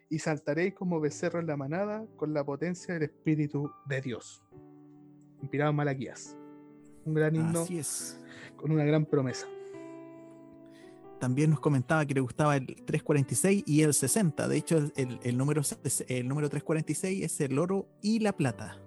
y 0.08 0.18
saltaréis 0.18 0.74
como 0.74 0.98
becerro 1.00 1.38
en 1.40 1.46
la 1.46 1.56
manada 1.56 2.04
con 2.16 2.34
la 2.34 2.42
potencia 2.44 2.94
del 2.94 3.04
Espíritu 3.04 3.70
de 3.86 4.00
Dios. 4.00 4.42
Inspirado 5.40 5.70
en 5.70 5.76
Malaquías. 5.76 6.36
Un 7.04 7.14
gran 7.14 7.34
himno 7.36 7.60
Así 7.62 7.78
es. 7.78 8.20
con 8.56 8.72
una 8.72 8.84
gran 8.84 9.06
promesa. 9.06 9.46
También 11.20 11.50
nos 11.50 11.60
comentaba 11.60 12.04
que 12.06 12.14
le 12.14 12.20
gustaba 12.20 12.56
el 12.56 12.66
346 12.66 13.62
y 13.66 13.82
el 13.82 13.92
60. 13.94 14.48
De 14.48 14.56
hecho, 14.56 14.78
el, 14.78 14.92
el- 14.96 15.20
el 15.22 15.36
número, 15.38 15.60
el 16.08 16.28
número 16.28 16.48
346 16.48 17.24
es 17.24 17.40
el 17.40 17.58
oro 17.58 17.86
y 18.02 18.20
la 18.20 18.32
plata. 18.32 18.80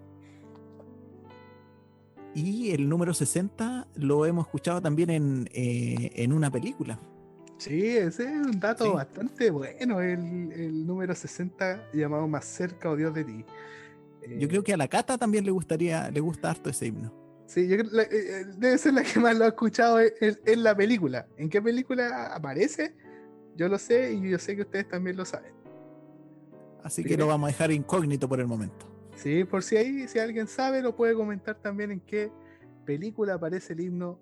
Y 2.35 2.71
el 2.71 2.89
número 2.89 3.13
60 3.13 3.87
lo 3.95 4.25
hemos 4.25 4.47
escuchado 4.47 4.81
también 4.81 5.09
en, 5.11 5.49
eh, 5.53 6.11
en 6.15 6.33
una 6.33 6.49
película. 6.51 6.99
Sí, 7.57 7.95
ese 7.95 8.23
es 8.23 8.31
un 8.47 8.59
dato 8.59 8.85
Sí. 8.85 8.91
bastante 8.91 9.51
bueno, 9.51 10.01
el, 10.01 10.51
el 10.51 10.85
número 10.85 11.13
60 11.13 11.89
llamado 11.93 12.27
Más 12.27 12.45
cerca 12.45 12.89
o 12.89 12.95
Dios 12.95 13.13
de 13.13 13.23
ti. 13.23 13.45
Yo 14.37 14.45
Eh, 14.45 14.47
creo 14.47 14.63
que 14.63 14.73
a 14.73 14.77
la 14.77 14.87
Cata 14.87 15.17
también 15.17 15.45
le 15.45 15.51
gustaría, 15.51 16.09
le 16.09 16.19
gusta 16.19 16.49
harto 16.49 16.69
ese 16.69 16.87
himno. 16.87 17.13
Sí, 17.45 17.67
yo 17.67 17.77
creo 17.77 17.91
la- 17.91 18.03
eh, 18.03 18.07
eh, 18.11 18.45
debe 18.57 18.77
ser 18.77 18.93
la 18.95 19.03
que 19.03 19.19
más 19.19 19.37
lo 19.37 19.45
ha 19.45 19.49
escuchado 19.49 19.99
en, 19.99 20.11
en- 20.21 20.39
en 20.45 20.63
la 20.63 20.75
película. 20.75 21.27
¿En 21.37 21.49
qué 21.49 21.61
película 21.61 22.33
aparece? 22.33 22.95
Yo 23.55 23.67
lo 23.67 23.77
sé 23.77 24.13
y 24.13 24.29
yo 24.31 24.39
sé 24.39 24.55
que 24.55 24.63
ustedes 24.63 24.87
también 24.87 25.15
lo 25.17 25.25
saben. 25.25 25.53
Así 26.83 27.03
Sí. 27.03 27.07
que 27.09 27.15
lo 27.17 27.27
vamos 27.27 27.47
a 27.47 27.51
dejar 27.51 27.71
incógnito 27.71 28.27
por 28.27 28.39
el 28.39 28.47
momento. 28.47 28.87
Sí, 29.15 29.43
por 29.43 29.63
si 29.63 29.77
ahí, 29.77 30.07
si 30.07 30.19
alguien 30.19 30.47
sabe, 30.47 30.81
lo 30.81 30.95
puede 30.95 31.13
comentar 31.13 31.55
también 31.55 31.91
en 31.91 31.99
qué 31.99 32.31
película 32.85 33.35
aparece 33.35 33.73
el 33.73 33.81
himno 33.81 34.19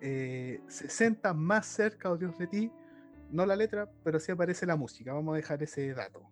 eh, 0.00 0.60
60 0.68 1.32
más 1.34 1.66
cerca 1.66 2.10
o 2.10 2.16
Dios 2.16 2.36
de 2.38 2.46
ti. 2.46 2.70
No 3.30 3.46
la 3.46 3.56
letra, 3.56 3.90
pero 4.04 4.20
sí 4.20 4.30
aparece 4.30 4.66
la 4.66 4.76
música. 4.76 5.12
Vamos 5.12 5.32
a 5.32 5.36
dejar 5.36 5.62
ese 5.62 5.92
dato. 5.94 6.22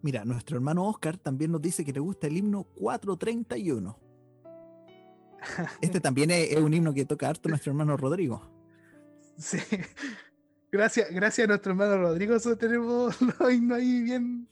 Mira, 0.00 0.24
nuestro 0.24 0.56
hermano 0.56 0.86
Oscar 0.86 1.18
también 1.18 1.52
nos 1.52 1.62
dice 1.62 1.84
que 1.84 1.92
le 1.92 2.00
gusta 2.00 2.26
el 2.26 2.36
himno 2.36 2.64
431. 2.64 3.98
Este 5.80 6.00
también 6.00 6.30
es, 6.30 6.52
es 6.52 6.58
un 6.58 6.72
himno 6.72 6.94
que 6.94 7.04
toca 7.04 7.28
harto 7.28 7.48
nuestro 7.48 7.72
hermano 7.72 7.96
Rodrigo. 7.96 8.40
Sí. 9.36 9.58
Gracias, 10.72 11.10
gracias 11.10 11.44
a 11.44 11.48
nuestro 11.48 11.72
hermano 11.72 11.98
Rodrigo, 11.98 12.32
nosotros 12.32 12.58
tenemos 12.58 13.20
los 13.20 13.52
himnos 13.52 13.76
ahí 13.76 14.02
bien, 14.04 14.48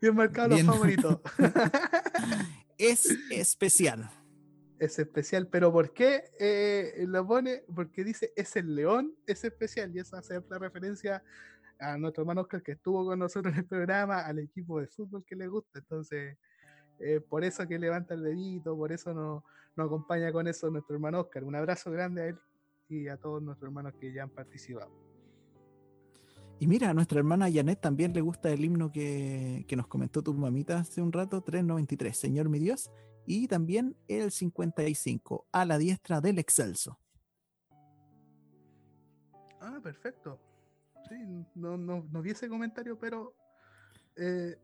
bien 0.00 0.14
marcados 0.16 0.56
Bien. 0.56 0.66
los 0.66 0.74
favoritos. 0.74 1.20
Es 2.78 3.06
especial. 3.30 4.10
es 4.80 4.98
especial, 4.98 5.46
pero 5.46 5.70
¿por 5.70 5.92
qué 5.92 6.24
eh, 6.40 7.04
lo 7.06 7.24
pone? 7.24 7.62
Porque 7.72 8.02
dice 8.02 8.32
es 8.34 8.56
el 8.56 8.74
león, 8.74 9.14
es 9.24 9.44
especial, 9.44 9.94
y 9.94 10.00
eso 10.00 10.16
hace 10.16 10.42
la 10.50 10.58
referencia 10.58 11.22
a 11.78 11.96
nuestro 11.96 12.22
hermano 12.22 12.40
Oscar 12.40 12.60
que 12.60 12.72
estuvo 12.72 13.04
con 13.04 13.20
nosotros 13.20 13.54
en 13.54 13.60
el 13.60 13.66
programa, 13.66 14.26
al 14.26 14.40
equipo 14.40 14.80
de 14.80 14.88
fútbol 14.88 15.24
que 15.24 15.36
le 15.36 15.46
gusta. 15.46 15.78
Entonces, 15.78 16.36
eh, 16.98 17.20
por 17.20 17.44
eso 17.44 17.68
que 17.68 17.78
levanta 17.78 18.14
el 18.14 18.24
dedito, 18.24 18.76
por 18.76 18.90
eso 18.90 19.14
nos, 19.14 19.44
nos 19.76 19.86
acompaña 19.86 20.32
con 20.32 20.48
eso 20.48 20.68
nuestro 20.70 20.96
hermano 20.96 21.20
Oscar. 21.20 21.44
Un 21.44 21.54
abrazo 21.54 21.92
grande 21.92 22.22
a 22.22 22.26
él 22.26 22.38
y 22.88 23.06
a 23.06 23.16
todos 23.16 23.40
nuestros 23.40 23.68
hermanos 23.68 23.94
que 24.00 24.12
ya 24.12 24.24
han 24.24 24.30
participado. 24.30 25.11
Y 26.62 26.68
mira, 26.68 26.90
a 26.90 26.94
nuestra 26.94 27.18
hermana 27.18 27.50
Janet 27.52 27.80
también 27.80 28.12
le 28.12 28.20
gusta 28.20 28.48
el 28.48 28.64
himno 28.64 28.92
que, 28.92 29.64
que 29.66 29.74
nos 29.74 29.88
comentó 29.88 30.22
tu 30.22 30.32
mamita 30.32 30.78
hace 30.78 31.02
un 31.02 31.10
rato, 31.10 31.42
393, 31.42 32.16
Señor 32.16 32.48
mi 32.48 32.60
Dios, 32.60 32.88
y 33.26 33.48
también 33.48 33.96
el 34.06 34.30
55, 34.30 35.48
a 35.50 35.64
la 35.64 35.76
diestra 35.76 36.20
del 36.20 36.38
excelso. 36.38 37.00
Ah, 39.60 39.80
perfecto. 39.82 40.38
Sí, 41.08 41.16
no, 41.56 41.76
no, 41.76 42.06
no 42.08 42.22
vi 42.22 42.30
ese 42.30 42.48
comentario, 42.48 42.96
pero 42.96 43.34
eh, 44.14 44.56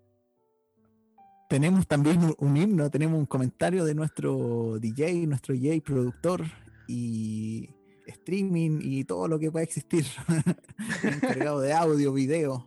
tenemos 1.49 1.85
también 1.89 2.23
un, 2.23 2.37
un 2.39 2.57
himno, 2.57 2.89
tenemos 2.93 3.19
un 3.19 3.27
comentario 3.27 3.85
de 3.85 3.97
nuestro 3.97 4.79
DJ, 4.79 5.27
nuestro 5.27 5.53
DJ 5.53 5.81
productor 5.81 6.45
y 6.87 7.75
streaming 8.09 8.81
y 8.83 9.05
todo 9.05 9.29
lo 9.29 9.39
que 9.39 9.51
pueda 9.51 9.63
existir. 9.65 10.05
Encargado 11.03 11.61
de 11.61 11.73
audio, 11.73 12.13
video, 12.13 12.67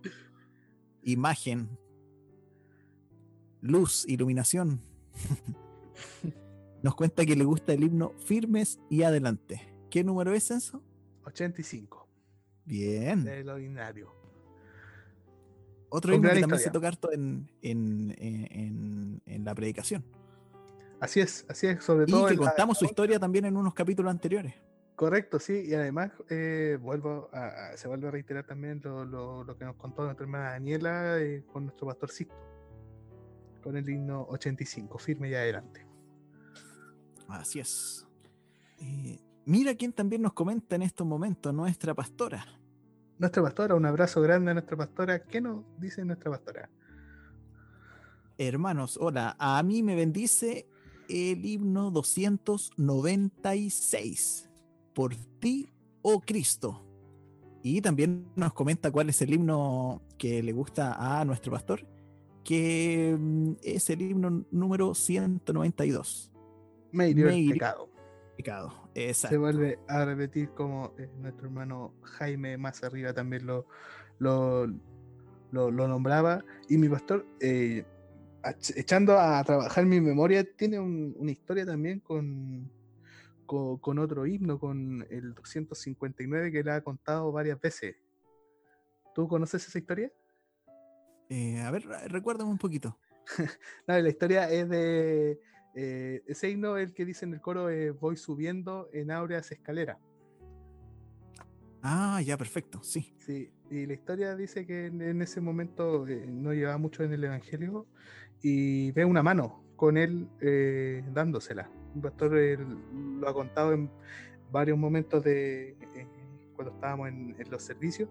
imagen, 1.04 1.70
luz, 3.62 4.06
iluminación. 4.08 4.82
Nos 6.84 6.96
cuenta 6.96 7.26
que 7.26 7.36
le 7.36 7.44
gusta 7.44 7.74
el 7.74 7.84
himno 7.84 8.14
Firmes 8.26 8.80
y 8.90 9.04
Adelante. 9.04 9.62
¿Qué 9.90 10.04
número 10.04 10.34
es 10.34 10.50
eso? 10.52 10.82
85. 11.26 12.08
Bien. 12.66 13.24
Del 13.24 13.50
ordinario. 13.50 14.16
Otro 15.90 16.16
himno 16.16 16.30
que 16.32 16.40
también 16.40 16.60
se 16.62 16.72
toca 16.72 16.88
harto 16.88 17.12
en, 17.12 17.52
en, 17.62 18.16
en- 18.18 19.22
en- 19.26 19.44
la 19.44 19.54
predicación. 19.54 20.04
Así 21.00 21.20
es, 21.20 21.46
así 21.50 21.68
es, 21.68 21.84
sobre 21.84 22.06
Y 22.08 22.12
todo. 22.12 22.28
que 22.28 22.34
en 22.36 22.40
la- 22.40 22.48
contamos 22.48 22.78
su 22.78 22.86
historia 22.86 23.20
también 23.20 23.46
en 23.46 23.58
unos 23.58 23.74
capítulos 23.74 24.10
anteriores. 24.12 24.54
Correcto, 25.02 25.40
sí, 25.40 25.64
y 25.66 25.74
además 25.74 26.12
eh, 26.30 26.78
vuelvo 26.80 27.28
a, 27.34 27.72
a- 27.72 27.76
se 27.76 27.88
vuelve 27.88 28.10
a 28.10 28.12
reiterar 28.12 28.46
también 28.46 28.80
lo, 28.84 29.04
lo- 29.04 29.44
lo 29.44 29.58
que 29.58 29.66
nos 29.66 29.76
contó 29.76 30.04
nuestra 30.04 30.26
hermana 30.26 30.52
Daniela 30.52 31.18
eh, 31.20 31.44
con 31.52 31.64
nuestro 31.66 31.88
pastor 31.88 32.12
Sixto, 32.12 32.36
con 33.64 33.76
el 33.78 33.90
himno 33.90 34.28
85, 34.30 35.00
firme 35.00 35.32
y 35.32 35.34
adelante. 35.34 35.88
Así 37.30 37.60
es. 37.60 38.06
Eh, 38.80 39.18
mira 39.44 39.74
quién 39.74 39.92
también 39.92 40.22
nos 40.22 40.34
comenta 40.34 40.76
en 40.76 40.84
estos 40.84 41.08
momentos, 41.08 41.52
nuestra 41.52 41.96
pastora. 41.96 42.46
Nuestra 43.18 43.42
pastora, 43.42 43.74
un 43.74 43.88
abrazo 43.88 44.22
grande 44.22 44.52
a 44.52 44.54
nuestra 44.54 44.78
pastora. 44.78 45.24
¿Qué 45.24 45.42
nos 45.42 45.64
dice 45.80 46.06
nuestra 46.06 46.30
pastora? 46.30 46.70
Hermanos, 48.38 49.00
hola. 49.02 49.36
A 49.40 49.64
mí 49.64 49.82
me 49.82 49.96
bendice 49.96 50.68
el 51.10 51.44
himno 51.44 51.90
296. 51.90 54.48
Por 54.94 55.16
ti, 55.40 55.70
oh 56.02 56.20
Cristo. 56.22 56.86
Y 57.64 57.82
también 57.82 58.28
nos 58.36 58.54
comenta 58.54 58.92
cuál 58.92 59.10
es 59.10 59.22
el 59.22 59.34
himno 59.34 60.02
que 60.18 60.42
le 60.42 60.52
gusta 60.52 61.20
a 61.20 61.24
nuestro 61.26 61.52
pastor, 61.52 61.86
que 62.44 63.16
mm, 63.20 63.52
es 63.64 63.90
el 63.92 64.02
himno 64.02 64.46
número 64.52 64.94
192. 64.96 66.32
Me 66.92 67.10
hirió 67.10 67.30
el 67.30 67.50
pecado. 67.52 67.90
Pecado. 68.36 68.74
Se 68.96 69.08
Exacto. 69.10 69.40
vuelve 69.40 69.80
a 69.88 70.04
repetir 70.06 70.50
como 70.52 70.94
eh, 70.98 71.08
nuestro 71.20 71.46
hermano 71.46 71.94
Jaime 72.02 72.58
más 72.58 72.84
arriba 72.84 73.14
también 73.14 73.46
lo, 73.46 73.68
lo, 74.20 74.66
lo- 75.52 75.70
lo 75.72 75.88
nombraba. 75.88 76.44
Y 76.68 76.78
mi 76.78 76.90
pastor, 76.90 77.26
eh, 77.40 77.86
echando 78.76 79.18
a 79.20 79.44
trabajar 79.44 79.86
mi 79.86 80.02
memoria, 80.02 80.44
tiene 80.56 80.80
un- 80.80 81.16
una 81.18 81.32
historia 81.32 81.66
también 81.66 82.00
con, 82.00 82.70
con, 83.52 83.80
con 83.80 84.00
otro 84.00 84.26
himno, 84.26 84.58
con 84.58 85.06
el 85.10 85.34
259 85.34 86.54
que 86.54 86.64
le 86.64 86.72
ha 86.72 86.82
contado 86.82 87.34
varias 87.34 87.60
veces. 87.60 87.98
¿Tú 89.14 89.28
conoces 89.28 89.68
esa 89.68 89.78
historia? 89.78 90.10
Eh, 91.28 91.60
a 91.60 91.70
ver, 91.70 91.86
recuérdame 92.08 92.50
un 92.50 92.58
poquito. 92.58 92.98
No, 93.88 94.00
la 94.00 94.08
historia 94.08 94.50
es 94.50 94.70
de 94.70 95.38
eh, 95.76 96.24
ese 96.28 96.50
himno, 96.50 96.78
el 96.78 96.94
que 96.94 97.04
dice 97.04 97.26
en 97.26 97.34
el 97.34 97.42
coro, 97.42 97.70
eh, 97.70 97.92
voy 97.92 98.16
subiendo 98.16 98.90
en 98.94 99.12
áureas 99.12 99.52
escaleras. 99.52 99.98
Ah, 101.82 102.22
ya, 102.24 102.38
perfecto, 102.38 102.82
sí. 102.84 103.14
Sí, 103.20 103.52
y 103.70 103.86
la 103.86 103.94
historia 103.94 104.34
dice 104.38 104.66
que 104.66 104.86
en, 104.86 105.02
en 105.02 105.22
ese 105.22 105.42
momento 105.42 106.06
no 106.06 106.54
llevaba 106.54 106.78
mucho 106.78 107.04
en 107.04 107.12
el 107.12 107.24
Evangelio 107.26 107.86
y 108.42 108.94
ve 108.94 109.04
una 109.04 109.24
mano 109.24 109.66
con 109.76 109.98
él 109.98 110.30
dándosela. 111.14 111.81
Pastor 112.00 112.32
lo 112.34 113.28
ha 113.28 113.34
contado 113.34 113.74
en 113.74 113.90
varios 114.52 114.78
momentos 114.78 115.24
de 115.24 115.72
eh, 115.96 116.08
cuando 116.56 116.74
estábamos 116.74 117.10
en, 117.10 117.36
los 117.50 117.64
servicios 117.64 118.10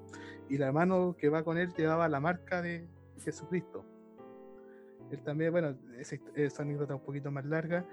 y 0.49 0.59
la 0.59 0.73
mano 0.73 1.17
que 1.19 1.29
va 1.29 1.45
con 1.45 1.57
él 1.57 1.73
llevaba 1.77 2.09
la 2.09 2.21
marca 2.21 2.63
de 2.63 2.87
Jesucristo. 3.23 3.85
Él 5.11 5.23
también, 5.23 5.51
bueno, 5.51 5.77
esa, 5.99 6.17
esa 6.37 6.63
anécdota 6.63 6.95
un 6.95 7.03
poquito 7.03 7.31
más 7.31 7.45
larga. 7.45 7.85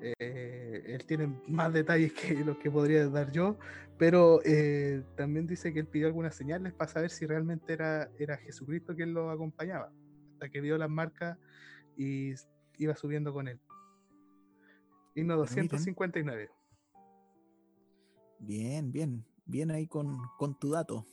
eh, 0.00 0.82
él 0.86 1.04
tiene 1.04 1.34
más 1.46 1.72
detalles 1.72 2.12
que 2.12 2.34
los 2.44 2.56
que 2.58 2.70
podría 2.70 3.08
dar 3.08 3.30
yo, 3.30 3.58
pero 3.98 4.40
eh, 4.44 5.02
también 5.16 5.46
dice 5.46 5.72
que 5.72 5.80
él 5.80 5.86
pidió 5.86 6.06
algunas 6.06 6.34
señales 6.34 6.72
para 6.72 6.90
saber 6.90 7.10
si 7.10 7.26
realmente 7.26 7.72
era, 7.72 8.10
era 8.18 8.36
Jesucristo 8.36 8.94
quien 8.94 9.12
lo 9.14 9.30
acompañaba. 9.30 9.92
Hasta 10.34 10.48
que 10.48 10.60
vio 10.60 10.78
las 10.78 10.90
marcas 10.90 11.38
y 11.96 12.32
iba 12.78 12.96
subiendo 12.96 13.32
con 13.32 13.48
él. 13.48 13.60
Himno 15.14 15.34
Pero 15.42 15.50
miren. 15.50 15.68
259. 15.68 16.50
Bien, 18.38 18.90
bien, 18.90 19.24
bien 19.44 19.70
ahí 19.70 19.86
con, 19.86 20.18
con 20.38 20.58
tu 20.58 20.70
dato, 20.70 21.06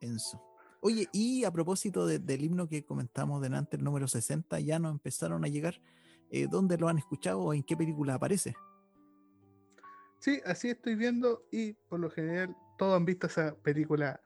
Enzo. 0.00 0.42
Oye, 0.80 1.08
y 1.12 1.44
a 1.44 1.50
propósito 1.50 2.06
de- 2.06 2.18
del 2.20 2.44
himno 2.44 2.68
que 2.68 2.84
comentamos 2.84 3.42
delante, 3.42 3.76
el 3.76 3.82
número 3.84 4.06
60, 4.06 4.60
ya 4.60 4.78
nos 4.78 4.92
empezaron 4.92 5.44
a 5.44 5.48
llegar. 5.48 5.80
eh, 6.30 6.48
¿Dónde 6.50 6.76
lo 6.76 6.88
han 6.88 6.98
escuchado 6.98 7.40
o 7.40 7.54
en 7.54 7.62
qué 7.62 7.76
película 7.76 8.14
aparece? 8.14 8.56
Sí, 10.18 10.40
así 10.44 10.70
estoy 10.70 10.96
viendo 10.96 11.44
y 11.52 11.74
por 11.74 12.00
lo 12.00 12.10
general 12.10 12.56
todos 12.78 12.96
han 12.96 13.04
visto 13.04 13.28
esa 13.28 13.54
película 13.54 14.20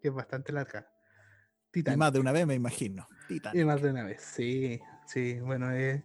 que 0.00 0.08
es 0.08 0.14
bastante 0.14 0.52
larga. 0.52 0.88
Y 1.74 1.82
más 1.96 2.10
de 2.12 2.20
una 2.20 2.32
vez, 2.32 2.46
me 2.46 2.54
imagino. 2.54 3.06
Titanic. 3.28 3.60
Y 3.60 3.64
más 3.66 3.82
de 3.82 3.90
una 3.90 4.04
vez, 4.04 4.22
sí, 4.22 4.80
sí, 5.06 5.38
bueno, 5.40 5.70
eh, 5.72 6.04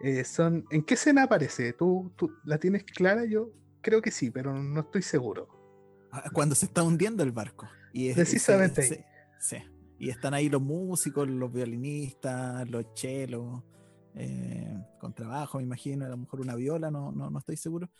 eh, 0.00 0.24
son... 0.24 0.64
¿En 0.70 0.82
qué 0.82 0.94
escena 0.94 1.24
aparece? 1.24 1.72
¿Tú, 1.72 2.12
¿Tú 2.16 2.32
la 2.44 2.58
tienes 2.58 2.84
clara? 2.84 3.24
Yo 3.24 3.50
creo 3.80 4.00
que 4.02 4.10
sí, 4.10 4.30
pero 4.30 4.52
no 4.54 4.80
estoy 4.80 5.02
seguro. 5.02 5.48
Ah, 6.12 6.30
Cuando 6.32 6.54
se 6.54 6.66
está 6.66 6.82
hundiendo 6.82 7.22
el 7.22 7.32
barco. 7.32 7.68
Y 7.92 8.08
es- 8.08 8.16
Precisamente 8.16 8.82
ahí. 8.82 9.04
sí. 9.40 9.56
Y 10.00 10.10
están 10.10 10.32
ahí 10.32 10.48
los 10.48 10.62
músicos, 10.62 11.28
los 11.28 11.52
violinistas, 11.52 12.68
los 12.70 12.94
chelos, 12.94 13.64
eh, 14.14 14.76
con 15.00 15.12
trabajo, 15.12 15.58
me 15.58 15.64
imagino, 15.64 16.06
a 16.06 16.08
lo 16.08 16.16
mejor 16.16 16.40
una 16.40 16.54
viola, 16.54 16.88
no, 16.90 17.10
no, 17.10 17.30
no 17.30 17.38
estoy 17.40 17.56
seguro. 17.56 17.90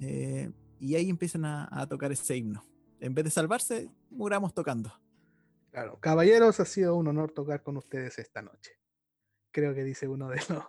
Eh, 0.00 0.50
y 0.80 0.96
ahí 0.96 1.08
empiezan 1.08 1.44
a, 1.44 1.68
a 1.70 1.86
tocar 1.86 2.10
ese 2.10 2.36
himno. 2.36 2.64
En 3.00 3.14
vez 3.14 3.24
de 3.24 3.30
salvarse, 3.30 3.88
muramos 4.10 4.52
tocando. 4.52 4.92
Claro, 5.70 6.00
caballeros, 6.00 6.58
ha 6.58 6.64
sido 6.64 6.96
un 6.96 7.06
honor 7.06 7.30
tocar 7.30 7.62
con 7.62 7.76
ustedes 7.76 8.18
esta 8.18 8.42
noche. 8.42 8.72
Creo 9.52 9.74
que 9.74 9.84
dice 9.84 10.08
uno 10.08 10.28
de 10.28 10.36
los... 10.48 10.64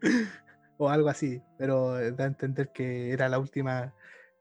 o 0.78 0.88
algo 0.88 1.08
así, 1.08 1.42
pero 1.58 1.98
eh, 1.98 2.12
da 2.12 2.24
a 2.24 2.28
entender 2.28 2.70
que 2.72 3.12
era 3.12 3.28
la 3.28 3.38
última 3.38 3.94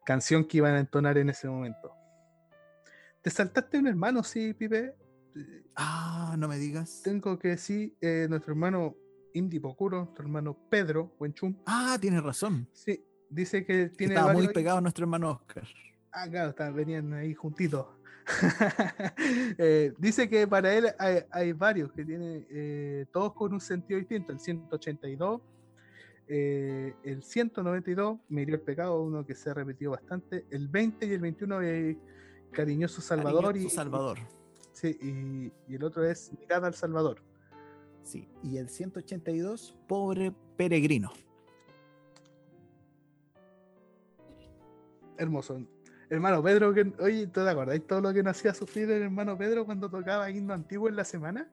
canción 0.05 0.45
que 0.45 0.57
iban 0.57 0.75
a 0.75 0.79
entonar 0.79 1.17
en 1.17 1.29
ese 1.29 1.47
momento. 1.47 1.93
¿Te 3.21 3.29
saltaste 3.29 3.77
un 3.79 3.87
hermano, 3.87 4.23
sí, 4.23 4.53
Pipe? 4.53 4.95
Eh, 5.35 5.63
Ah, 5.75 6.35
no 6.37 6.47
me 6.47 6.57
digas. 6.57 7.01
Tengo 7.03 7.37
que 7.37 7.49
decir, 7.49 7.95
eh, 8.01 8.27
nuestro 8.29 8.53
hermano 8.53 8.95
Indy 9.33 9.59
Pocuro, 9.59 9.97
nuestro 10.05 10.23
hermano 10.25 10.57
Pedro 10.69 11.15
Buenchum, 11.19 11.55
Ah, 11.65 11.97
tienes 11.99 12.23
razón. 12.23 12.67
sí, 12.73 13.05
dice 13.29 13.65
que 13.65 13.89
tiene 13.89 14.15
Estaba 14.15 14.33
muy 14.33 14.47
pegado 14.47 14.77
a 14.79 14.81
nuestro 14.81 15.03
hermano 15.03 15.31
Oscar. 15.31 15.67
Ah, 16.11 16.27
claro, 16.29 16.49
está- 16.49 16.71
venían 16.71 17.13
ahí 17.13 17.33
juntitos. 17.35 17.85
Eh, 19.57 19.93
dice 19.97 20.29
que 20.29 20.47
para 20.47 20.73
él 20.73 20.87
hay, 20.97 21.19
hay 21.31 21.53
varios 21.53 21.91
que 21.91 22.05
tienen 22.05 22.45
eh, 22.49 23.05
todos 23.11 23.33
con 23.33 23.53
un 23.53 23.59
sentido 23.59 23.99
distinto. 23.99 24.31
El 24.31 24.39
182, 24.39 25.41
eh, 26.27 26.93
el 27.03 27.23
192, 27.23 28.19
me 28.29 28.43
hirió 28.43 28.55
el 28.55 28.61
pecado, 28.61 29.01
uno 29.01 29.25
que 29.25 29.35
se 29.35 29.49
ha 29.49 29.53
repetido 29.53 29.91
bastante. 29.91 30.45
El 30.49 30.67
20 30.67 31.05
y 31.05 31.13
el 31.13 31.19
21, 31.19 31.61
eh, 31.61 31.97
cariñoso 32.51 33.01
Salvador. 33.01 33.45
Cariñoso 33.45 33.73
y, 33.73 33.75
Salvador. 33.75 34.17
sí, 34.71 34.97
y, 35.01 35.71
y 35.71 35.75
el 35.75 35.83
otro 35.83 36.05
es 36.05 36.31
mirada 36.39 36.67
al 36.67 36.75
Salvador. 36.75 37.21
Sí. 38.03 38.27
Y 38.43 38.57
el 38.57 38.69
182, 38.69 39.77
pobre 39.87 40.33
peregrino. 40.55 41.11
Hermoso. 45.17 45.59
Hermano 46.09 46.41
Pedro, 46.41 46.73
que, 46.73 46.91
oye, 46.99 47.27
¿tú 47.27 47.43
te 47.43 47.49
acordás 47.49 47.79
todo 47.87 48.01
lo 48.01 48.13
que 48.13 48.23
nos 48.23 48.35
hacía 48.37 48.53
sufrir 48.53 48.89
el 48.89 49.03
hermano 49.03 49.37
Pedro 49.37 49.65
cuando 49.65 49.89
tocaba 49.89 50.29
himno 50.31 50.53
antiguo 50.53 50.89
en 50.89 50.95
la 50.95 51.03
semana? 51.03 51.47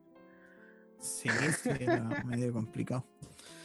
Sí, 0.99 1.29
sí, 1.63 1.71
era 1.79 2.03
medio 2.25 2.53
complicado. 2.53 3.05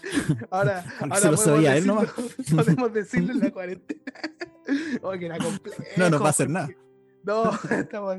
Ahora, 0.49 0.83
ahora 0.99 1.15
se 1.15 1.31
lo 1.31 1.37
podemos, 1.37 1.39
sabía 1.41 1.77
él 1.77 1.85
decirlo, 1.85 1.95
nomás. 1.95 2.13
podemos 2.65 2.93
decirlo 2.93 3.31
en 3.33 3.39
la 3.39 3.51
cuarentena. 3.51 4.13
Oye, 5.03 5.19
que 5.19 5.25
era 5.27 5.37
complejo. 5.37 5.83
No 5.95 6.09
nos 6.09 6.21
va 6.21 6.27
a 6.27 6.29
hacer 6.29 6.49
nada. 6.49 6.69
No, 7.23 7.51
estamos, 7.69 8.17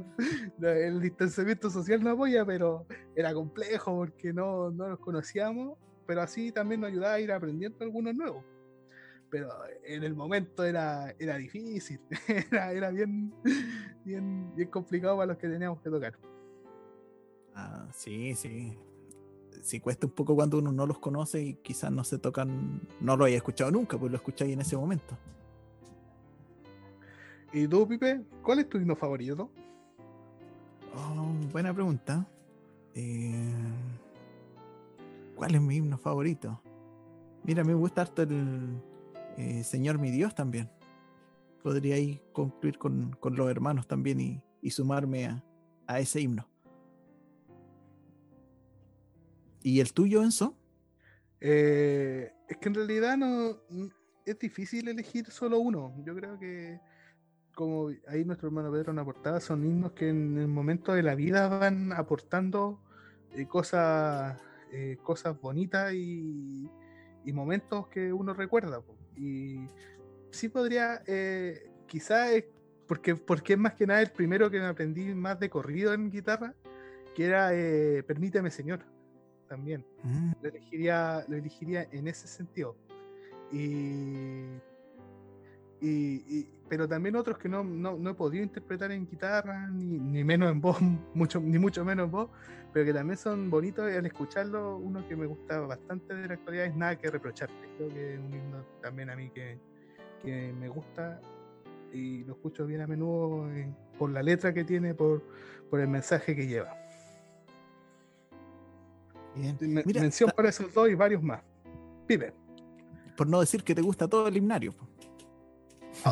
no, 0.58 0.68
el 0.68 1.00
distanciamiento 1.00 1.70
social 1.70 2.02
no 2.04 2.10
apoya, 2.10 2.46
pero 2.46 2.86
era 3.16 3.34
complejo 3.34 3.96
porque 3.96 4.32
no, 4.32 4.70
no 4.70 4.90
los 4.90 5.00
conocíamos, 5.00 5.76
pero 6.06 6.22
así 6.22 6.52
también 6.52 6.80
nos 6.80 6.90
ayudaba 6.90 7.14
a 7.14 7.20
ir 7.20 7.32
aprendiendo 7.32 7.78
algunos 7.80 8.14
nuevos. 8.14 8.44
Pero 9.32 9.48
en 9.82 10.02
el 10.04 10.14
momento 10.14 10.62
era, 10.62 11.14
era 11.18 11.38
difícil, 11.38 11.98
era, 12.50 12.70
era 12.70 12.90
bien, 12.90 13.32
bien, 14.04 14.54
bien 14.54 14.68
complicado 14.68 15.16
para 15.16 15.28
los 15.28 15.38
que 15.38 15.48
teníamos 15.48 15.80
que 15.80 15.88
tocar. 15.88 16.18
Ah, 17.54 17.88
sí, 17.94 18.34
sí. 18.34 18.76
Sí 19.62 19.80
cuesta 19.80 20.06
un 20.06 20.12
poco 20.12 20.34
cuando 20.34 20.58
uno 20.58 20.70
no 20.70 20.86
los 20.86 20.98
conoce 20.98 21.42
y 21.42 21.54
quizás 21.54 21.90
no 21.90 22.04
se 22.04 22.18
tocan, 22.18 22.82
no 23.00 23.16
lo 23.16 23.24
haya 23.24 23.38
escuchado 23.38 23.70
nunca, 23.70 23.96
pues 23.96 24.12
lo 24.12 24.18
escucháis 24.18 24.52
en 24.52 24.60
ese 24.60 24.76
momento. 24.76 25.16
¿Y 27.54 27.66
tú, 27.66 27.88
Pipe, 27.88 28.20
cuál 28.42 28.58
es 28.58 28.68
tu 28.68 28.76
himno 28.76 28.96
favorito? 28.96 29.50
Oh, 30.94 31.32
buena 31.50 31.72
pregunta. 31.72 32.28
Eh, 32.94 33.50
¿Cuál 35.36 35.54
es 35.54 35.60
mi 35.62 35.76
himno 35.76 35.96
favorito? 35.96 36.60
Mira, 37.44 37.64
me 37.64 37.72
gusta 37.72 38.02
harto 38.02 38.20
el 38.20 38.91
eh, 39.36 39.64
Señor 39.64 39.98
mi 39.98 40.10
Dios 40.10 40.34
también. 40.34 40.70
Podría 41.62 41.94
ahí 41.94 42.20
concluir 42.32 42.78
con, 42.78 43.12
con 43.20 43.36
los 43.36 43.50
hermanos 43.50 43.86
también 43.86 44.20
y, 44.20 44.42
y 44.60 44.70
sumarme 44.70 45.26
a, 45.26 45.44
a 45.86 46.00
ese 46.00 46.20
himno. 46.20 46.48
¿Y 49.62 49.80
el 49.80 49.92
tuyo, 49.92 50.22
Enzo? 50.22 50.56
Eh, 51.40 52.32
es 52.48 52.56
que 52.56 52.68
en 52.68 52.74
realidad 52.74 53.16
no 53.16 53.58
es 54.24 54.38
difícil 54.38 54.88
elegir 54.88 55.26
solo 55.30 55.58
uno. 55.58 55.94
Yo 56.04 56.14
creo 56.14 56.38
que, 56.38 56.80
como 57.54 57.90
ahí 58.08 58.24
nuestro 58.24 58.48
hermano 58.48 58.72
Pedro 58.72 58.92
nos 58.92 59.02
aportaba, 59.02 59.40
son 59.40 59.64
himnos 59.64 59.92
que 59.92 60.08
en 60.08 60.38
el 60.38 60.48
momento 60.48 60.92
de 60.92 61.02
la 61.02 61.14
vida 61.14 61.48
van 61.48 61.92
aportando 61.92 62.80
eh, 63.32 63.46
cosas, 63.46 64.40
eh, 64.72 64.98
cosas 65.02 65.40
bonitas 65.40 65.92
y, 65.94 66.68
y 67.24 67.32
momentos 67.32 67.86
que 67.88 68.12
uno 68.12 68.34
recuerda. 68.34 68.82
Y 69.16 69.66
sí 70.30 70.48
podría, 70.48 71.02
eh, 71.06 71.70
quizás 71.86 72.30
porque, 72.86 73.16
porque 73.16 73.54
es 73.54 73.58
más 73.58 73.74
que 73.74 73.86
nada 73.86 74.00
el 74.00 74.10
primero 74.10 74.50
que 74.50 74.58
me 74.58 74.66
aprendí 74.66 75.14
más 75.14 75.38
de 75.40 75.48
corrido 75.48 75.94
en 75.94 76.10
guitarra, 76.10 76.54
que 77.14 77.26
era 77.26 77.54
eh, 77.54 78.02
Permíteme 78.02 78.50
Señor, 78.50 78.84
también. 79.48 79.84
Mm, 80.02 80.32
Lo 80.40 80.48
elegiría, 80.48 81.24
lo 81.28 81.36
elegiría 81.36 81.88
en 81.92 82.08
ese 82.08 82.26
sentido. 82.26 82.76
Y, 83.52 84.46
y- 85.82 86.24
y- 86.38 86.48
pero 86.68 86.88
también 86.88 87.16
otros 87.16 87.36
que 87.36 87.50
no, 87.50 87.62
no, 87.62 87.98
no 87.98 88.10
he 88.10 88.14
podido 88.14 88.42
interpretar 88.42 88.90
en 88.92 89.06
guitarra, 89.06 89.68
ni, 89.68 89.98
ni 89.98 90.24
menos 90.24 90.50
en 90.50 90.60
voz, 90.60 90.78
mucho, 91.14 91.38
ni 91.40 91.58
mucho 91.58 91.84
menos 91.84 92.06
en 92.06 92.10
voz, 92.12 92.30
pero 92.72 92.86
que 92.86 92.94
también 92.94 93.18
son 93.18 93.50
bonitos 93.50 93.92
y 93.92 93.96
al 93.96 94.06
escucharlo, 94.06 94.78
uno 94.78 95.06
que 95.06 95.14
me 95.16 95.26
gusta 95.26 95.60
bastante 95.60 96.14
de 96.14 96.28
la 96.28 96.34
actualidad 96.34 96.64
es 96.66 96.74
Nada 96.76 96.96
que 96.96 97.10
reprocharte. 97.10 97.54
Creo 97.76 97.88
que 97.90 98.14
es 98.14 98.18
un 98.20 98.32
himno 98.32 98.64
también 98.80 99.10
a 99.10 99.16
mí 99.16 99.28
que, 99.30 99.58
que 100.22 100.52
me 100.58 100.68
gusta 100.68 101.20
y 101.92 102.24
lo 102.24 102.32
escucho 102.34 102.64
bien 102.64 102.80
a 102.80 102.86
menudo 102.86 103.50
eh, 103.52 103.68
por 103.98 104.08
la 104.10 104.22
letra 104.22 104.54
que 104.54 104.64
tiene, 104.64 104.94
por, 104.94 105.22
por 105.68 105.78
el 105.80 105.88
mensaje 105.88 106.34
que 106.34 106.46
lleva. 106.46 106.74
bien. 109.34 109.56
Me- 109.60 109.82
Mira, 109.84 110.00
mención 110.00 110.30
para 110.34 110.48
esos 110.48 110.72
dos 110.72 110.88
y 110.88 110.94
varios 110.94 111.22
más. 111.22 111.42
Pipe. 112.06 112.32
por 113.16 113.26
no 113.28 113.40
decir 113.40 113.62
que 113.62 113.74
te 113.74 113.82
gusta 113.82 114.08
todo 114.08 114.26
el 114.28 114.36
himnario. 114.36 114.72
po. 114.72 114.88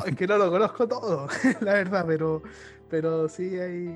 Es 0.06 0.16
que 0.16 0.26
no 0.26 0.38
lo 0.38 0.50
conozco 0.50 0.86
todo, 0.86 1.26
la 1.60 1.72
verdad, 1.74 2.04
pero, 2.06 2.42
pero 2.88 3.28
sí 3.28 3.58
hay. 3.58 3.94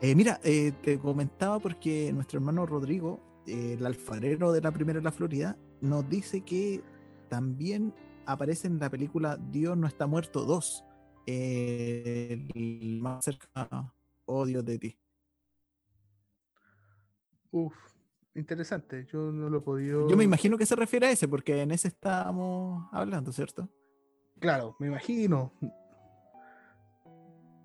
Eh, 0.00 0.14
mira, 0.14 0.40
eh, 0.44 0.72
te 0.82 0.98
comentaba 0.98 1.58
porque 1.58 2.12
nuestro 2.12 2.38
hermano 2.38 2.66
Rodrigo, 2.66 3.20
eh, 3.46 3.76
el 3.78 3.86
alfarero 3.86 4.52
de 4.52 4.60
la 4.60 4.72
primera 4.72 4.98
de 4.98 5.04
la 5.04 5.12
Florida, 5.12 5.56
nos 5.80 6.08
dice 6.08 6.42
que 6.42 6.82
también 7.28 7.94
aparece 8.26 8.66
en 8.66 8.78
la 8.78 8.90
película 8.90 9.38
Dios 9.50 9.76
no 9.76 9.86
está 9.86 10.06
muerto 10.06 10.44
2, 10.44 10.84
eh, 11.26 12.46
el 12.54 13.00
más 13.00 13.24
cerca, 13.24 13.92
oh 14.26 14.46
Dios 14.46 14.64
de 14.64 14.78
ti. 14.78 14.98
Uf, 17.50 17.74
interesante. 18.38 19.06
Yo 19.12 19.32
no 19.32 19.50
lo 19.50 19.58
he 19.58 19.60
podido. 19.60 20.08
Yo 20.08 20.16
me 20.16 20.24
imagino 20.24 20.56
que 20.56 20.66
se 20.66 20.76
refiere 20.76 21.06
a 21.06 21.10
ese, 21.10 21.28
porque 21.28 21.60
en 21.62 21.70
ese 21.70 21.88
estábamos 21.88 22.88
hablando, 22.92 23.32
¿cierto? 23.32 23.68
Claro, 24.38 24.76
me 24.78 24.86
imagino. 24.86 25.52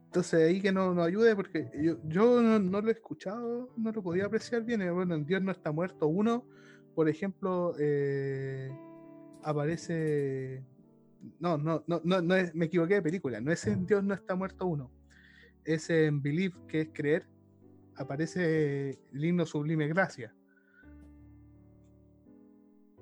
Entonces 0.06 0.48
ahí 0.48 0.62
que 0.62 0.72
no 0.72 0.94
nos 0.94 1.08
ayude 1.08 1.36
porque 1.36 1.72
yo, 1.82 1.98
yo 2.04 2.40
no, 2.42 2.60
no 2.60 2.82
lo 2.82 2.90
he 2.90 2.94
escuchado, 2.94 3.74
no 3.76 3.92
lo 3.92 4.04
podía 4.04 4.26
apreciar 4.26 4.64
bien. 4.64 4.82
Eh, 4.82 4.92
Bueno, 4.92 5.16
en 5.16 5.26
Dios 5.26 5.42
no 5.42 5.52
está 5.52 5.72
muerto. 5.72 6.08
Uno, 6.08 6.46
por 6.94 7.10
ejemplo, 7.10 7.74
eh, 7.80 8.70
aparece. 9.42 10.64
No, 11.40 11.58
no, 11.58 11.84
no, 11.88 12.02
no, 12.04 12.22
no 12.22 12.36
es, 12.36 12.54
me 12.54 12.66
equivoqué 12.66 12.96
de 12.96 13.02
película. 13.02 13.42
No 13.42 13.52
es 13.52 13.66
en 13.66 13.86
Dios 13.86 14.04
no 14.04 14.14
está 14.14 14.36
muerto 14.36 14.68
uno. 14.68 14.92
Es 15.64 15.90
en 15.90 16.22
Believe, 16.22 16.56
que 16.68 16.82
es 16.82 16.90
creer. 16.94 17.28
Aparece 17.96 19.00
el 19.14 19.26
himno 19.26 19.46
sublime 19.46 19.88
gracia. 19.88 20.36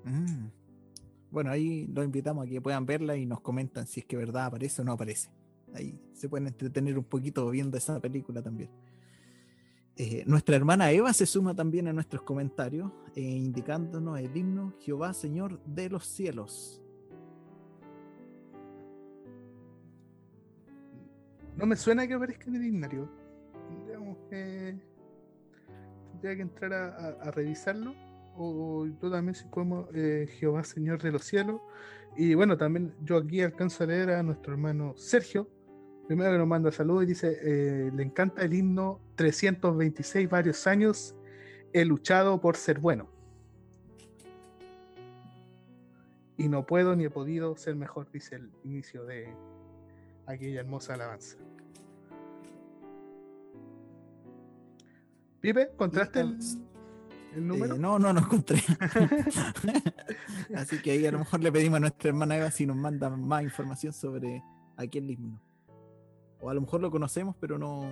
Mm. 0.04 0.46
Bueno, 1.30 1.50
ahí 1.50 1.86
los 1.86 2.04
invitamos 2.04 2.46
a 2.46 2.48
que 2.48 2.60
puedan 2.60 2.84
verla 2.84 3.16
y 3.16 3.24
nos 3.24 3.40
comentan 3.40 3.86
si 3.86 4.00
es 4.00 4.06
que 4.06 4.16
verdad 4.16 4.46
aparece 4.46 4.82
o 4.82 4.84
no 4.84 4.92
aparece. 4.92 5.30
Ahí 5.74 5.98
se 6.12 6.28
pueden 6.28 6.46
entretener 6.46 6.98
un 6.98 7.04
poquito 7.04 7.48
viendo 7.48 7.78
esa 7.78 7.98
película 8.00 8.42
también. 8.42 8.70
Eh, 9.96 10.24
nuestra 10.26 10.56
hermana 10.56 10.90
Eva 10.90 11.12
se 11.12 11.24
suma 11.26 11.54
también 11.54 11.88
a 11.88 11.92
nuestros 11.92 12.22
comentarios, 12.22 12.90
eh, 13.14 13.22
indicándonos 13.22 14.18
el 14.18 14.36
himno 14.36 14.74
Jehová 14.80 15.14
Señor 15.14 15.58
de 15.64 15.88
los 15.88 16.06
cielos. 16.06 16.82
No 21.56 21.66
me 21.66 21.76
suena 21.76 22.06
que 22.06 22.14
aparezca 22.14 22.46
en 22.48 22.56
el 22.56 22.66
himnario. 22.66 23.08
Tendría 26.12 26.36
que 26.36 26.42
entrar 26.42 26.72
a 26.72 27.30
revisarlo. 27.30 27.94
O 28.36 28.86
yo 28.86 29.10
también, 29.10 29.34
si 29.34 29.44
podemos, 29.46 29.88
eh, 29.94 30.26
Jehová 30.38 30.64
Señor 30.64 31.02
de 31.02 31.12
los 31.12 31.24
cielos. 31.24 31.60
Y 32.16 32.34
bueno, 32.34 32.56
también 32.56 32.94
yo 33.02 33.16
aquí 33.16 33.40
alcanzo 33.42 33.84
a 33.84 33.86
leer 33.86 34.10
a 34.10 34.22
nuestro 34.22 34.52
hermano 34.52 34.94
Sergio. 34.96 35.48
Primero 36.06 36.32
que 36.32 36.38
nos 36.38 36.46
manda 36.46 36.72
saludos 36.72 37.04
y 37.04 37.06
dice: 37.06 37.38
eh, 37.42 37.90
Le 37.94 38.02
encanta 38.02 38.42
el 38.42 38.54
himno 38.54 39.00
326, 39.16 40.28
varios 40.28 40.66
años. 40.66 41.14
He 41.72 41.84
luchado 41.84 42.40
por 42.40 42.56
ser 42.56 42.78
bueno. 42.78 43.08
Y 46.36 46.48
no 46.48 46.66
puedo 46.66 46.96
ni 46.96 47.04
he 47.04 47.10
podido 47.10 47.56
ser 47.56 47.76
mejor, 47.76 48.10
dice 48.10 48.36
el 48.36 48.50
inicio 48.64 49.04
de, 49.04 49.32
aquella 50.26 50.60
hermosa 50.60 50.94
alabanza. 50.94 51.36
Pipe, 55.40 55.70
¿encontraste 55.72 56.20
el, 56.20 56.38
Eh, 57.34 57.40
no, 57.40 57.98
no, 57.98 58.12
no 58.12 58.20
encontré. 58.20 58.58
Así 60.54 60.80
que 60.82 60.92
ahí 60.92 61.06
a 61.06 61.12
lo 61.12 61.20
mejor 61.20 61.40
le 61.40 61.50
pedimos 61.50 61.78
a 61.78 61.80
nuestra 61.80 62.10
hermana 62.10 62.36
Eva 62.36 62.50
si 62.50 62.66
nos 62.66 62.76
manda 62.76 63.08
más 63.10 63.42
información 63.42 63.92
sobre 63.92 64.42
aquel 64.76 65.10
himno. 65.10 65.40
O 66.40 66.50
a 66.50 66.54
lo 66.54 66.60
mejor 66.60 66.80
lo 66.80 66.90
conocemos, 66.90 67.36
pero 67.40 67.58
no, 67.58 67.88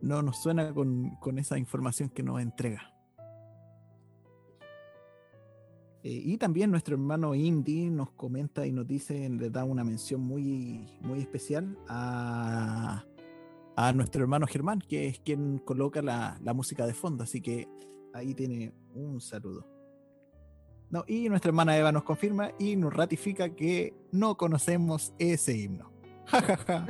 no 0.00 0.22
nos 0.22 0.42
suena 0.42 0.72
con, 0.72 1.16
con 1.16 1.38
esa 1.38 1.58
información 1.58 2.08
que 2.08 2.22
nos 2.22 2.40
entrega. 2.40 2.94
Eh, 6.04 6.22
y 6.24 6.38
también 6.38 6.70
nuestro 6.70 6.94
hermano 6.94 7.34
Indy 7.34 7.90
nos 7.90 8.10
comenta 8.12 8.66
y 8.66 8.72
nos 8.72 8.86
dice, 8.86 9.28
le 9.28 9.50
da 9.50 9.64
una 9.64 9.82
mención 9.82 10.20
muy, 10.20 10.88
muy 11.00 11.20
especial 11.20 11.76
a, 11.88 13.04
a 13.80 13.92
nuestro 13.92 14.22
hermano 14.22 14.44
Germán, 14.48 14.80
que 14.80 15.06
es 15.06 15.20
quien 15.20 15.58
coloca 15.58 16.02
la, 16.02 16.36
la 16.42 16.52
música 16.52 16.84
de 16.84 16.94
fondo. 16.94 17.22
Así 17.22 17.40
que 17.40 17.68
ahí 18.12 18.34
tiene 18.34 18.72
un 18.92 19.20
saludo. 19.20 19.64
No, 20.90 21.04
y 21.06 21.28
nuestra 21.28 21.50
hermana 21.50 21.76
Eva 21.78 21.92
nos 21.92 22.02
confirma 22.02 22.50
y 22.58 22.74
nos 22.74 22.92
ratifica 22.92 23.50
que 23.50 23.94
no 24.10 24.36
conocemos 24.36 25.12
ese 25.18 25.56
himno. 25.56 25.92
Ja, 26.26 26.40
ja, 26.42 26.56
ja. 26.56 26.86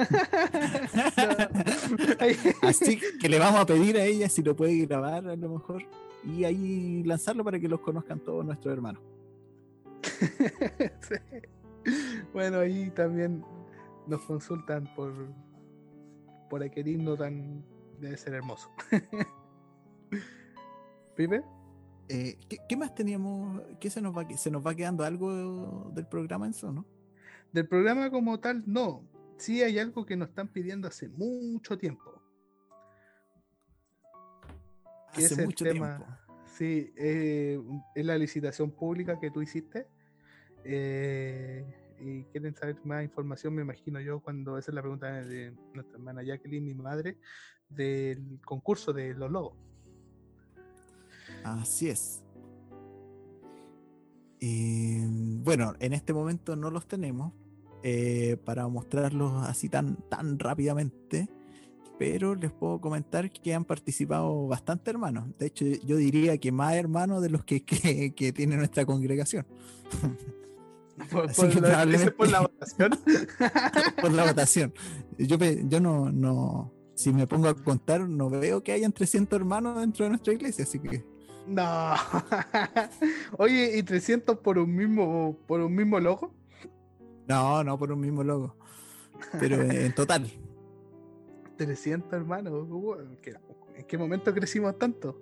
Ahí- 2.20 2.36
Así 2.62 2.98
que 3.20 3.28
le 3.28 3.38
vamos 3.38 3.60
a 3.60 3.66
pedir 3.66 3.98
a 3.98 4.04
ella 4.04 4.28
si 4.30 4.42
lo 4.42 4.56
puede 4.56 4.86
grabar 4.86 5.28
a 5.28 5.36
lo 5.36 5.48
mejor 5.50 5.82
y 6.24 6.44
ahí 6.44 7.02
lanzarlo 7.04 7.44
para 7.44 7.60
que 7.60 7.68
los 7.68 7.80
conozcan 7.80 8.18
todos 8.20 8.46
nuestros 8.46 8.72
hermanos. 8.72 9.02
Sí. 11.02 11.14
Bueno, 12.32 12.60
ahí 12.60 12.90
también 12.90 13.44
nos 14.06 14.22
consultan 14.22 14.88
por, 14.96 15.12
por 16.48 16.62
aquel 16.62 16.88
himno 16.88 17.16
tan. 17.16 17.64
debe 18.00 18.16
ser 18.16 18.34
hermoso. 18.34 18.70
¿Pipe? 21.16 21.42
Eh, 22.08 22.38
¿qué, 22.48 22.58
qué 22.68 22.76
más 22.76 22.94
teníamos? 22.94 23.60
¿Qué 23.80 23.90
se 23.90 24.00
nos 24.00 24.16
va, 24.16 24.26
se 24.36 24.50
nos 24.50 24.64
va 24.66 24.74
quedando 24.74 25.04
algo 25.04 25.90
del 25.94 26.06
programa 26.06 26.46
en 26.46 26.50
eso, 26.52 26.72
no? 26.72 26.86
Del 27.52 27.66
programa 27.66 28.10
como 28.10 28.38
tal, 28.40 28.62
no. 28.66 29.02
Sí 29.36 29.62
hay 29.62 29.78
algo 29.78 30.04
que 30.06 30.16
nos 30.16 30.28
están 30.30 30.48
pidiendo 30.48 30.88
hace 30.88 31.08
mucho 31.08 31.76
tiempo. 31.78 32.20
Hace 35.12 35.24
es 35.24 35.38
el 35.38 35.46
mucho 35.46 35.64
tema- 35.64 35.96
tiempo. 35.96 36.14
Sí, 36.56 36.92
eh, 36.96 37.60
es 37.94 38.04
la 38.04 38.18
licitación 38.18 38.70
pública 38.70 39.18
que 39.20 39.30
tú 39.30 39.42
hiciste. 39.42 39.86
eh, 40.64 41.64
y 42.00 42.24
quieren 42.24 42.54
saber 42.54 42.76
más 42.84 43.04
información, 43.04 43.54
me 43.54 43.62
imagino 43.62 44.00
yo, 44.00 44.20
cuando 44.20 44.58
esa 44.58 44.70
es 44.70 44.74
la 44.74 44.82
pregunta 44.82 45.06
de 45.22 45.52
nuestra 45.74 45.96
hermana 45.96 46.22
Jacqueline, 46.22 46.64
mi 46.64 46.74
madre, 46.74 47.18
del 47.68 48.40
concurso 48.44 48.92
de 48.92 49.14
los 49.14 49.30
logos. 49.30 49.54
Así 51.44 51.88
es. 51.88 52.22
Eh, 54.40 55.06
bueno, 55.42 55.74
en 55.80 55.92
este 55.92 56.12
momento 56.12 56.54
no 56.56 56.70
los 56.70 56.86
tenemos 56.86 57.32
eh, 57.82 58.36
para 58.44 58.68
mostrarlos 58.68 59.46
así 59.48 59.68
tan, 59.68 59.96
tan 60.08 60.38
rápidamente, 60.38 61.28
pero 61.98 62.34
les 62.36 62.52
puedo 62.52 62.80
comentar 62.80 63.30
que 63.30 63.54
han 63.54 63.64
participado 63.64 64.46
bastante 64.46 64.90
hermanos. 64.90 65.36
De 65.38 65.46
hecho, 65.46 65.64
yo 65.64 65.96
diría 65.96 66.38
que 66.38 66.52
más 66.52 66.74
hermanos 66.74 67.22
de 67.22 67.30
los 67.30 67.44
que, 67.44 67.64
que, 67.64 68.14
que 68.14 68.32
tiene 68.32 68.56
nuestra 68.56 68.86
congregación 68.86 69.46
Por, 71.10 71.30
Así 71.30 71.40
por 71.42 71.50
que 71.50 71.60
la, 71.60 71.84
por 72.16 72.28
votación. 72.40 72.90
por 74.00 74.12
la 74.12 74.24
votación. 74.26 74.72
Yo, 75.18 75.36
yo 75.36 75.80
no, 75.80 76.10
no, 76.10 76.72
si 76.94 77.12
me 77.12 77.26
pongo 77.26 77.48
a 77.48 77.54
contar, 77.54 78.00
no 78.08 78.28
veo 78.30 78.62
que 78.62 78.72
hayan 78.72 78.92
300 78.92 79.38
hermanos 79.38 79.78
dentro 79.80 80.04
de 80.04 80.10
nuestra 80.10 80.32
iglesia, 80.32 80.64
así 80.64 80.78
que 80.80 81.04
No. 81.46 81.94
Oye, 83.38 83.78
¿y 83.78 83.82
300 83.82 84.38
por 84.38 84.58
un 84.58 84.74
mismo 84.74 85.38
por 85.46 85.60
un 85.60 85.74
mismo 85.74 85.98
logo? 86.00 86.34
no, 87.26 87.62
no 87.62 87.78
por 87.78 87.92
un 87.92 88.00
mismo 88.00 88.24
logo, 88.24 88.56
pero 89.38 89.62
en 89.62 89.94
total. 89.94 90.30
300 91.56 92.12
hermanos. 92.12 92.66
uh, 92.70 92.94
¿qué- 93.22 93.34
¿En 93.76 93.84
qué 93.86 93.96
momento 93.98 94.32
crecimos 94.34 94.76
tanto? 94.78 95.20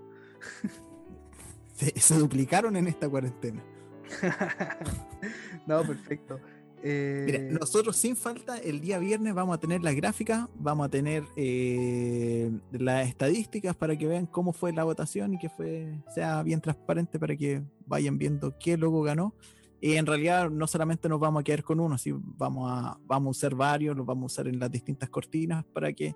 se, 1.74 1.92
se 2.00 2.14
duplicaron 2.18 2.76
en 2.76 2.86
esta 2.86 3.08
cuarentena. 3.08 3.62
no, 5.66 5.82
perfecto. 5.82 6.40
Eh, 6.82 7.24
Mira, 7.26 7.58
nosotros 7.58 7.96
sin 7.96 8.16
falta 8.16 8.58
el 8.58 8.80
día 8.80 8.98
viernes 8.98 9.34
vamos 9.34 9.56
a 9.56 9.58
tener 9.58 9.82
las 9.82 9.94
gráficas, 9.94 10.46
vamos 10.54 10.86
a 10.86 10.88
tener 10.90 11.24
eh, 11.34 12.50
las 12.70 13.08
estadísticas 13.08 13.74
para 13.74 13.96
que 13.96 14.06
vean 14.06 14.26
cómo 14.26 14.52
fue 14.52 14.72
la 14.72 14.84
votación 14.84 15.34
y 15.34 15.38
que 15.38 15.48
fue 15.48 15.98
sea 16.14 16.42
bien 16.42 16.60
transparente 16.60 17.18
para 17.18 17.34
que 17.34 17.62
vayan 17.86 18.18
viendo 18.18 18.54
qué 18.58 18.76
logo 18.76 19.02
ganó. 19.02 19.34
Y 19.80 19.94
en 19.96 20.06
realidad 20.06 20.50
no 20.50 20.66
solamente 20.66 21.08
nos 21.08 21.20
vamos 21.20 21.40
a 21.40 21.44
quedar 21.44 21.62
con 21.62 21.80
uno, 21.80 21.98
sí, 21.98 22.14
vamos 22.14 22.70
a, 22.70 22.98
vamos 23.04 23.28
a 23.28 23.30
usar 23.38 23.54
varios, 23.54 23.96
los 23.96 24.06
vamos 24.06 24.22
a 24.24 24.26
usar 24.34 24.48
en 24.48 24.58
las 24.58 24.70
distintas 24.70 25.10
cortinas 25.10 25.64
para 25.66 25.92
que 25.92 26.14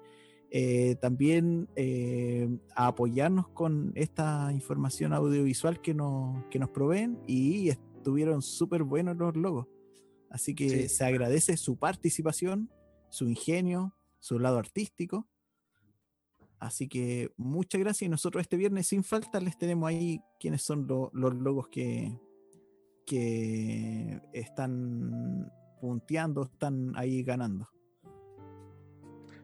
eh, 0.51 0.97
también 1.01 1.69
eh, 1.77 2.49
a 2.75 2.89
apoyarnos 2.89 3.49
con 3.49 3.93
esta 3.95 4.51
información 4.53 5.13
audiovisual 5.13 5.81
que 5.81 5.95
nos, 5.95 6.45
que 6.51 6.59
nos 6.59 6.71
proveen 6.71 7.19
y 7.27 7.69
estuvieron 7.69 8.43
súper 8.43 8.83
buenos 8.83 9.17
los 9.17 9.37
logos. 9.37 9.67
Así 10.29 10.55
que 10.55 10.69
Sí. 10.69 10.89
se 10.89 11.05
agradece 11.05 11.57
su 11.57 11.77
participación, 11.77 12.71
su 13.11 13.29
ingenio, 13.29 13.95
su 14.19 14.39
lado 14.39 14.59
artístico. 14.59 15.29
Así 16.59 16.89
que 16.89 17.33
muchas 17.37 17.81
gracias. 17.81 18.07
Y 18.07 18.11
nosotros 18.11 18.43
este 18.43 18.57
viernes 18.57 18.87
sin 18.89 19.03
falta 19.03 19.41
les 19.41 19.57
tenemos 19.57 19.89
ahí 19.89 20.21
quiénes 20.39 20.63
son 20.63 20.87
lo- 20.87 21.11
los 21.15 21.35
logos 21.35 21.69
que, 21.69 22.19
que 23.07 24.21
están 24.33 25.51
punteando, 25.81 26.45
están 26.45 26.93
ahí 26.97 27.23
ganando. 27.23 27.69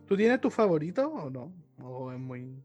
¿Tú 0.07 0.17
tienes 0.17 0.41
tu 0.41 0.51
favorito 0.51 1.09
o 1.09 1.31
no? 1.31 1.53
¿O 1.83 2.13
es 2.13 2.19
muy.? 2.19 2.63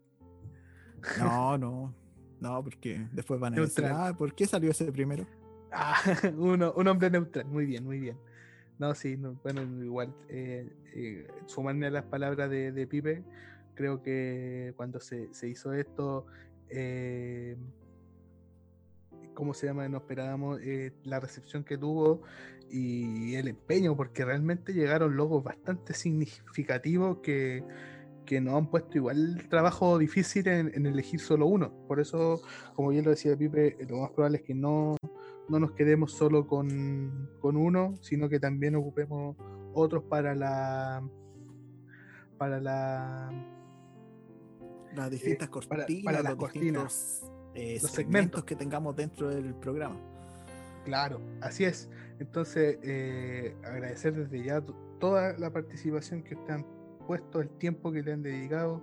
No, 1.19 1.57
no, 1.57 1.93
no, 2.39 2.63
porque 2.63 3.07
después 3.11 3.39
van 3.39 3.53
a 3.53 3.59
decir, 3.61 3.83
Neutral. 3.83 4.09
ah, 4.09 4.17
¿por 4.17 4.33
qué 4.33 4.45
salió 4.45 4.71
ese 4.71 4.91
primero? 4.91 5.25
Ah, 5.71 5.95
uno, 6.37 6.73
un 6.75 6.87
hombre 6.87 7.09
neutral. 7.09 7.45
Muy 7.47 7.65
bien, 7.65 7.83
muy 7.83 7.99
bien. 7.99 8.17
No, 8.77 8.93
sí, 8.95 9.15
no, 9.17 9.33
bueno, 9.43 9.61
igual. 9.83 10.13
eh, 10.29 10.67
eh, 10.95 11.27
sumarme 11.45 11.87
a 11.87 11.91
las 11.91 12.03
palabras 12.05 12.49
de, 12.49 12.71
de 12.71 12.87
Pipe, 12.87 13.23
creo 13.75 14.01
que 14.01 14.73
cuando 14.75 14.99
se, 14.99 15.33
se 15.33 15.47
hizo 15.49 15.73
esto. 15.73 16.25
eh, 16.69 17.55
¿Cómo 19.33 19.53
se 19.53 19.67
llama? 19.67 19.87
No 19.87 19.97
esperábamos 19.97 20.59
eh, 20.61 20.93
la 21.03 21.19
recepción 21.19 21.63
que 21.63 21.77
tuvo 21.77 22.21
y 22.71 23.35
el 23.35 23.47
empeño, 23.49 23.95
porque 23.95 24.23
realmente 24.25 24.73
llegaron 24.73 25.15
logos 25.17 25.43
bastante 25.43 25.93
significativos 25.93 27.17
que, 27.21 27.63
que 28.25 28.39
nos 28.39 28.55
han 28.55 28.69
puesto 28.69 28.97
igual 28.97 29.45
trabajo 29.49 29.97
difícil 29.97 30.47
en, 30.47 30.71
en 30.73 30.85
elegir 30.85 31.19
solo 31.19 31.47
uno. 31.47 31.73
Por 31.87 31.99
eso, 31.99 32.41
como 32.75 32.89
bien 32.89 33.03
lo 33.03 33.11
decía 33.11 33.35
Pipe, 33.37 33.77
lo 33.89 33.97
más 33.97 34.11
probable 34.11 34.37
es 34.37 34.43
que 34.43 34.53
no, 34.55 34.95
no 35.49 35.59
nos 35.59 35.73
quedemos 35.73 36.13
solo 36.13 36.47
con, 36.47 37.29
con 37.39 37.57
uno, 37.57 37.95
sino 38.01 38.29
que 38.29 38.39
también 38.39 38.75
ocupemos 38.75 39.35
otros 39.73 40.03
para 40.03 40.33
la 40.35 41.03
para 42.37 42.59
la 42.59 43.29
Las 44.95 45.11
distintas 45.11 45.49
para- 45.49 45.85
cortinas, 45.85 46.03
para 46.05 46.23
las 46.23 46.31
los 46.31 46.39
cortinas, 46.39 46.83
distintos 46.83 47.31
eh, 47.53 47.79
los 47.81 47.91
segmentos 47.91 47.91
segmentos. 47.91 48.43
que 48.45 48.55
tengamos 48.55 48.95
dentro 48.95 49.29
del 49.29 49.53
programa. 49.55 49.99
Claro, 50.85 51.21
así 51.41 51.63
es. 51.65 51.89
Entonces, 52.21 52.77
eh, 52.83 53.55
agradecer 53.63 54.13
desde 54.13 54.43
ya 54.43 54.61
to- 54.61 54.75
toda 54.99 55.37
la 55.39 55.51
participación 55.51 56.21
que 56.21 56.35
ustedes 56.35 56.59
han 56.59 56.65
puesto, 57.07 57.41
el 57.41 57.49
tiempo 57.49 57.91
que 57.91 58.03
le 58.03 58.13
han 58.13 58.21
dedicado. 58.21 58.81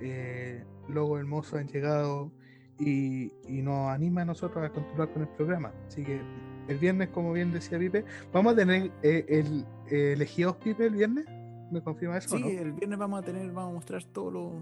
Eh, 0.00 0.62
logos 0.88 1.18
hermosos 1.18 1.54
han 1.58 1.66
llegado 1.66 2.30
y, 2.78 3.32
y 3.48 3.62
nos 3.62 3.90
anima 3.90 4.22
a 4.22 4.24
nosotros 4.24 4.64
a 4.64 4.70
continuar 4.70 5.12
con 5.12 5.22
el 5.22 5.28
programa. 5.28 5.72
Así 5.88 6.04
que 6.04 6.20
el 6.68 6.78
viernes, 6.78 7.08
como 7.08 7.32
bien 7.32 7.50
decía 7.52 7.78
Pipe, 7.80 8.04
vamos 8.32 8.52
a 8.52 8.56
tener 8.56 8.92
eh, 9.02 9.24
el 9.28 9.66
eh, 9.90 10.12
elegidos 10.12 10.56
Pipe 10.56 10.86
el 10.86 10.94
viernes. 10.94 11.26
¿Me 11.72 11.82
confirma 11.82 12.16
eso? 12.16 12.36
Sí, 12.36 12.42
no? 12.42 12.48
el 12.48 12.72
viernes 12.72 12.96
vamos 12.98 13.20
a 13.20 13.24
tener, 13.24 13.46
vamos 13.50 13.72
a 13.72 13.74
mostrar 13.74 14.04
todo 14.04 14.30
lo, 14.30 14.52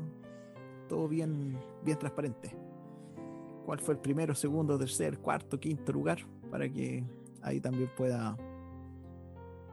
todo 0.88 1.06
bien, 1.06 1.56
bien 1.84 1.98
transparente. 1.98 2.56
¿Cuál 3.66 3.78
fue 3.80 3.94
el 3.94 4.00
primero, 4.00 4.34
segundo, 4.34 4.78
tercer, 4.78 5.18
cuarto, 5.18 5.60
quinto 5.60 5.92
lugar? 5.92 6.18
Para 6.50 6.66
que 6.68 7.04
ahí 7.46 7.60
también 7.60 7.90
pueda 7.96 8.36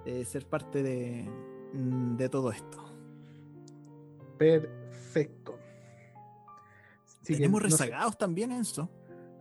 eh, 0.06 0.24
ser 0.26 0.46
parte 0.48 0.84
de, 0.84 1.28
mm, 1.74 2.16
de 2.18 2.30
todo 2.30 2.52
esto. 2.52 2.78
Perfecto. 4.38 5.58
Tenemos 7.24 7.62
no 7.64 7.70
sé- 7.70 7.84
rezagados 7.86 8.18
también, 8.18 8.52
Enzo. 8.52 8.90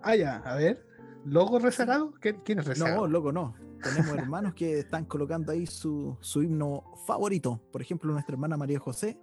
Ah, 0.03 0.17
ya, 0.17 0.37
a 0.39 0.57
ver. 0.57 0.87
¿Logo 1.25 1.59
rezagado? 1.59 2.13
¿Qué- 2.21 2.41
¿Quién 2.43 2.59
es 2.61 2.67
rezagado? 2.67 3.03
No, 3.03 3.07
loco, 3.09 3.33
no. 3.33 3.55
Tenemos 3.83 4.17
hermanos 4.35 4.55
que 4.55 4.79
están 4.81 5.05
colocando 5.05 5.53
ahí 5.53 5.67
su, 5.67 6.17
su 6.21 6.43
himno 6.43 6.85
favorito. 7.07 7.61
Por 7.73 7.83
ejemplo, 7.83 8.13
nuestra 8.13 8.35
hermana 8.35 8.57
María 8.57 8.79
José 8.79 9.19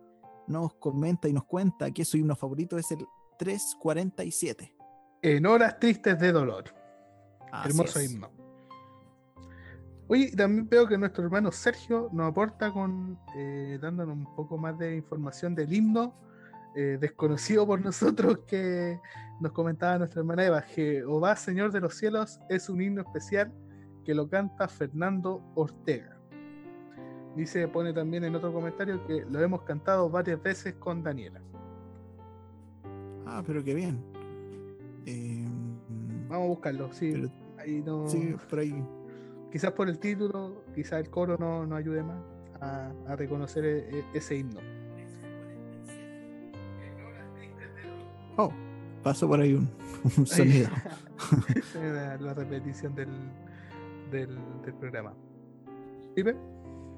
nos 0.48 0.74
comenta 0.76 1.28
y 1.30 1.34
nos 1.34 1.46
cuenta 1.46 1.92
que 1.92 2.04
su 2.06 2.18
himno 2.18 2.36
favorito 2.36 2.78
es 2.78 2.92
el 2.92 3.06
347. 3.38 4.76
En 5.22 5.46
horas 5.46 5.80
tristes 5.80 6.20
de 6.20 6.32
dolor. 6.32 6.66
Así 7.52 7.70
Hermoso 7.70 8.00
es. 8.00 8.12
himno. 8.12 8.30
Oye, 10.12 10.32
también 10.36 10.68
veo 10.68 10.88
que 10.88 10.98
nuestro 10.98 11.24
hermano 11.24 11.52
Sergio 11.52 12.10
nos 12.12 12.32
aporta 12.32 12.72
con 12.72 13.20
eh, 13.36 13.78
dándonos 13.80 14.18
un 14.18 14.36
poco 14.36 14.58
más 14.58 14.76
de 14.80 14.96
información 14.96 15.54
del 15.54 15.72
himno 15.72 16.16
eh, 16.76 16.98
desconocido 17.00 17.68
por 17.68 17.80
nosotros 17.80 18.40
que 18.48 19.00
nos 19.40 19.52
comentaba 19.52 20.00
nuestra 20.00 20.22
hermana 20.22 20.46
Eva. 20.46 20.62
Jehová, 20.64 21.36
Señor 21.36 21.72
de 21.72 21.82
los 21.82 21.94
cielos, 21.94 22.40
es 22.50 22.70
un 22.70 22.82
himno 22.82 23.02
especial 23.02 23.54
que 24.04 24.16
lo 24.16 24.28
canta 24.28 24.68
Fernando 24.68 25.44
Ortega. 25.54 26.18
Dice, 27.36 27.68
pone 27.68 27.94
también 27.94 28.24
en 28.24 28.36
otro 28.36 28.52
comentario 28.52 29.06
que 29.06 29.24
lo 29.30 29.40
hemos 29.40 29.62
cantado 29.62 30.10
varias 30.10 30.42
veces 30.42 30.74
con 30.74 31.04
Daniela. 31.04 31.40
Ah, 33.28 33.44
pero 33.46 33.64
qué 33.64 33.76
bien. 33.76 34.04
Eh, 35.06 35.48
Vamos 36.28 36.46
a 36.46 36.48
buscarlo, 36.48 36.92
sí. 36.94 37.12
pero 37.14 37.30
ahí 37.60 37.84
no, 37.86 38.08
sí, 38.08 38.36
por 38.50 38.60
ahí. 38.60 38.84
Quizás 39.52 39.72
por 39.72 39.90
el 39.90 40.00
título, 40.00 40.64
quizás 40.76 41.00
el 41.00 41.10
coro 41.10 41.38
no, 41.38 41.66
no 41.66 41.76
ayude 41.76 42.04
más 42.04 42.18
a, 42.62 42.92
a 43.08 43.16
reconocer 43.16 43.66
e- 43.66 44.00
e- 44.00 44.06
ese 44.14 44.36
himno. 44.38 44.60
Oh, 48.38 48.52
pasó 49.04 49.28
por 49.28 49.42
ahí 49.42 49.54
un, 49.54 49.70
un 50.18 50.26
sonido. 50.26 50.70
la, 52.22 52.34
repetición 52.34 52.96
del, 52.96 53.10
del, 54.12 54.38
del 54.64 54.74
programa. 54.76 55.14
¿Pipe? 56.16 56.36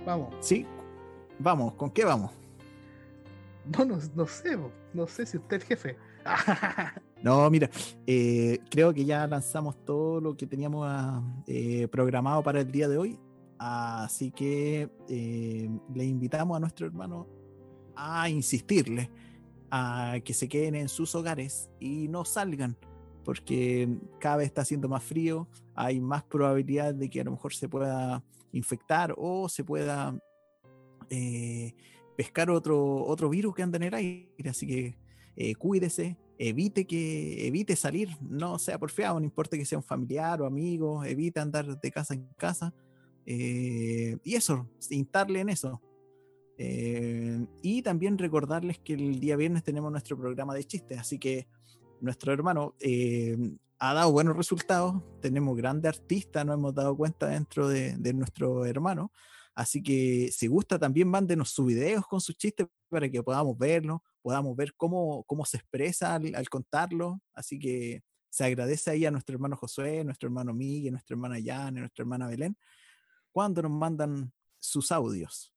Vamos. 0.05 0.35
Sí, 0.39 0.65
vamos, 1.39 1.73
¿con 1.73 1.89
qué 1.89 2.05
vamos? 2.05 2.31
No, 3.77 3.85
no, 3.85 3.97
no 4.15 4.27
sé, 4.27 4.57
no 4.93 5.07
sé 5.07 5.25
si 5.25 5.37
usted 5.37 5.57
es 5.57 5.63
el 5.63 5.67
jefe. 5.67 5.97
No, 7.23 7.49
mira, 7.49 7.69
eh, 8.07 8.59
creo 8.69 8.93
que 8.93 9.05
ya 9.05 9.27
lanzamos 9.27 9.83
todo 9.85 10.19
lo 10.19 10.35
que 10.35 10.47
teníamos 10.47 10.87
ah, 10.89 11.21
eh, 11.47 11.87
programado 11.87 12.41
para 12.41 12.61
el 12.61 12.71
día 12.71 12.87
de 12.87 12.97
hoy. 12.97 13.19
Así 13.59 14.31
que 14.31 14.89
eh, 15.07 15.69
le 15.93 16.03
invitamos 16.05 16.57
a 16.57 16.59
nuestro 16.59 16.87
hermano 16.87 17.27
a 17.95 18.27
insistirle 18.27 19.11
a 19.69 20.15
que 20.25 20.33
se 20.33 20.49
queden 20.49 20.73
en 20.73 20.89
sus 20.89 21.13
hogares 21.13 21.69
y 21.79 22.07
no 22.07 22.25
salgan, 22.25 22.75
porque 23.23 23.87
cada 24.19 24.37
vez 24.37 24.47
está 24.47 24.63
haciendo 24.63 24.89
más 24.89 25.03
frío, 25.03 25.47
hay 25.75 25.99
más 26.01 26.23
probabilidad 26.23 26.95
de 26.95 27.07
que 27.07 27.21
a 27.21 27.23
lo 27.23 27.31
mejor 27.31 27.53
se 27.53 27.69
pueda 27.69 28.23
infectar 28.51 29.13
o 29.15 29.47
se 29.47 29.63
pueda 29.63 30.19
eh, 31.11 31.75
pescar 32.17 32.49
otro, 32.49 33.05
otro 33.05 33.29
virus 33.29 33.53
que 33.53 33.61
anda 33.61 33.77
en 33.77 33.83
el 33.83 33.93
aire. 33.93 34.49
Así 34.49 34.65
que 34.65 34.97
eh, 35.35 35.55
cuídese, 35.55 36.17
evite 36.37 36.85
que 36.85 37.47
evite 37.47 37.75
salir, 37.75 38.09
no 38.21 38.57
sea 38.59 38.79
porfiado, 38.79 39.19
no 39.19 39.25
importa 39.25 39.57
que 39.57 39.65
sea 39.65 39.77
un 39.77 39.83
familiar 39.83 40.41
o 40.41 40.45
amigo, 40.45 41.03
evite 41.03 41.39
andar 41.39 41.79
de 41.79 41.91
casa 41.91 42.13
en 42.13 42.27
casa. 42.37 42.73
Eh, 43.25 44.17
y 44.23 44.35
eso, 44.35 44.67
instarle 44.89 45.41
en 45.41 45.49
eso. 45.49 45.81
Eh, 46.57 47.45
y 47.63 47.81
también 47.81 48.17
recordarles 48.17 48.79
que 48.79 48.93
el 48.93 49.19
día 49.19 49.35
viernes 49.35 49.63
tenemos 49.63 49.91
nuestro 49.91 50.17
programa 50.17 50.53
de 50.53 50.63
chistes, 50.63 50.99
así 50.99 51.17
que 51.17 51.47
nuestro 52.01 52.33
hermano 52.33 52.75
eh, 52.79 53.35
ha 53.79 53.93
dado 53.95 54.11
buenos 54.11 54.37
resultados, 54.37 55.01
tenemos 55.21 55.57
grandes 55.57 55.89
artistas, 55.89 56.45
nos 56.45 56.55
hemos 56.55 56.75
dado 56.75 56.95
cuenta 56.95 57.27
dentro 57.27 57.67
de, 57.67 58.13
nuestro 58.13 58.65
hermano, 58.65 59.11
así 59.55 59.81
que 59.81 60.29
si 60.31 60.45
gusta 60.45 60.77
también 60.77 61.07
mándenos 61.07 61.49
sus 61.49 61.65
videos 61.65 62.05
con 62.05 62.21
sus 62.21 62.37
chistes 62.37 62.67
para 62.89 63.09
que 63.09 63.23
podamos 63.23 63.57
verlo, 63.57 64.03
podamos 64.21 64.55
ver 64.55 64.73
cómo, 64.75 65.23
cómo 65.23 65.45
se 65.45 65.57
expresa 65.57 66.15
al, 66.15 66.49
contarlo, 66.49 67.21
así 67.33 67.59
que 67.59 68.03
se 68.29 68.45
agradece 68.45 68.91
ahí 68.91 69.05
a 69.05 69.11
nuestro 69.11 69.33
hermano 69.33 69.55
Josué, 69.55 70.03
nuestro 70.03 70.27
hermano 70.27 70.53
Miguel, 70.53 70.93
nuestra 70.93 71.15
hermana 71.15 71.37
Jan, 71.43 71.75
nuestra 71.75 72.03
hermana 72.03 72.27
Belén, 72.27 72.57
cuando 73.31 73.61
nos 73.61 73.71
mandan 73.71 74.31
sus 74.59 74.91
audios. 74.91 75.50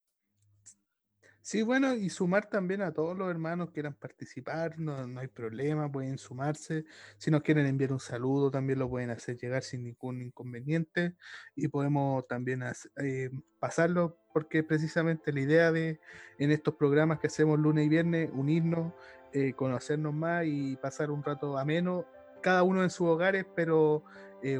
Sí, 1.46 1.60
bueno, 1.62 1.92
y 1.94 2.08
sumar 2.08 2.46
también 2.48 2.80
a 2.80 2.90
todos 2.94 3.18
los 3.18 3.28
hermanos 3.28 3.66
que 3.68 3.74
quieran 3.74 3.92
participar, 3.92 4.78
no, 4.78 5.20
hay 5.20 5.28
problema, 5.28 5.92
pueden 5.92 6.16
sumarse. 6.16 6.86
Si 7.18 7.30
nos 7.30 7.42
quieren 7.42 7.66
enviar 7.66 7.92
un 7.92 8.00
saludo, 8.00 8.50
también 8.50 8.78
lo 8.78 8.88
pueden 8.88 9.10
hacer 9.10 9.36
llegar 9.36 9.62
sin 9.62 9.84
ningún 9.84 10.22
inconveniente 10.22 11.16
y 11.54 11.68
podemos 11.68 12.26
también 12.28 12.64
eh, 12.96 13.30
pasarlo, 13.58 14.16
porque 14.32 14.62
precisamente 14.62 15.34
la 15.34 15.40
idea 15.40 15.70
de 15.70 16.00
en 16.38 16.50
estos 16.50 16.76
programas 16.76 17.18
que 17.18 17.26
hacemos 17.26 17.58
lunes 17.58 17.84
y 17.84 17.88
viernes, 17.90 18.30
unirnos, 18.32 18.94
eh, 19.34 19.52
conocernos 19.52 20.14
más 20.14 20.46
y 20.46 20.76
pasar 20.76 21.10
un 21.10 21.22
rato 21.22 21.58
ameno, 21.58 22.06
cada 22.42 22.62
uno 22.62 22.82
en 22.82 22.88
sus 22.88 23.06
hogares, 23.06 23.44
pero 23.54 24.02
eh, 24.42 24.58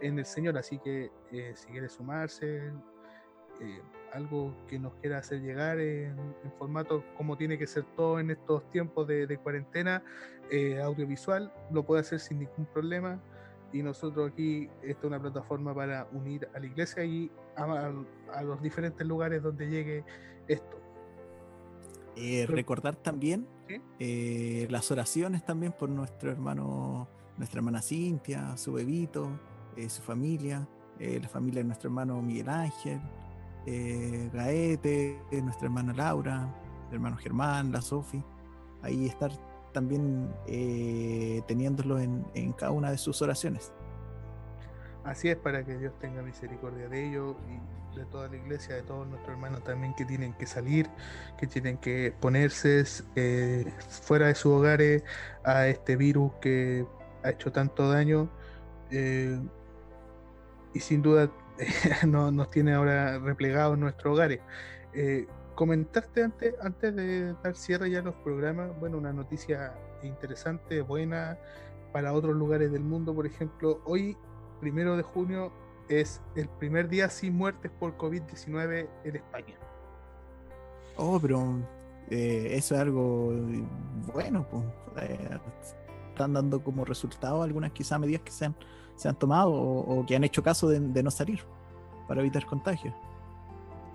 en 0.00 0.18
el 0.20 0.26
Señor. 0.26 0.56
Así 0.58 0.78
que 0.78 1.10
si 1.56 1.66
quiere 1.72 1.88
sumarse, 1.88 2.70
algo 4.12 4.54
que 4.68 4.78
nos 4.78 4.94
quiera 4.94 5.18
hacer 5.18 5.40
llegar 5.40 5.78
en, 5.78 6.16
formato 6.58 7.04
como 7.16 7.36
tiene 7.36 7.58
que 7.58 7.66
ser 7.66 7.84
todo 7.96 8.20
en 8.20 8.30
estos 8.30 8.68
tiempos 8.70 9.06
de, 9.06 9.38
cuarentena, 9.42 10.02
eh, 10.50 10.80
audiovisual, 10.80 11.52
lo 11.70 11.84
puede 11.84 12.02
hacer 12.02 12.20
sin 12.20 12.40
ningún 12.40 12.66
problema. 12.66 13.20
Y 13.72 13.82
nosotros 13.82 14.32
aquí, 14.32 14.68
esta 14.82 15.00
es 15.00 15.04
una 15.04 15.20
plataforma 15.20 15.72
para 15.74 16.08
unir 16.12 16.48
a 16.54 16.58
la 16.58 16.66
iglesia 16.66 17.04
y 17.04 17.30
a, 17.56 17.92
los 18.42 18.60
diferentes 18.60 19.06
lugares 19.06 19.42
donde 19.42 19.68
llegue 19.68 20.04
esto. 20.48 20.78
Eh, 22.16 22.46
recordar 22.48 22.96
también 22.96 23.46
eh, 24.00 24.66
las 24.70 24.90
oraciones 24.90 25.44
también 25.44 25.72
por 25.72 25.88
nuestro 25.88 26.32
hermano, 26.32 27.08
nuestra 27.38 27.58
hermana 27.58 27.80
Cintia, 27.80 28.56
su 28.56 28.72
bebito, 28.72 29.38
su 29.88 30.02
familia, 30.02 30.68
la 30.98 31.28
familia 31.28 31.62
de 31.62 31.68
nuestro 31.68 31.88
hermano 31.88 32.20
Miguel 32.20 32.48
Ángel, 32.48 33.00
eh, 33.66 34.30
Gaete, 34.32 35.20
nuestra 35.42 35.66
hermana 35.66 35.92
Laura, 35.92 36.48
el 36.88 36.94
hermano 36.94 37.16
Germán, 37.16 37.72
la 37.72 37.80
Sofi, 37.80 38.22
ahí 38.82 39.06
estar 39.06 39.30
también 39.72 40.32
eh, 40.46 41.42
teniéndolo 41.46 41.98
en, 41.98 42.52
cada 42.56 42.72
una 42.72 42.90
de 42.90 42.98
sus 42.98 43.22
oraciones. 43.22 43.72
Así 45.04 45.28
es, 45.28 45.36
para 45.36 45.64
que 45.64 45.78
Dios 45.78 45.92
tenga 45.98 46.22
misericordia 46.22 46.88
de 46.88 47.08
ellos 47.08 47.36
y 47.48 47.98
de 47.98 48.04
toda 48.06 48.28
la 48.28 48.36
iglesia, 48.36 48.76
de 48.76 48.82
todos 48.82 49.08
nuestros 49.08 49.34
hermanos 49.34 49.64
también 49.64 49.94
que 49.94 50.04
tienen 50.04 50.34
que 50.34 50.46
salir, 50.46 50.88
que 51.38 51.46
tienen 51.46 51.78
que 51.78 52.14
ponerse 52.20 52.84
eh, 53.16 53.72
fuera 53.88 54.26
de 54.26 54.34
sus 54.34 54.52
hogares 54.52 55.02
a 55.44 55.66
este 55.66 55.96
virus 55.96 56.32
que 56.40 56.86
ha 57.22 57.30
hecho 57.30 57.50
tanto 57.52 57.88
daño. 57.90 58.28
y 60.72 60.80
sin 60.80 61.02
duda 61.02 61.30
no, 62.06 62.30
nos 62.30 62.50
tiene 62.50 62.74
ahora 62.74 63.18
replegados 63.18 63.74
en 63.74 63.80
nuestros 63.80 64.14
hogares. 64.14 64.40
Eh, 64.92 65.26
comentaste 65.54 66.24
antes, 66.24 66.54
antes 66.62 66.94
de 66.94 67.34
dar 67.42 67.54
cierre 67.54 67.90
ya 67.90 68.02
los 68.02 68.14
programas, 68.16 68.78
bueno, 68.78 68.98
una 68.98 69.12
noticia 69.12 69.74
interesante, 70.02 70.80
buena 70.80 71.38
para 71.92 72.12
otros 72.12 72.36
lugares 72.36 72.72
del 72.72 72.82
mundo, 72.82 73.14
por 73.14 73.26
ejemplo, 73.26 73.80
hoy, 73.84 74.16
primero 74.60 74.96
de 74.96 75.02
junio, 75.02 75.52
es 75.88 76.22
el 76.36 76.48
primer 76.48 76.88
día 76.88 77.08
sin 77.08 77.34
muertes 77.34 77.70
por 77.78 77.96
COVID-19 77.98 78.88
en 79.04 79.16
España. 79.16 79.56
Oh, 80.96 81.18
pero 81.20 81.58
eh, 82.10 82.48
eso 82.52 82.74
es 82.74 82.80
algo 82.80 83.32
bueno, 84.12 84.46
pues, 84.48 84.64
eh, 85.02 85.38
están 86.10 86.32
dando 86.32 86.62
como 86.62 86.84
resultado 86.84 87.42
algunas 87.42 87.72
quizás 87.72 87.98
medidas 87.98 88.22
que 88.22 88.30
sean 88.30 88.54
se 89.00 89.08
han 89.08 89.16
tomado 89.16 89.50
o, 89.50 90.04
que 90.04 90.14
han 90.14 90.24
hecho 90.24 90.42
caso 90.42 90.68
de, 90.68 91.02
no 91.02 91.10
salir 91.10 91.40
para 92.06 92.20
evitar 92.20 92.44
contagio. 92.44 92.94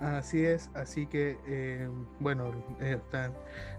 Así 0.01 0.43
es, 0.43 0.69
así 0.73 1.05
que 1.05 1.37
eh, 1.45 1.87
bueno, 2.19 2.51
eh, 2.81 2.99
están, 3.01 3.31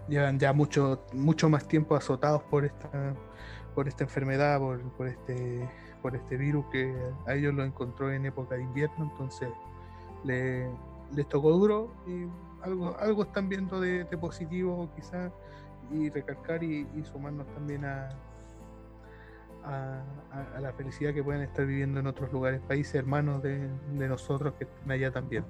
llevan 0.07 0.39
ya 0.39 0.53
mucho, 0.53 1.05
mucho 1.13 1.49
más 1.49 1.67
tiempo 1.67 1.95
azotados 1.95 2.43
por 2.43 2.63
esta, 2.63 3.13
por 3.75 3.89
esta 3.89 4.05
enfermedad, 4.05 4.57
por, 4.59 4.81
por, 4.93 5.07
este, 5.07 5.69
por 6.01 6.15
este 6.15 6.37
virus 6.37 6.65
que 6.71 6.95
a 7.27 7.35
ellos 7.35 7.53
lo 7.53 7.63
encontró 7.65 8.09
en 8.11 8.25
época 8.25 8.55
de 8.55 8.63
invierno, 8.63 9.09
entonces 9.11 9.49
le, 10.23 10.69
les 11.13 11.27
tocó 11.27 11.51
duro 11.51 11.93
y 12.07 12.25
algo, 12.63 12.97
algo 12.99 13.23
están 13.23 13.49
viendo 13.49 13.81
de, 13.81 14.05
positivo 14.17 14.89
quizás 14.95 15.31
y 15.91 16.09
recalcar 16.09 16.63
y 16.63 16.87
sumarnos 17.03 17.47
también 17.53 17.85
a, 17.85 18.09
a, 19.67 20.59
la 20.59 20.73
felicidad 20.73 21.13
que 21.13 21.23
pueden 21.23 21.41
estar 21.41 21.65
viviendo 21.65 21.99
en 21.99 22.07
otros 22.07 22.31
lugares, 22.31 22.61
países 22.67 22.95
hermanos 22.95 23.41
de, 23.41 23.69
nosotros 23.91 24.53
que 24.57 24.65
están 24.65 24.91
allá 24.91 25.11
también. 25.11 25.45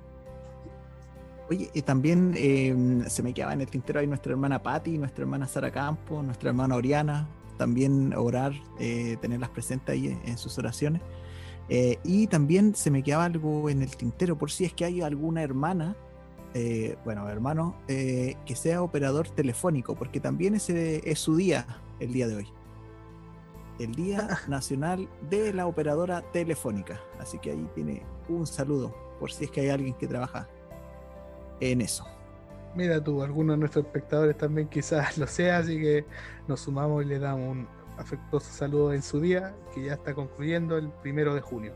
Oye, 1.50 1.70
y 1.74 1.82
también 1.82 2.34
em, 2.36 3.06
se 3.06 3.24
me 3.24 3.34
quedaba 3.34 3.54
en 3.54 3.62
el 3.62 3.68
tintero 3.68 4.00
ahí 4.00 4.08
nuestra 4.08 4.34
hermana 4.34 4.62
Patti, 4.62 4.98
nuestra 4.98 5.24
hermana 5.24 5.48
Sara 5.48 5.72
Campos, 5.72 6.24
nuestra 6.24 6.50
hermana 6.50 6.76
Oriana, 6.76 7.28
también 7.58 8.14
orar, 8.14 8.54
eh, 8.80 9.18
tenerlas 9.22 9.50
presentes 9.50 9.94
ahí 9.94 10.20
en, 10.26 10.38
sus 10.38 10.58
oraciones. 10.58 11.02
Eh, 11.70 12.00
y 12.04 12.28
también 12.28 12.76
se 12.76 12.92
me 12.92 13.02
quedaba 13.02 13.26
algo 13.26 13.70
en 13.70 13.82
el 13.82 13.96
tintero, 13.96 14.38
por 14.38 14.52
si 14.52 14.66
es 14.66 14.74
que 14.74 14.86
hay 14.86 15.02
alguna 15.02 15.42
hermana, 15.42 15.96
eh, 16.54 16.98
bueno, 17.06 17.28
hermano, 17.30 17.78
que 17.88 18.56
sea 18.56 18.82
operador 18.82 19.30
telefónico, 19.30 19.96
porque 19.96 20.20
también 20.20 20.56
ese 20.56 21.10
es 21.10 21.20
su 21.20 21.36
día, 21.36 21.66
el 22.00 22.12
día 22.12 22.28
de 22.28 22.36
hoy 22.36 22.57
el 23.80 23.94
Día 23.96 24.28
Nacional 24.48 25.08
de 25.30 25.54
la 25.54 25.68
Operadora 25.68 26.22
Telefónica. 26.32 27.00
Así 27.20 27.40
que 27.40 27.52
ahí 27.52 27.70
tiene 27.74 28.04
un 28.30 28.46
saludo 28.48 28.96
por 29.20 29.32
si 29.32 29.46
es 29.46 29.52
que 29.52 29.62
hay 29.62 29.70
alguien 29.70 29.94
que 29.94 30.08
trabaja 30.08 30.48
en 31.60 31.82
eso. 31.82 32.06
Mira 32.76 33.04
tú, 33.04 33.24
algunos 33.24 33.56
de 33.56 33.60
nuestros 33.60 33.86
espectadores 33.86 34.38
también 34.38 34.68
quizás 34.68 35.18
lo 35.18 35.28
sea, 35.28 35.60
así 35.60 35.80
que 35.80 36.06
nos 36.48 36.62
sumamos 36.62 37.04
y 37.04 37.08
le 37.08 37.20
damos 37.20 37.50
un 37.50 37.68
afectuoso 37.98 38.52
saludo 38.52 38.94
en 38.94 39.02
su 39.02 39.20
día, 39.20 39.56
que 39.74 39.86
ya 39.86 39.94
está 39.94 40.14
concluyendo 40.14 40.78
el 40.78 40.90
primero 40.90 41.34
de 41.34 41.42
junio. 41.42 41.74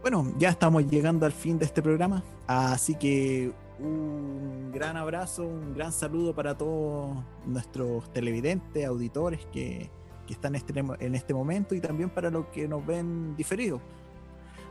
Bueno, 0.00 0.32
ya 0.38 0.50
estamos 0.50 0.86
llegando 0.86 1.26
al 1.26 1.32
fin 1.32 1.58
de 1.58 1.66
este 1.66 1.82
programa, 1.82 2.22
así 2.46 2.94
que 2.94 3.52
un 3.80 4.70
gran 4.72 4.96
abrazo, 4.96 5.44
un 5.44 5.74
gran 5.74 5.92
saludo 5.92 6.34
para 6.34 6.56
todos 6.56 7.16
nuestros 7.46 8.12
televidentes, 8.12 8.84
auditores 8.84 9.46
que, 9.52 9.90
están 10.28 10.54
en 10.54 10.60
este, 10.60 10.84
en 11.06 11.14
este 11.14 11.32
momento 11.32 11.74
y 11.74 11.80
también 11.80 12.10
para 12.10 12.30
los 12.30 12.46
que 12.48 12.68
nos 12.68 12.84
ven 12.86 13.34
diferidos. 13.34 13.80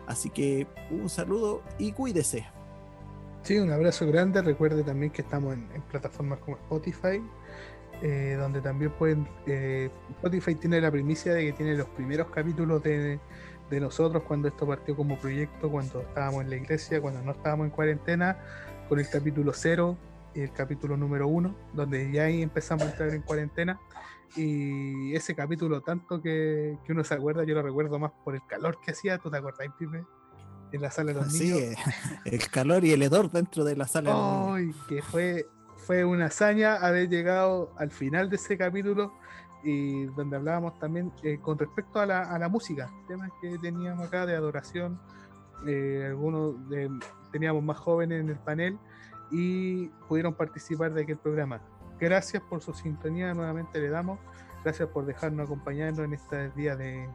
Así 0.05 0.29
que 0.29 0.67
un 0.91 1.09
saludo 1.09 1.63
y 1.79 1.93
cuídese. 1.93 2.45
Sí, 3.41 3.57
un 3.57 3.71
abrazo 3.71 4.05
grande. 4.05 4.41
Recuerde 4.41 4.83
también 4.83 5.11
que 5.11 5.23
estamos 5.23 5.55
en, 5.55 5.81
plataformas 5.89 6.39
como 6.39 6.57
Spotify, 6.57 7.23
eh, 8.03 8.35
donde 8.39 8.61
también 8.61 8.91
pueden... 8.91 9.27
Eh, 9.47 9.89
Spotify 10.11 10.53
tiene 10.55 10.79
la 10.79 10.91
primicia 10.91 11.33
de 11.33 11.45
que 11.45 11.53
tiene 11.53 11.73
los 11.75 11.87
primeros 11.89 12.27
capítulos 12.27 12.83
de, 12.83 13.19
de 13.69 13.79
nosotros 13.79 14.23
cuando 14.23 14.47
esto 14.47 14.67
partió 14.67 14.95
como 14.95 15.17
proyecto, 15.17 15.69
cuando 15.69 16.01
estábamos 16.01 16.43
en 16.43 16.49
la 16.51 16.55
iglesia, 16.55 17.01
cuando 17.01 17.21
no 17.21 17.31
estábamos 17.31 17.65
en 17.65 17.71
cuarentena 17.71 18.37
con 18.89 18.99
el 18.99 19.09
capítulo 19.09 19.51
0 19.53 19.97
y 20.35 20.41
el 20.41 20.51
capítulo 20.51 20.97
número 20.97 21.27
1, 21.27 21.55
donde 21.73 22.11
ya 22.11 22.23
ahí 22.23 22.41
empezamos 22.41 22.83
a 22.85 22.89
entrar 22.91 23.09
en 23.09 23.21
cuarentena. 23.21 23.79
Y 24.35 25.15
ese 25.15 25.33
capítulo, 25.35 25.81
tanto 25.81 26.21
que, 26.21 26.77
que, 26.85 26.91
uno 26.91 27.03
se 27.03 27.13
acuerda, 27.13 27.43
yo 27.43 27.55
lo 27.55 27.61
recuerdo 27.63 27.97
más 27.97 28.11
por 28.23 28.35
el 28.35 28.41
calor 28.45 28.77
que 28.83 28.91
hacía. 28.91 29.17
¿Tú 29.17 29.29
te 29.31 29.37
acuerdas, 29.37 29.67
Pipe? 29.77 30.03
en 30.73 30.81
la 30.81 30.91
sala 30.91 31.13
de 31.13 31.19
los 31.21 31.31
Sí, 31.31 31.49
niños. 31.53 31.77
el 32.25 32.47
calor 32.49 32.83
y 32.83 32.91
el 32.91 33.01
hedor 33.01 33.31
dentro 33.31 33.63
de 33.63 33.77
la 33.77 33.87
sala. 33.87 34.09
de 34.11 34.15
los 34.17 34.59
niños. 34.59 34.75
Que 34.89 35.01
fue, 35.01 35.47
fue 35.77 36.03
una 36.03 36.25
hazaña 36.25 36.75
haber 36.75 37.07
llegado 37.07 37.71
al 37.77 37.89
final 37.89 38.29
de 38.29 38.35
ese 38.35 38.57
capítulo 38.57 39.13
y 39.63 40.05
donde 40.07 40.35
hablábamos 40.35 40.77
también 40.77 41.11
eh, 41.23 41.39
con 41.41 41.57
respecto 41.57 42.01
a 42.01 42.05
la, 42.05 42.21
a 42.21 42.37
la 42.37 42.49
música, 42.49 42.91
temas 43.07 43.31
que 43.41 43.57
teníamos 43.59 44.05
acá 44.07 44.25
de 44.25 44.35
adoración, 44.35 44.99
eh, 45.65 46.03
algunos 46.07 46.69
de- 46.69 46.89
teníamos 47.37 47.63
más 47.63 47.77
jóvenes 47.77 48.19
en 48.19 48.29
el 48.29 48.37
panel 48.37 48.79
y 49.29 49.89
pudieron 50.09 50.33
participar 50.33 50.91
de 50.91 51.03
aquel 51.03 51.17
programa. 51.17 51.61
Gracias 51.99 52.41
por 52.41 52.61
su 52.61 52.73
sintonía, 52.73 53.31
nuevamente 53.35 53.79
le 53.79 53.89
damos, 53.89 54.17
gracias 54.63 54.89
por 54.89 55.05
dejarnos 55.05 55.45
acompañarnos 55.45 56.03
en 56.05 56.13
este 56.13 56.49
día 56.51 56.75
de, 56.75 57.07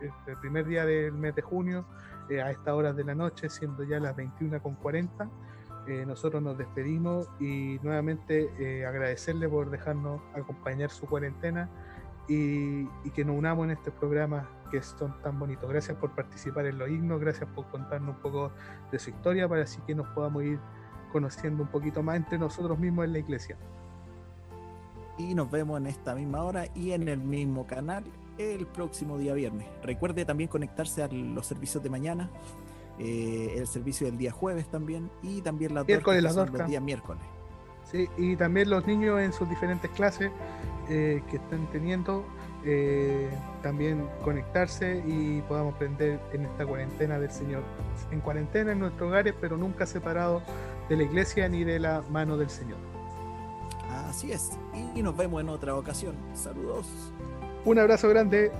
este 0.00 0.36
primer 0.40 0.66
día 0.66 0.84
del 0.84 1.12
mes 1.12 1.36
de 1.36 1.42
junio, 1.42 1.84
eh, 2.28 2.42
a 2.42 2.50
estas 2.50 2.74
horas 2.74 2.96
de 2.96 3.04
la 3.04 3.14
noche, 3.14 3.48
siendo 3.48 3.84
ya 3.84 4.00
las 4.00 4.16
21.40. 4.16 5.30
Eh, 5.86 6.04
nosotros 6.06 6.42
nos 6.42 6.58
despedimos 6.58 7.28
y 7.38 7.78
nuevamente 7.84 8.50
eh, 8.58 8.84
agradecerle 8.84 9.48
por 9.48 9.70
dejarnos 9.70 10.20
acompañar 10.34 10.90
su 10.90 11.06
cuarentena 11.06 11.68
y, 12.28 12.82
y 13.04 13.10
que 13.14 13.24
nos 13.24 13.36
unamos 13.36 13.64
en 13.64 13.72
este 13.72 13.90
programa 13.90 14.48
que 14.70 14.82
son 14.82 15.14
tan 15.22 15.38
bonitos. 15.38 15.68
Gracias 15.68 15.96
por 15.98 16.10
participar 16.14 16.66
en 16.66 16.78
los 16.78 16.88
himnos, 16.88 17.20
gracias 17.20 17.48
por 17.54 17.66
contarnos 17.66 18.16
un 18.16 18.22
poco 18.22 18.52
de 18.90 18.98
su 18.98 19.10
historia 19.10 19.48
para 19.48 19.62
así 19.62 19.80
que 19.86 19.94
nos 19.94 20.08
podamos 20.08 20.42
ir 20.44 20.58
conociendo 21.12 21.62
un 21.62 21.68
poquito 21.68 22.02
más 22.02 22.16
entre 22.16 22.38
nosotros 22.38 22.78
mismos 22.78 23.04
en 23.04 23.12
la 23.12 23.18
iglesia. 23.18 23.56
Y 25.18 25.34
nos 25.34 25.50
vemos 25.50 25.78
en 25.78 25.86
esta 25.86 26.14
misma 26.14 26.42
hora 26.42 26.64
y 26.74 26.92
en 26.92 27.06
el 27.06 27.18
mismo 27.18 27.66
canal 27.66 28.02
el 28.38 28.66
próximo 28.66 29.18
día 29.18 29.34
viernes. 29.34 29.68
Recuerde 29.82 30.24
también 30.24 30.48
conectarse 30.48 31.02
a 31.02 31.08
los 31.08 31.46
servicios 31.46 31.82
de 31.82 31.90
mañana, 31.90 32.30
eh, 32.98 33.54
el 33.56 33.66
servicio 33.66 34.06
del 34.06 34.16
día 34.16 34.32
jueves 34.32 34.68
también 34.68 35.10
y 35.22 35.42
también 35.42 35.74
las 35.74 35.86
Miércoles, 35.86 36.22
las 36.22 36.34
los 36.34 36.66
días 36.66 36.82
miércoles. 36.82 37.22
Sí, 37.92 38.08
y 38.16 38.36
también 38.36 38.70
los 38.70 38.86
niños 38.86 39.20
en 39.20 39.32
sus 39.32 39.48
diferentes 39.48 39.90
clases 39.90 40.30
eh, 40.88 41.22
que 41.30 41.36
están 41.36 41.68
teniendo, 41.70 42.24
eh, 42.64 43.30
también 43.62 44.08
conectarse 44.24 45.02
y 45.06 45.42
podamos 45.42 45.74
aprender 45.74 46.20
en 46.32 46.46
esta 46.46 46.66
cuarentena 46.66 47.18
del 47.18 47.30
Señor. 47.30 47.62
En 48.10 48.20
cuarentena 48.20 48.72
en 48.72 48.80
nuestros 48.80 49.08
hogares, 49.08 49.34
pero 49.40 49.56
nunca 49.56 49.86
separados 49.86 50.42
de 50.88 50.96
la 50.96 51.02
iglesia 51.02 51.48
ni 51.48 51.64
de 51.64 51.78
la 51.78 52.02
mano 52.10 52.36
del 52.36 52.50
Señor. 52.50 52.78
Así 54.08 54.32
es. 54.32 54.52
Y 54.94 55.02
nos 55.02 55.16
vemos 55.16 55.40
en 55.40 55.48
otra 55.50 55.74
ocasión. 55.76 56.14
Saludos. 56.34 57.12
Un 57.64 57.78
abrazo 57.78 58.08
grande. 58.08 58.50